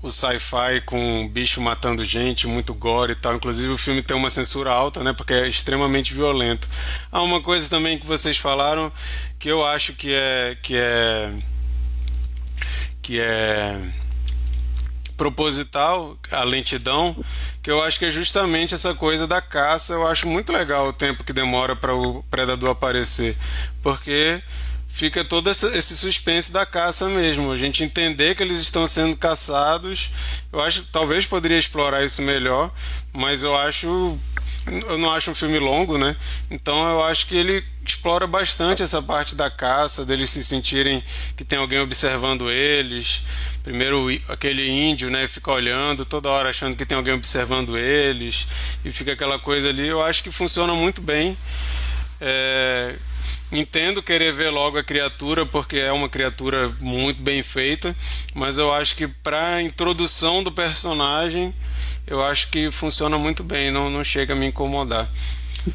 [0.03, 3.35] o sci-fi com bicho matando gente, muito gore e tal.
[3.35, 5.13] Inclusive o filme tem uma censura alta, né?
[5.13, 6.69] Porque é extremamente violento.
[7.13, 8.91] Há uma coisa também que vocês falaram
[9.39, 11.33] que eu acho que é que é
[13.03, 13.81] que é
[15.17, 17.15] proposital, a lentidão,
[17.63, 19.93] que eu acho que é justamente essa coisa da caça.
[19.93, 23.37] Eu acho muito legal o tempo que demora para o predador aparecer,
[23.83, 24.43] porque
[24.91, 27.51] fica todo esse suspense da caça mesmo.
[27.53, 30.11] A gente entender que eles estão sendo caçados.
[30.53, 32.71] Eu acho talvez poderia explorar isso melhor,
[33.13, 34.19] mas eu acho.
[34.67, 36.15] Eu não acho um filme longo, né?
[36.51, 41.03] Então eu acho que ele explora bastante essa parte da caça, deles se sentirem
[41.35, 43.23] que tem alguém observando eles.
[43.63, 48.47] Primeiro aquele índio, né, fica olhando toda hora achando que tem alguém observando eles
[48.85, 49.89] e fica aquela coisa ali.
[49.89, 51.37] Eu acho que funciona muito bem.
[52.21, 52.97] É,
[53.53, 57.95] Entendo querer ver logo a criatura porque é uma criatura muito bem feita,
[58.35, 61.53] mas eu acho que para a introdução do personagem,
[62.07, 65.09] eu acho que funciona muito bem, não, não chega a me incomodar.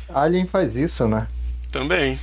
[0.09, 1.27] Alien faz isso, né?
[1.71, 2.17] Também.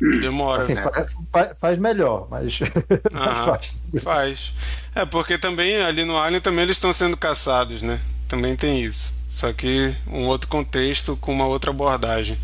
[0.00, 0.62] Demora.
[0.62, 0.82] Assim, né?
[1.30, 2.58] faz, faz, melhor, mas.
[3.12, 3.82] faz.
[4.02, 4.54] faz.
[4.94, 8.00] É, porque também ali no Alien também eles estão sendo caçados, né?
[8.26, 9.18] Também tem isso.
[9.28, 12.38] Só que um outro contexto com uma outra abordagem.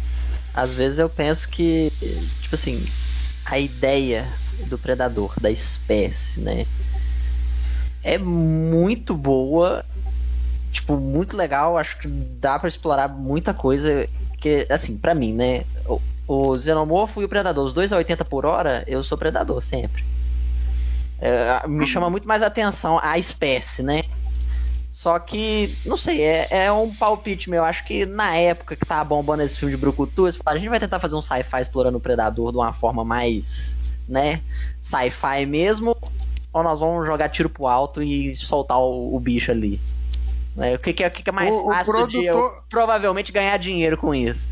[0.57, 1.93] Às vezes eu penso que,
[2.41, 2.83] tipo assim,
[3.45, 4.27] a ideia
[4.69, 6.67] do predador, da espécie, né?
[8.03, 9.85] É muito boa,
[10.73, 11.77] tipo, muito legal.
[11.77, 14.09] Acho que dá para explorar muita coisa.
[14.39, 15.65] Que, assim, para mim, né?
[15.87, 19.63] O, o Xenomorfo e o Predador, os dois a 80 por hora, eu sou Predador
[19.63, 20.03] sempre.
[21.19, 24.03] É, me chama muito mais atenção a espécie, né?
[24.97, 27.63] Só que, não sei, é, é um palpite meu.
[27.63, 30.71] Acho que na época que tava bombando esse filme de Brucutu, eles falaram, a gente
[30.71, 33.77] vai tentar fazer um sci-fi explorando o Predador de uma forma mais,
[34.09, 34.41] né,
[34.81, 35.95] sci-fi mesmo,
[36.51, 39.79] ou nós vamos jogar tiro pro alto e soltar o, o bicho ali.
[40.57, 40.77] Né?
[40.77, 42.63] O que, que, é, o que, que é mais O- o fácil de produtor- eu
[42.71, 44.49] provavelmente ganhar dinheiro com isso?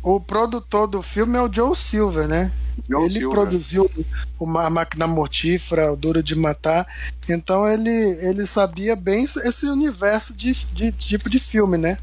[0.00, 2.52] O produtor do filme é o Joe Silver, né?
[2.90, 3.28] Ele Silver.
[3.30, 3.90] produziu
[4.38, 6.86] o Ma- Máquina Mortífera, o Duro de Matar.
[7.28, 7.90] Então ele,
[8.22, 11.98] ele sabia bem esse universo de, de tipo de filme, né?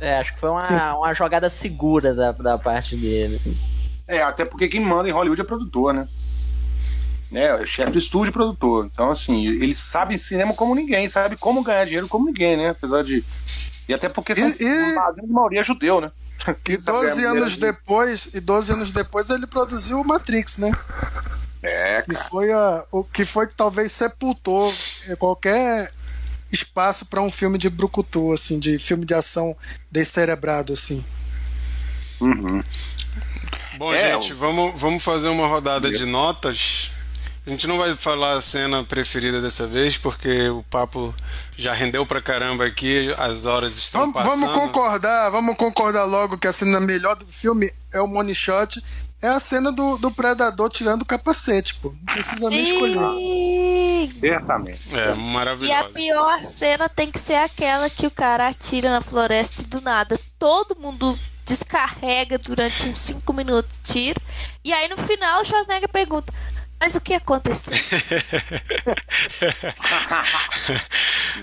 [0.00, 0.74] É, acho que foi Sim.
[0.74, 3.40] uma, uma jogada segura da, da parte dele.
[4.06, 6.08] É, até porque quem manda em Hollywood é produtor, né?
[7.30, 7.62] né?
[7.62, 8.88] É chefe de estúdio e produtor.
[8.92, 12.70] Então, assim, eles sabem cinema como ninguém, sabe como ganhar dinheiro como ninguém, né?
[12.70, 13.24] Apesar de.
[13.88, 16.10] E até porque são, E- e- a grande maioria é judeu, né?
[16.46, 20.04] E Quem sabe 12 ganhar anos dinheiro- depois, e 12 anos depois ele produziu o
[20.06, 20.70] Matrix, né?
[21.62, 22.28] É, Que cara.
[22.28, 24.72] foi a, o que foi que talvez sepultou
[25.18, 25.92] qualquer
[26.52, 29.56] espaço para um filme de brucutu, assim, de filme de ação
[29.90, 31.04] descerebrado, assim.
[32.20, 32.62] Uhum.
[33.76, 36.90] Bom, É, gente, vamos, vamos fazer uma rodada de notas.
[37.48, 41.14] A gente não vai falar a cena preferida dessa vez, porque o papo
[41.56, 44.40] já rendeu pra caramba aqui, as horas estão Vamos, passando.
[44.40, 48.84] vamos concordar, vamos concordar logo que a cena melhor do filme é o money shot.
[49.22, 51.88] É a cena do, do predador tirando o capacete, pô.
[51.88, 53.00] Não precisa nem escolher.
[53.00, 54.12] Sim!
[54.20, 54.80] Certamente.
[54.92, 59.62] É, E a pior cena tem que ser aquela que o cara atira na floresta
[59.62, 64.20] e do nada todo mundo descarrega durante uns 5 minutos tiro.
[64.62, 66.30] E aí no final o Schwarzenegger pergunta:
[66.80, 67.72] Mas o que aconteceu?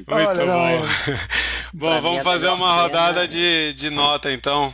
[0.08, 0.48] Muito Olha, bom.
[0.78, 0.78] não.
[1.74, 4.74] Bom, Pra vamos fazer uma rodada de, de nota então.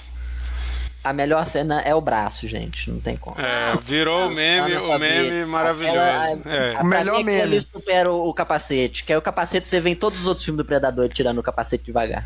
[1.04, 2.92] A melhor cena é o braço, gente.
[2.92, 3.36] Não tem como.
[3.40, 5.98] É, virou o meme, o meme maravilhoso.
[5.98, 6.78] aquela- É.
[6.80, 7.42] O melhor mim, aquilo meme.
[7.42, 9.04] ali supera o, o capacete.
[9.04, 11.44] Que aí o capacete você vê em todos os outros filmes do Predador tirando o
[11.44, 12.24] capacete devagar.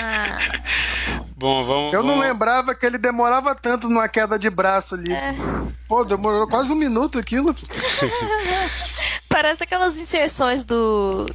[0.00, 0.38] Ah,
[1.36, 1.92] Bom, vamos.
[1.92, 5.12] Eu não vamos- lembrava que ele demorava tanto numa queda de braço ali.
[5.12, 5.34] É.
[5.86, 7.54] Pô, demorou quase um minuto aquilo.
[9.28, 11.26] parece aquelas inserções do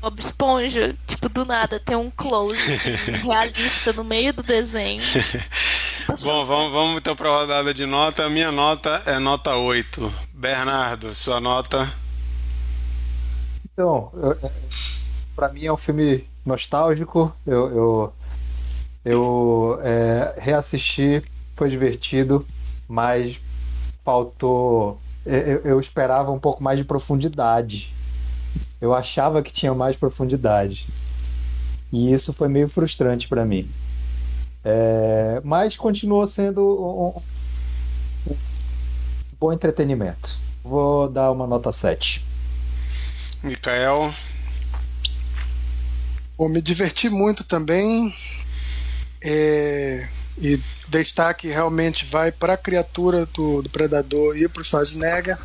[0.00, 2.94] Bob Esponja, tipo, do nada tem um close assim,
[3.26, 5.02] realista no meio do desenho.
[6.22, 8.24] Bom, vamos, vamos então para a rodada de nota.
[8.24, 10.12] A minha nota é nota 8.
[10.32, 11.86] Bernardo, sua nota.
[13.72, 14.12] Então,
[14.42, 14.50] é,
[15.34, 17.34] pra mim é um filme nostálgico.
[17.46, 18.12] Eu, eu,
[19.04, 21.22] eu é, reassisti,
[21.54, 22.46] foi divertido,
[22.88, 23.38] mas
[24.04, 25.00] faltou.
[25.26, 27.92] Eu, eu esperava um pouco mais de profundidade.
[28.80, 30.86] Eu achava que tinha mais profundidade.
[31.92, 33.70] E isso foi meio frustrante pra mim.
[34.64, 38.36] É, mas continuou sendo um, um
[39.40, 40.38] bom entretenimento.
[40.62, 42.24] Vou dar uma nota 7.
[43.42, 44.12] Mikael.
[46.36, 48.14] Pô, me diverti muito também.
[49.24, 50.08] É,
[50.40, 55.38] E destaque realmente vai para a criatura do, do Predador e para o Schwarzenegger.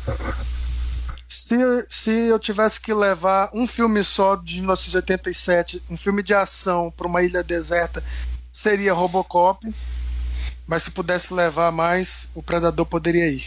[1.28, 1.56] Se,
[1.88, 7.06] se eu tivesse que levar um filme só de 1987, um filme de ação para
[7.06, 8.02] uma ilha deserta,
[8.52, 9.74] seria Robocop.
[10.66, 13.44] Mas se pudesse levar mais, o Predador poderia ir.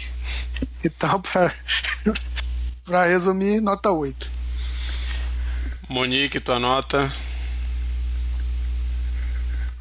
[0.83, 1.21] Então,
[2.85, 4.31] para resumir, nota 8.
[5.89, 7.11] Monique, tua nota.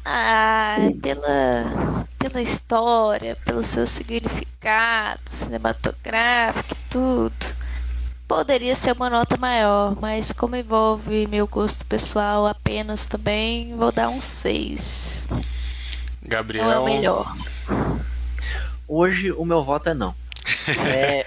[0.03, 7.66] Ah, pela, pela história, pelo seu significado cinematográfico e tudo.
[8.27, 14.09] Poderia ser uma nota maior, mas como envolve meu gosto pessoal apenas também, vou dar
[14.09, 15.29] um 6.
[16.23, 16.65] Gabriel.
[16.65, 17.37] Não é o melhor.
[18.85, 20.13] Hoje o meu voto é não.
[20.85, 21.25] É...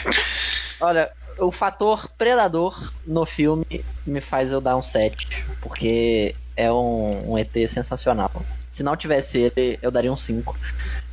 [0.80, 7.32] Olha, o fator predador no filme me faz eu dar um 7, porque é um,
[7.32, 8.30] um ET sensacional.
[8.68, 10.56] Se não tivesse ele, eu daria um 5.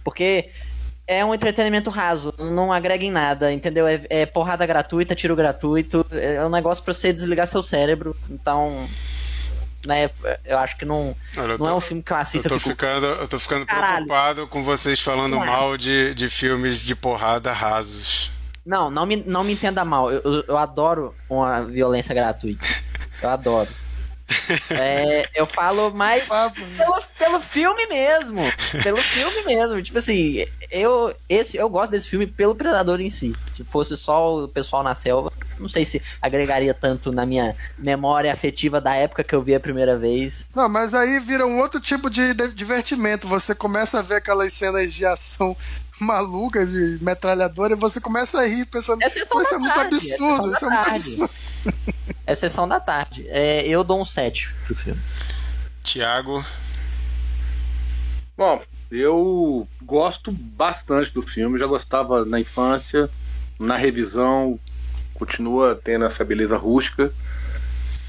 [0.03, 0.49] Porque
[1.07, 3.87] é um entretenimento raso, não agrega em nada, entendeu?
[3.87, 8.15] É, é porrada gratuita, tiro gratuito, é um negócio pra você desligar seu cérebro.
[8.29, 8.87] Então,
[9.85, 10.09] né,
[10.43, 12.47] eu acho que não, Olha, eu não tô- é um filme que eu Eu assisto
[12.47, 14.05] e tô fico, ficando, eu tô ficando Caralho.
[14.05, 18.31] preocupado com vocês falando mal de, de filmes de porrada rasos.
[18.65, 20.11] Não, não me, não me entenda mal.
[20.11, 22.67] Eu, eu, eu adoro uma violência gratuita.
[23.21, 23.69] Eu adoro.
[24.69, 26.29] É, eu falo mais
[26.75, 28.41] pelo, pelo filme mesmo.
[28.83, 29.81] Pelo filme mesmo.
[29.81, 33.33] Tipo assim, eu, esse, eu gosto desse filme pelo Predador em si.
[33.51, 38.31] Se fosse só o pessoal na selva, não sei se agregaria tanto na minha memória
[38.31, 40.45] afetiva da época que eu vi a primeira vez.
[40.55, 43.27] Não, mas aí vira um outro tipo de divertimento.
[43.27, 45.55] Você começa a ver aquelas cenas de ação
[45.99, 49.73] malucas de metralhadora e você começa a rir pensando, É sessão isso da é muito
[49.75, 50.99] tarde, absurdo, é isso é sessão da muito tarde.
[51.23, 51.33] absurdo.
[52.25, 53.25] É sessão da tarde.
[53.29, 55.01] É, eu dou um 7 pro filme.
[55.83, 56.43] Tiago,
[58.37, 58.61] Bom,
[58.91, 63.09] eu gosto bastante do filme, já gostava na infância,
[63.59, 64.59] na revisão,
[65.15, 67.11] continua tendo essa beleza rústica.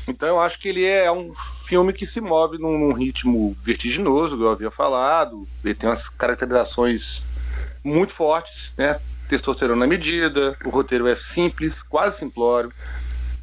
[0.06, 1.32] Então eu acho que ele é um
[1.66, 5.48] filme que se move num, num ritmo vertiginoso, como eu havia falado.
[5.65, 7.24] Ele tem umas caracterizações
[7.84, 9.00] muito fortes, né?
[9.28, 12.72] Testosterona na medida, o roteiro é simples, quase simplório.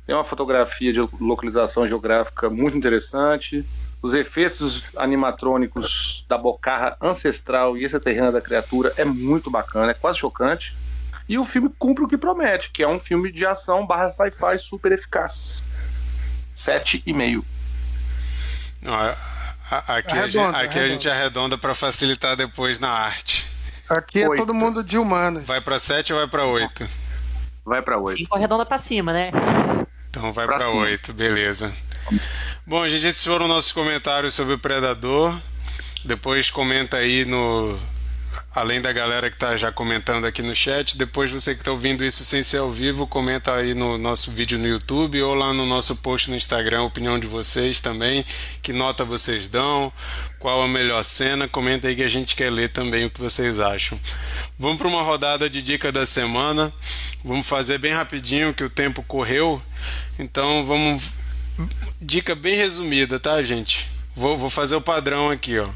[0.06, 3.66] Tem uma fotografia de localização geográfica muito interessante.
[4.02, 10.20] Os efeitos animatrônicos da bocarra ancestral e extraterrena da criatura é muito bacana, é quase
[10.20, 10.76] chocante.
[11.28, 14.60] E o filme cumpre o que promete, que é um filme de ação barra sci-fi
[14.60, 15.68] super eficaz.
[16.56, 17.44] Sete e meio.
[18.88, 19.16] a-
[19.72, 20.28] a- aqui, a, Arredonda,
[20.60, 23.45] gente, aqui a gente arredonda para facilitar depois na arte.
[23.90, 24.40] Aqui é Oito.
[24.40, 25.46] todo mundo de humanas.
[25.46, 26.88] Vai para 7 ou vai para 8?
[27.66, 28.18] Vai pra oito.
[28.18, 29.32] 5 arredonda pra cima, né?
[30.10, 30.82] Então vai Pra para cima.
[30.82, 31.74] 8, beleza.
[32.66, 35.36] Bom, gente, esses foram nossos comentários sobre o Predador.
[36.04, 37.78] Depois comenta aí no.
[38.54, 42.06] Além da galera que tá já comentando aqui no chat, depois você que tá ouvindo
[42.06, 45.66] isso sem ser ao vivo, comenta aí no nosso vídeo no YouTube ou lá no
[45.66, 48.26] nosso post no Instagram a opinião de vocês também,
[48.62, 49.92] que nota vocês dão,
[50.46, 53.60] qual a melhor cena, comenta aí que a gente quer ler também o que vocês
[53.60, 54.00] acham.
[54.60, 56.72] Vamos para uma rodada de dica da semana.
[57.24, 59.60] Vamos fazer bem rapidinho que o tempo correu.
[60.20, 61.02] Então vamos
[62.00, 63.90] dica bem resumida, tá, gente?
[64.16, 65.68] Vou, vou fazer o padrão aqui, ó.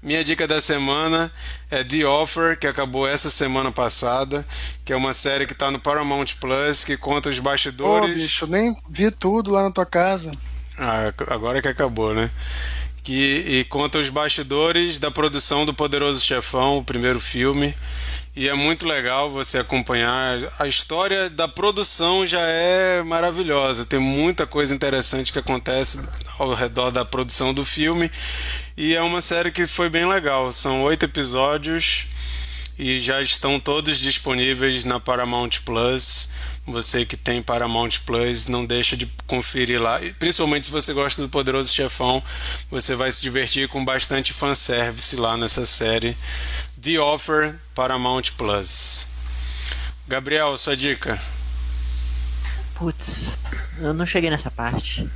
[0.00, 1.28] Minha dica da semana
[1.68, 4.46] é The Offer, que acabou essa semana passada,
[4.84, 8.16] que é uma série que tá no Paramount Plus, que conta os Ô, bastidores.
[8.16, 10.30] bicho, nem vi tudo lá na tua casa.
[10.78, 12.30] Ah, agora que acabou, né?
[13.02, 17.74] Que, conta os bastidores da produção do Poderoso Chefão, o primeiro filme.
[18.36, 20.38] E é muito legal você acompanhar.
[20.58, 23.84] A história da produção já é maravilhosa.
[23.84, 26.00] Tem muita coisa interessante que acontece
[26.38, 28.10] ao redor da produção do filme.
[28.76, 30.52] E é uma série que foi bem legal.
[30.52, 32.06] São oito episódios
[32.80, 36.30] e já estão todos disponíveis na Paramount Plus.
[36.66, 40.02] Você que tem Paramount Plus, não deixa de conferir lá.
[40.02, 42.22] E Principalmente se você gosta do Poderoso Chefão,
[42.70, 46.16] você vai se divertir com bastante fanservice lá nessa série.
[46.80, 49.08] The Offer Paramount Plus.
[50.08, 51.20] Gabriel, sua dica.
[52.76, 53.36] Putz,
[53.78, 55.06] eu não cheguei nessa parte.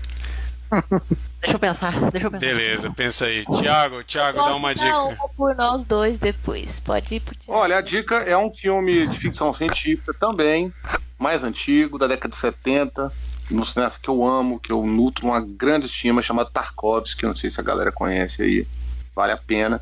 [1.41, 2.47] Deixa eu pensar, deixa eu pensar.
[2.47, 3.45] Beleza, pensa aí.
[3.45, 4.99] Tiago, Tiago, dá uma dar dica.
[4.99, 6.81] uma por nós dois depois.
[6.81, 7.59] Pode ir pro Thiago.
[7.59, 10.73] Olha, a dica é um filme de ficção científica também,
[11.19, 13.13] mais antigo, da década de 70,
[13.51, 17.29] no cineasta que eu amo, que eu nutro uma grande estima, chamado Tarkovsky, que eu
[17.29, 18.67] não sei se a galera conhece aí,
[19.15, 19.81] vale a pena.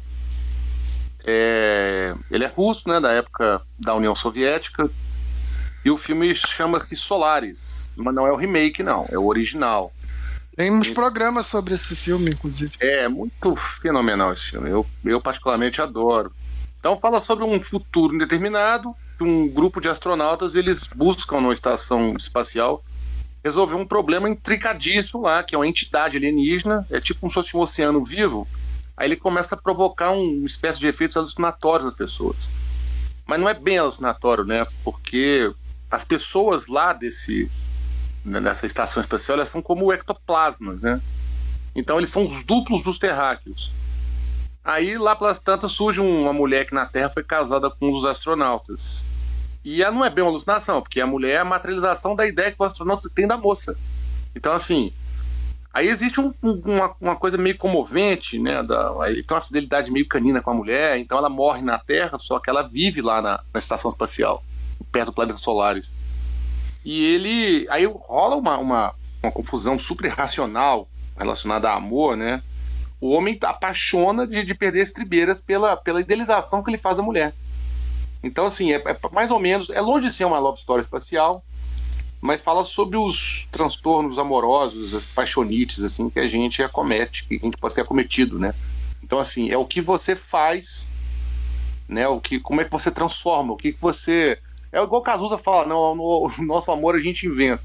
[1.25, 4.91] É, ele é russo, né, da época da União Soviética,
[5.85, 9.93] e o filme chama-se Solaris, mas não é o remake, não, é o original.
[10.57, 12.75] Tem uns programas sobre esse filme, inclusive.
[12.81, 14.69] É muito fenomenal esse filme.
[14.71, 16.33] Eu, eu particularmente adoro.
[16.79, 22.13] Então fala sobre um futuro indeterminado, que um grupo de astronautas eles buscam numa estação
[22.19, 22.85] espacial
[23.45, 27.57] resolver um problema intricadíssimo lá, que é uma entidade alienígena, é tipo como se fosse
[27.57, 28.47] um oceano vivo.
[28.97, 32.51] Aí ele começa a provocar um- uma espécie de efeitos alucinatórios nas pessoas.
[33.27, 34.67] Mas não é bem alucinatório, né?
[34.85, 35.51] Porque
[35.91, 37.51] as pessoas lá desse
[38.25, 41.01] nessa estação espacial elas são como ectoplasmas, né?
[41.75, 43.73] Então eles são os duplos dos terráqueos.
[44.65, 47.93] Aí lá pelas tantas surge um, uma mulher que na Terra foi casada com um
[47.93, 49.05] dos astronautas.
[49.65, 52.51] E ela não é bem uma alucinação, porque a mulher é a materialização da ideia
[52.51, 53.77] que o astronauta tem da moça.
[54.37, 54.93] Então assim,
[55.73, 58.63] aí existe um- um- uma, uma coisa meio comovente, né?
[58.63, 62.19] Da, aí tem uma fidelidade meio canina com a mulher, então ela morre na Terra,
[62.19, 64.45] só que ela vive lá na, na estação espacial,
[64.93, 65.91] perto do planeta Solaris.
[66.85, 67.67] E ele.
[67.71, 72.43] Aí rola uma, uma, uma confusão super irracional relacionada a amor, né?
[73.01, 77.35] O homem apaixona de, de perder estribeiras pela, pela idealização que ele faz da mulher.
[78.23, 79.69] Então, assim, é, é mais ou menos.
[79.71, 81.45] É longe de ser uma love story espacial,
[82.21, 87.39] mas fala sobre os transtornos amorosos, as paixonites, assim, que a gente acomete, que a
[87.39, 88.55] gente pode ser acometido, né?
[89.03, 90.89] Então, assim, é o que você faz,
[91.89, 92.07] né?
[92.07, 94.39] O que, como é que você transforma, o que, que você.
[94.73, 97.63] É igual o Cazuza fala, não, o nosso amor a gente inventa.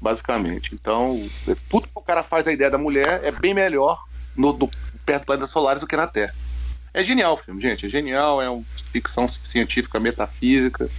[0.00, 0.74] basicamente.
[0.74, 4.02] Então, é tudo que o cara faz da ideia da mulher é bem melhor
[4.36, 4.68] no, do,
[5.06, 6.34] perto do planeta Solares do que na Terra.
[6.92, 7.86] É genial o filme, gente.
[7.86, 10.90] É genial, é uma ficção científica, metafísica.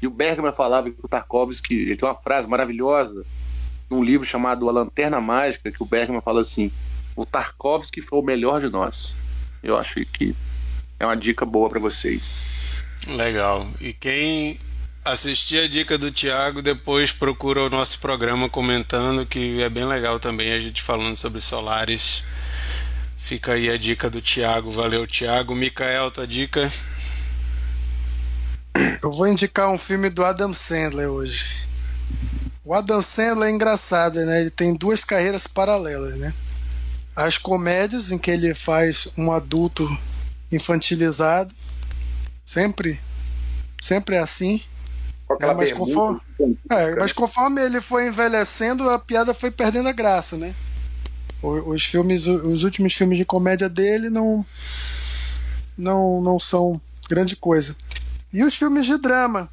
[0.00, 3.24] E o Bergman falava que o Tarkovsky, ele tem uma frase maravilhosa
[3.90, 6.70] num livro chamado A Lanterna Mágica, que o Bergman fala assim:
[7.16, 9.16] o Tarkovsky foi o melhor de nós.
[9.62, 10.34] Eu acho que
[10.98, 12.44] é uma dica boa para vocês.
[13.06, 13.68] Legal.
[13.80, 14.58] E quem
[15.04, 20.18] assistir a dica do Thiago, depois procura o nosso programa comentando, que é bem legal
[20.18, 22.24] também a gente falando sobre Solares.
[23.16, 24.70] Fica aí a dica do Thiago.
[24.70, 25.54] Valeu, Thiago.
[25.54, 26.70] Mikael, tua dica?
[29.02, 31.66] Eu vou indicar um filme do Adam Sandler hoje.
[32.64, 34.40] O Adam Sandler é engraçado, né?
[34.40, 36.32] Ele tem duas carreiras paralelas, né?
[37.14, 39.86] As comédias, em que ele faz um adulto
[40.50, 41.54] infantilizado,
[42.44, 43.00] sempre,
[43.80, 44.60] sempre é assim.
[45.40, 46.20] É, mas, conforme,
[46.70, 50.54] é, mas conforme ele foi envelhecendo, a piada foi perdendo a graça, né?
[51.42, 54.44] Os filmes, os últimos filmes de comédia dele não,
[55.76, 57.76] não, não são grande coisa.
[58.32, 59.50] E os filmes de drama,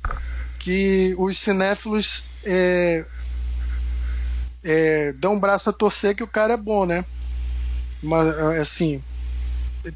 [0.59, 3.05] que os cinéfilos é,
[4.63, 7.05] é, dão um braço a torcer que o cara é bom, né?
[8.01, 8.27] Mas
[8.59, 9.03] assim,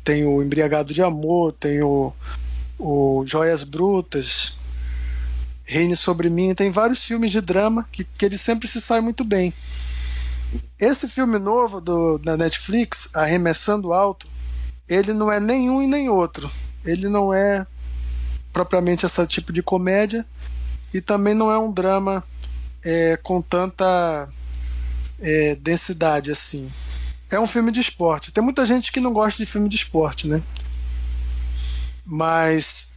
[0.03, 2.13] tem o Embriagado de Amor, tem o,
[2.77, 4.57] o Joias Brutas,
[5.63, 9.23] Reine Sobre Mim, tem vários filmes de drama que, que ele sempre se sai muito
[9.23, 9.53] bem.
[10.79, 14.27] Esse filme novo do, da Netflix, Arremessando Alto,
[14.87, 16.49] ele não é nenhum e nem outro.
[16.85, 17.65] Ele não é
[18.53, 20.25] propriamente esse tipo de comédia
[20.93, 22.23] e também não é um drama
[22.83, 24.29] é, com tanta
[25.19, 26.71] é, densidade assim.
[27.29, 28.31] É um filme de esporte.
[28.31, 30.43] Tem muita gente que não gosta de filme de esporte, né?
[32.05, 32.93] Mas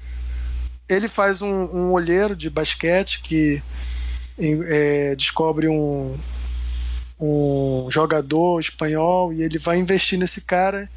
[0.89, 3.63] ele faz um, um olheiro de basquete que
[4.39, 6.17] é, descobre um,
[7.21, 10.89] um jogador espanhol e ele vai investir nesse cara.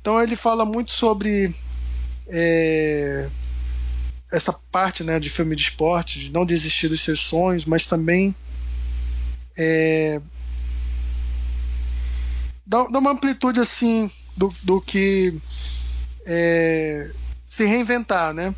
[0.00, 1.54] Então ele fala muito sobre
[2.28, 3.28] é,
[4.32, 8.34] essa parte né, de filme de esporte, de não desistir dos seus sonhos, mas também
[9.56, 10.20] é,
[12.66, 15.38] dá, dá uma amplitude assim do, do que
[16.26, 17.10] é,
[17.46, 18.54] se reinventar, né?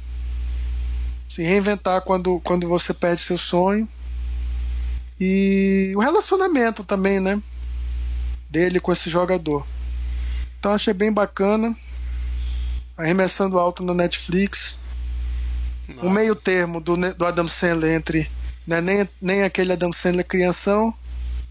[1.28, 3.86] Se reinventar quando, quando você perde seu sonho.
[5.20, 7.40] E o relacionamento também, né?
[8.48, 9.66] Dele com esse jogador.
[10.59, 11.77] Então achei bem bacana.
[12.97, 14.81] Arremessando alto no Netflix.
[15.86, 16.06] Nossa.
[16.06, 18.31] O meio termo do, do Adam Sandler entre.
[18.66, 20.93] Né, nem, nem aquele Adam Sandler crianção,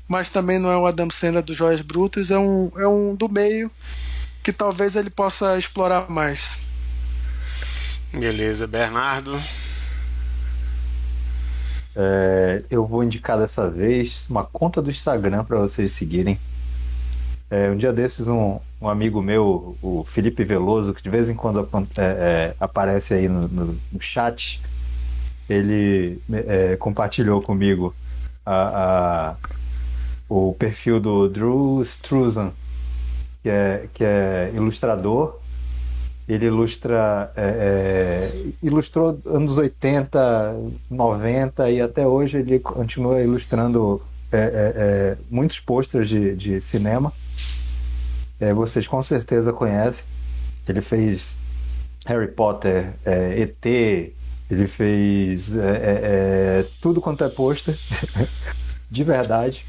[0.08, 3.28] mas também não é o Adam Sandler dos Joias Brutas, é um, é um do
[3.28, 3.72] meio
[4.44, 6.67] que talvez ele possa explorar mais.
[8.12, 9.38] Beleza, Bernardo.
[11.96, 16.40] É, eu vou indicar dessa vez uma conta do Instagram para vocês seguirem.
[17.50, 21.36] É, um dia desses, um, um, amigo meu, o Felipe Veloso, que de vez em
[21.36, 21.68] quando
[21.98, 24.62] é, é, aparece aí no, no, no chat,
[25.50, 27.96] ele é, compartilhou comigo
[28.46, 29.36] a, a,
[30.30, 32.52] o perfil do Drew Struzan,
[33.44, 35.40] que é, que é ilustrador
[36.28, 40.60] ele ilustra, é, é, ilustrou anos 80,
[40.90, 47.14] 90 e até hoje ele continua ilustrando é, é, é muitos posters de, de cinema.
[48.40, 50.06] É, vocês com certeza conhecem.
[50.68, 51.40] Ele fez
[52.06, 55.56] Harry Potter, ET, ele fez
[56.82, 57.74] tudo quanto é pôster,
[58.92, 59.66] de verdade.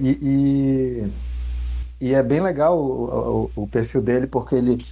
[0.00, 1.29] e, e
[2.00, 4.84] e é bem legal o, o, o perfil dele porque ele,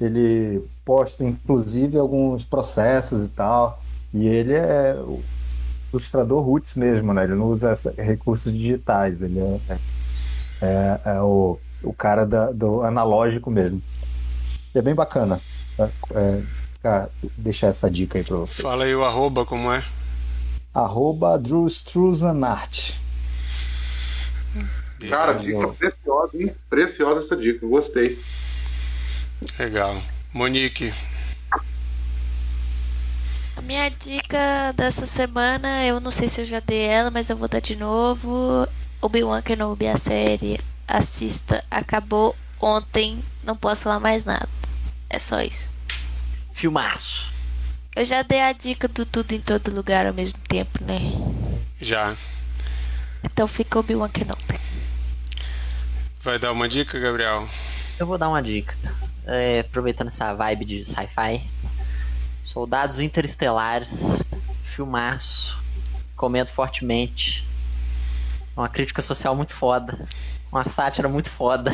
[0.00, 3.82] ele posta inclusive alguns processos e tal.
[4.14, 5.22] E ele é o
[5.92, 7.24] ilustrador roots mesmo, né?
[7.24, 9.78] Ele não usa essa, recursos digitais, ele é, é,
[10.62, 13.82] é, é o, o cara da, do analógico mesmo.
[14.74, 15.40] E é bem bacana.
[15.78, 16.42] É,
[16.84, 18.62] é deixar essa dica aí pra você.
[18.62, 19.84] Fala aí o arroba, como é?
[20.72, 22.94] Arroba Drew Struzanart.
[25.08, 26.54] Cara, dica preciosa, hein?
[26.70, 28.18] Preciosa essa dica, gostei.
[29.58, 30.00] Legal.
[30.32, 30.92] Monique.
[33.56, 37.36] A minha dica dessa semana, eu não sei se eu já dei ela, mas eu
[37.36, 38.66] vou dar de novo.
[39.00, 40.60] Obi-Wan Kenobi, a série.
[40.86, 44.48] Assista, acabou ontem, não posso falar mais nada.
[45.10, 45.72] É só isso.
[46.52, 47.32] Filmaço.
[47.94, 51.00] Eu já dei a dica do tudo em todo lugar ao mesmo tempo, né?
[51.80, 52.14] Já.
[53.24, 54.65] Então fica Obi-Wan Kenobi.
[56.26, 57.48] Vai dar uma dica, Gabriel?
[58.00, 58.74] Eu vou dar uma dica.
[59.24, 61.48] É, aproveitando essa vibe de sci-fi.
[62.42, 64.24] Soldados Interestelares.
[64.60, 65.56] Filmaço.
[66.16, 67.46] Comento fortemente.
[68.56, 70.04] Uma crítica social muito foda.
[70.50, 71.70] Uma sátira muito foda.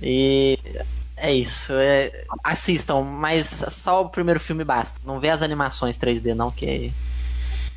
[0.00, 0.58] E
[1.14, 1.74] é isso.
[1.74, 2.10] É...
[2.42, 4.98] Assistam, mas só o primeiro filme basta.
[5.04, 6.90] Não vê as animações 3D, não, que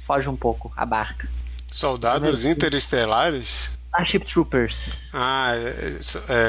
[0.01, 1.27] foge um pouco a barca.
[1.69, 3.77] Soldados Interestelares?
[3.95, 5.03] Starship Troopers.
[5.13, 5.97] Ah, é,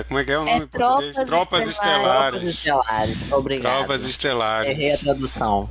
[0.01, 1.15] é, como é que é o nome É em português?
[1.15, 2.31] Tropas Tropas Estelares.
[2.33, 3.33] Tropas Estelares.
[3.33, 3.77] Obrigado.
[3.79, 4.71] Tropas Estelares.
[4.71, 5.71] Errei a tradução.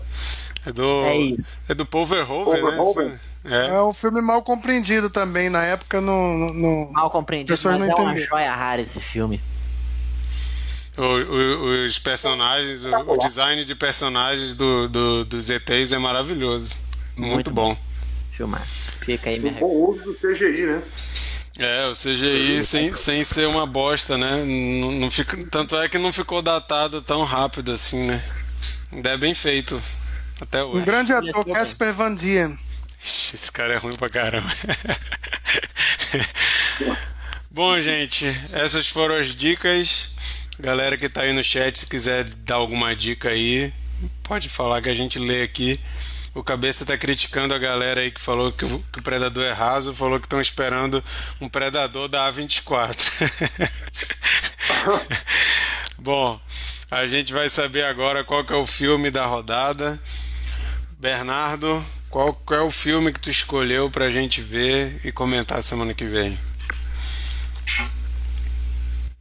[0.65, 1.57] É do, É isso.
[1.69, 3.19] é do Paul Verhoeven, Paul né?
[3.43, 3.67] É.
[3.67, 5.49] É um filme mal compreendido também.
[5.49, 6.91] Na época não.
[6.91, 9.39] Mal compreendido, Pessoas mas não é uma joia rara esse filme.
[10.97, 16.77] O- o- os personagens, o, o design de personagens do, do, dos ETs é maravilhoso.
[17.17, 17.77] Muito, Muito bom.
[18.31, 18.65] Filmar.
[19.01, 20.81] Fica aí minha Um bom uso do CGI, né?
[21.57, 24.43] É, o CGI sem, sem ser uma bosta, né?
[24.81, 28.21] Não, não fica, tanto é que não ficou datado tão rápido assim, né?
[28.91, 29.81] Ainda é bem feito.
[30.41, 30.85] Até Um hoje.
[30.85, 31.53] grande Esse ator.
[31.53, 32.57] Casper Van Dien.
[33.01, 34.49] Esse cara é ruim pra caramba.
[37.49, 40.09] Bom, gente, essas foram as dicas.
[40.59, 43.73] Galera que tá aí no chat, se quiser dar alguma dica aí,
[44.23, 45.79] pode falar que a gente lê aqui.
[46.35, 49.53] O Cabeça tá criticando a galera aí que falou que o, que o Predador é
[49.53, 51.01] raso, falou que estão esperando
[51.39, 52.97] um Predador da A24.
[55.97, 56.37] Bom,
[56.91, 59.97] a gente vai saber agora qual que é o filme da rodada.
[60.99, 65.93] Bernardo, qual, qual é o filme que tu escolheu pra gente ver e comentar semana
[65.93, 66.37] que vem?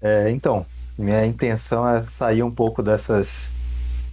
[0.02, 0.66] É, então,
[0.98, 3.53] minha intenção é sair um pouco dessas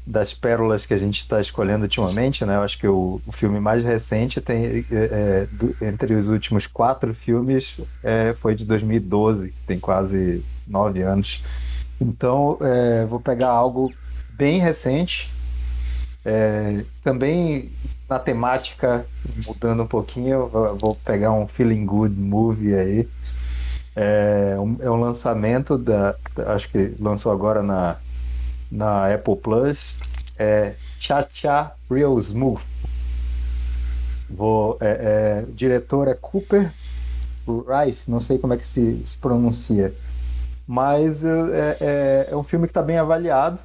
[0.05, 2.55] das pérolas que a gente está escolhendo ultimamente, né?
[2.55, 6.65] Eu acho que o, o filme mais recente tem é, é, do- entre os últimos
[6.67, 11.43] quatro filmes é, foi de 2012, que tem quase nove anos.
[11.99, 13.93] Então, é, vou pegar algo
[14.31, 15.31] bem recente,
[16.25, 17.71] é, também
[18.09, 19.05] na temática
[19.45, 20.47] mudando um pouquinho,
[20.79, 23.07] vou- pegar um feeling good movie aí.
[23.95, 26.15] É um, é um lançamento da.
[26.47, 27.97] Acho que lançou agora na,
[28.71, 29.97] na Apple Plus.
[30.37, 32.63] É Cha Cha Real Smooth.
[34.29, 36.71] Vou, é, é, o diretor é Cooper
[37.47, 39.93] Rife, não sei como é que se, se pronuncia.
[40.65, 43.59] Mas é, é, é um filme que está bem avaliado.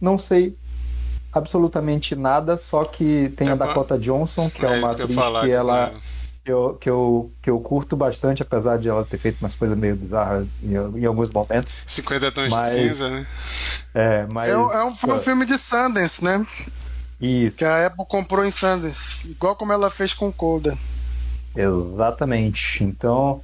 [0.00, 0.56] Não sei
[1.32, 3.54] absolutamente nada, só que tem a.
[3.54, 5.44] Dakota Johnson, que é, uma que eu atriz falar.
[5.44, 5.96] que ela que
[6.44, 9.94] eu, que, eu, que eu curto bastante, apesar de ela ter feito umas coisas meio
[9.96, 11.82] bizarras em, em alguns momentos.
[11.86, 13.26] 50 tons Mas- de cinza, né?
[13.94, 14.48] É, mas.
[14.48, 16.44] É, um- é um, foi um filme de Sundance, né?
[17.20, 19.28] Isso, Que a Apple comprou em Sundance.
[19.30, 20.76] Igual como ela fez com Coda.
[21.54, 22.82] exatamente.
[22.84, 23.42] Então,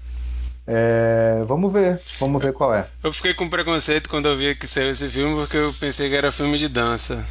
[0.67, 2.01] é, vamos ver.
[2.19, 2.89] Vamos ver qual é.
[3.03, 6.15] Eu fiquei com preconceito quando eu vi que saiu esse filme porque eu pensei que
[6.17, 7.25] era filme de dança.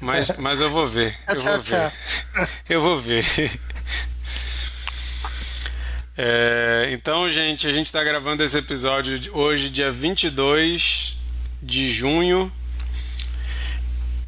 [0.00, 1.16] Mas, mas eu vou ver.
[1.28, 1.92] Eu Tchau, vou ver.
[2.68, 3.60] Eu vou ver.
[6.20, 11.16] É, então, gente, a gente está gravando esse episódio hoje, dia 22
[11.62, 12.50] de junho.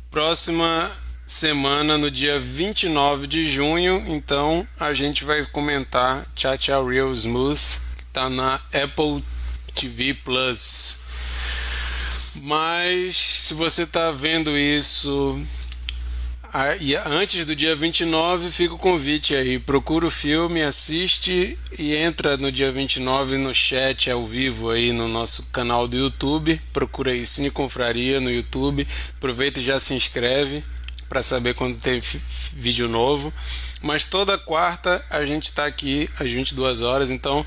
[0.08, 0.88] Próxima
[1.26, 7.80] semana, no dia 29 de junho, então a gente vai comentar Cha Cha Real Smooth,
[7.96, 9.24] que está na Apple
[9.74, 11.00] TV Plus.
[12.36, 15.44] Mas se você está vendo isso
[16.80, 19.58] e antes do dia 29, fica o convite aí.
[19.58, 25.06] Procura o filme, assiste e entra no dia 29 no chat ao vivo aí no
[25.06, 26.60] nosso canal do YouTube.
[26.72, 28.84] Procura aí Cine Confraria no YouTube.
[29.16, 30.64] Aproveita e já se inscreve
[31.08, 32.02] para saber quando tem
[32.52, 33.32] vídeo novo.
[33.80, 37.46] Mas toda quarta a gente está aqui às 22 horas, então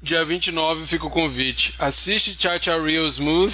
[0.00, 1.74] Dia 29 fica o convite.
[1.76, 3.52] Assiste Cha Cha Real Smooth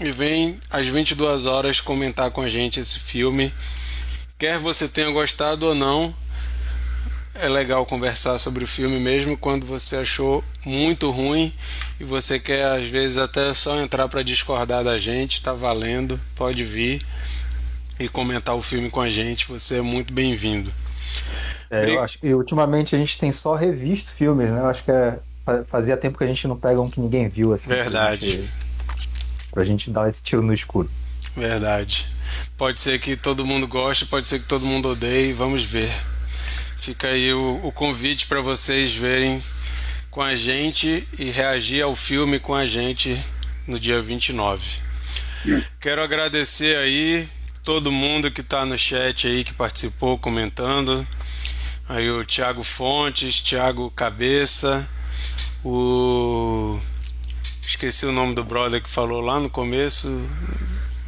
[0.00, 3.52] e vem às 22 horas comentar com a gente esse filme.
[4.38, 6.14] Quer você tenha gostado ou não,
[7.34, 11.52] é legal conversar sobre o filme mesmo quando você achou muito ruim
[12.00, 16.64] e você quer às vezes até só entrar para discordar da gente, tá valendo, pode
[16.64, 17.00] vir
[18.00, 20.72] e comentar o filme com a gente, você é muito bem-vindo.
[21.70, 24.58] É, eu acho que ultimamente a gente tem só revisto filmes, né?
[24.60, 27.28] Eu acho que é- fa- fazia tempo que a gente não pega um que ninguém
[27.28, 27.68] viu, assim.
[27.68, 28.48] Verdade.
[29.52, 30.90] Pra gente dar esse tiro no escuro.
[31.36, 32.06] Verdade.
[32.56, 35.92] Pode ser que todo mundo goste, pode ser que todo mundo odeie, vamos ver.
[36.78, 39.40] Fica aí o, o convite para vocês verem
[40.10, 43.16] com a gente e reagir ao filme com a gente
[43.68, 44.80] no dia 29.
[45.80, 47.28] Quero agradecer aí
[47.62, 51.06] todo mundo que está no chat aí, que participou comentando.
[51.88, 54.88] Aí o Thiago Fontes, Thiago Cabeça,
[55.64, 56.80] o.
[57.72, 60.06] Esqueci o nome do brother que falou lá no começo.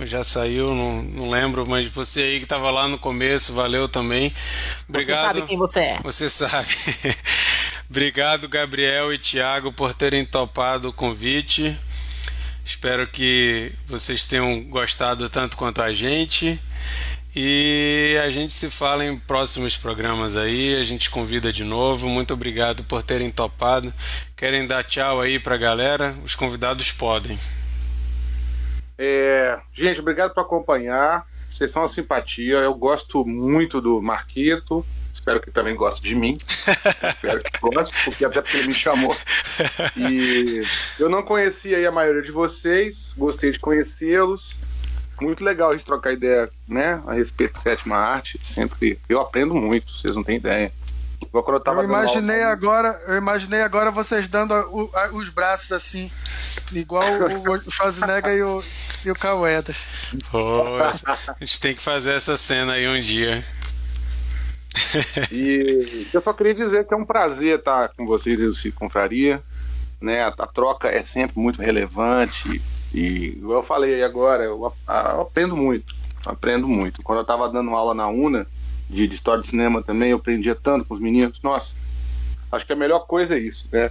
[0.01, 4.35] já saiu, não, não lembro, mas você aí que estava lá no começo, valeu também.
[4.89, 5.19] Obrigado.
[5.19, 6.01] Você sabe quem você é.
[6.03, 6.74] Você sabe.
[7.89, 11.78] Obrigado, Gabriel e Thiago, por terem topado o convite.
[12.65, 16.59] Espero que vocês tenham gostado tanto quanto a gente.
[17.36, 22.09] E a gente se fala em próximos programas aí, a gente convida de novo.
[22.09, 23.93] Muito obrigado por terem topado.
[24.36, 26.15] Querem dar tchau aí pra galera?
[26.24, 27.36] Os convidados podem.
[28.97, 31.27] É, gente, obrigado por acompanhar.
[31.51, 32.59] Vocês são uma simpatia.
[32.59, 34.86] Eu gosto muito do Marquito.
[35.12, 36.39] Espero que também goste de mim.
[36.47, 39.16] Espero que goste, porque até porque ele me chamou.
[39.97, 40.62] E
[41.01, 44.56] eu não conhecia a maioria de vocês, gostei de conhecê-los
[45.20, 48.39] muito legal a gente trocar ideia, né, a respeito de sétima arte.
[48.43, 50.73] Sempre eu aprendo muito, vocês não têm ideia.
[51.32, 56.11] Eu, eu imaginei aula, agora, eu imaginei agora vocês dando o, a, os braços assim,
[56.73, 58.62] igual o, o Schwarzenegger e o,
[59.05, 59.95] e o Weathers.
[60.31, 63.45] Pô, a gente tem que fazer essa cena aí um dia.
[65.31, 69.43] E eu só queria dizer que é um prazer estar com vocês e o Confraria.
[70.01, 70.23] Né?
[70.23, 72.61] A, a troca é sempre muito relevante
[72.94, 75.94] e eu falei agora, eu, eu aprendo muito,
[76.24, 77.02] aprendo muito.
[77.02, 78.46] Quando eu estava dando aula na UNA,
[78.88, 81.40] de, de, história de cinema também, eu aprendia tanto com os meninos.
[81.42, 81.74] Nossa,
[82.52, 83.90] acho que a melhor coisa é isso, né?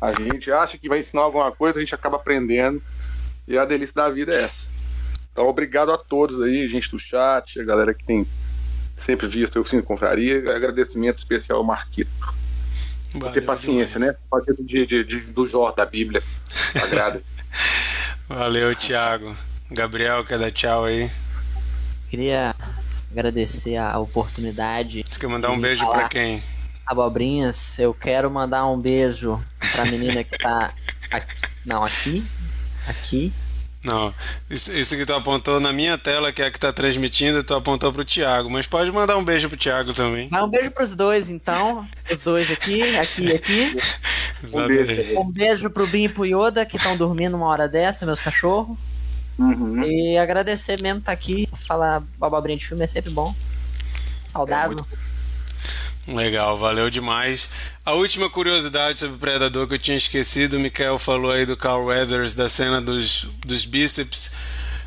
[0.00, 2.82] A gente acha que vai ensinar alguma coisa, a gente acaba aprendendo.
[3.46, 4.68] E a delícia da vida é essa.
[5.30, 8.26] Então, obrigado a todos aí, gente do chat, a galera que tem
[8.96, 10.38] sempre visto eu Cine Confraria.
[10.54, 12.10] Agradecimento especial ao Marquito.
[13.14, 14.12] Valeu, ter paciência, né?
[14.28, 16.22] Paciência de, de, de, do Jó da Bíblia.
[16.82, 17.22] Agrada.
[18.28, 19.36] Valeu, Thiago.
[19.70, 21.10] Gabriel, quer dar tchau aí?
[22.10, 22.54] Queria
[23.10, 25.04] agradecer a oportunidade.
[25.08, 26.42] Você quer mandar um beijo para quem?
[26.86, 29.42] Abobrinhas, eu quero mandar um beijo
[29.72, 30.72] pra menina que tá.
[31.10, 31.34] Aqui,
[31.64, 32.26] não, aqui.
[32.86, 33.32] Aqui.
[33.84, 34.14] Não,
[34.48, 37.52] isso, isso que tu apontou na minha tela, que é a que tá transmitindo, tu
[37.52, 38.48] apontou pro Thiago.
[38.48, 40.28] Mas pode mandar um beijo pro Thiago também.
[40.30, 41.86] Mas um beijo pros dois, então.
[42.10, 43.78] Os dois aqui, aqui e aqui.
[44.52, 45.20] Um beijo.
[45.20, 48.76] um beijo pro Bin e pro Yoda, que estão dormindo uma hora dessa, meus cachorros.
[49.38, 49.80] Uhum.
[49.84, 51.48] E agradecer mesmo estar tá aqui.
[51.66, 53.32] Falar bababrinha de filme é sempre bom.
[54.26, 54.72] Saudável.
[54.72, 55.11] É muito...
[56.06, 57.48] Legal, valeu demais.
[57.84, 61.56] A última curiosidade sobre o Predador que eu tinha esquecido, o Mikael falou aí do
[61.56, 64.34] Carl Weathers, da cena dos, dos bíceps.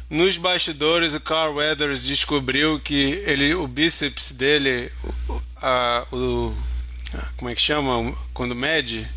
[0.10, 4.92] Nos bastidores, o Carl Weathers descobriu que ele, o bíceps dele,
[5.56, 6.54] a, o,
[7.38, 8.14] como é que chama?
[8.34, 9.10] Quando mede?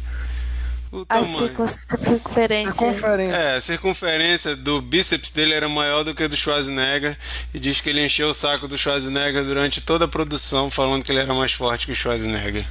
[0.90, 2.73] O a circunferência.
[2.73, 3.36] circunferência.
[3.36, 7.16] É, a circunferência do bíceps dele era maior do que a do Schwarzenegger
[7.52, 11.12] e diz que ele encheu o saco do Schwarzenegger durante toda a produção, falando que
[11.12, 12.66] ele era mais forte que o Schwarzenegger.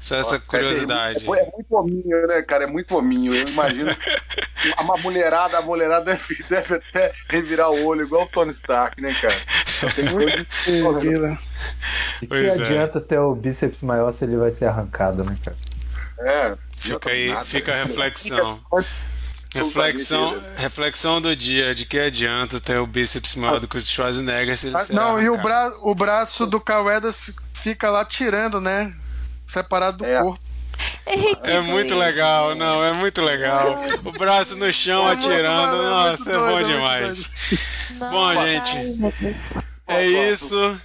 [0.00, 1.24] Só essa Nossa, curiosidade.
[1.24, 2.64] É, é, muito hominho, né, cara?
[2.64, 3.32] É muito hominho.
[3.32, 3.96] Eu imagino
[4.82, 9.14] uma mulherada, a mulherada deve, deve até revirar o olho igual o Tony Stark, né,
[9.14, 9.36] cara?
[9.94, 10.44] Tem muito
[12.20, 12.50] E que é.
[12.50, 15.56] adianta ter o bíceps maior se ele vai ser arrancado, né, cara?
[16.18, 18.60] É, Fica aí, fica a reflexão.
[19.54, 24.56] Reflexão, reflexão do dia, de que adianta ter o bíceps maior do que o Schwarzenegger
[24.56, 28.94] se ele ah, Não, e o, bra o braço do Cauedas fica lá tirando, né?
[29.44, 30.18] Separado do é.
[30.22, 30.40] corpo.
[31.04, 33.78] É, é muito legal, não, é muito legal.
[34.06, 37.18] O braço no chão é atirando, doido, nossa, é, é bom demais.
[37.98, 39.22] Bom, gente,
[39.86, 40.80] é isso.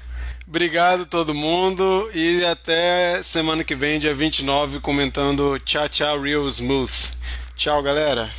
[0.47, 7.11] Obrigado todo mundo e até semana que vem, dia 29, comentando Tchau Tchau Real Smooth.
[7.53, 8.29] Tchau, galera.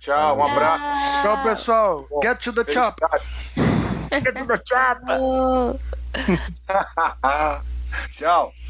[0.00, 1.22] Tchau, um abraço.
[1.22, 2.08] Tchau, pessoal.
[2.22, 3.00] Get to the chop.
[4.10, 5.00] Get to the chop.
[8.10, 8.52] Tchau.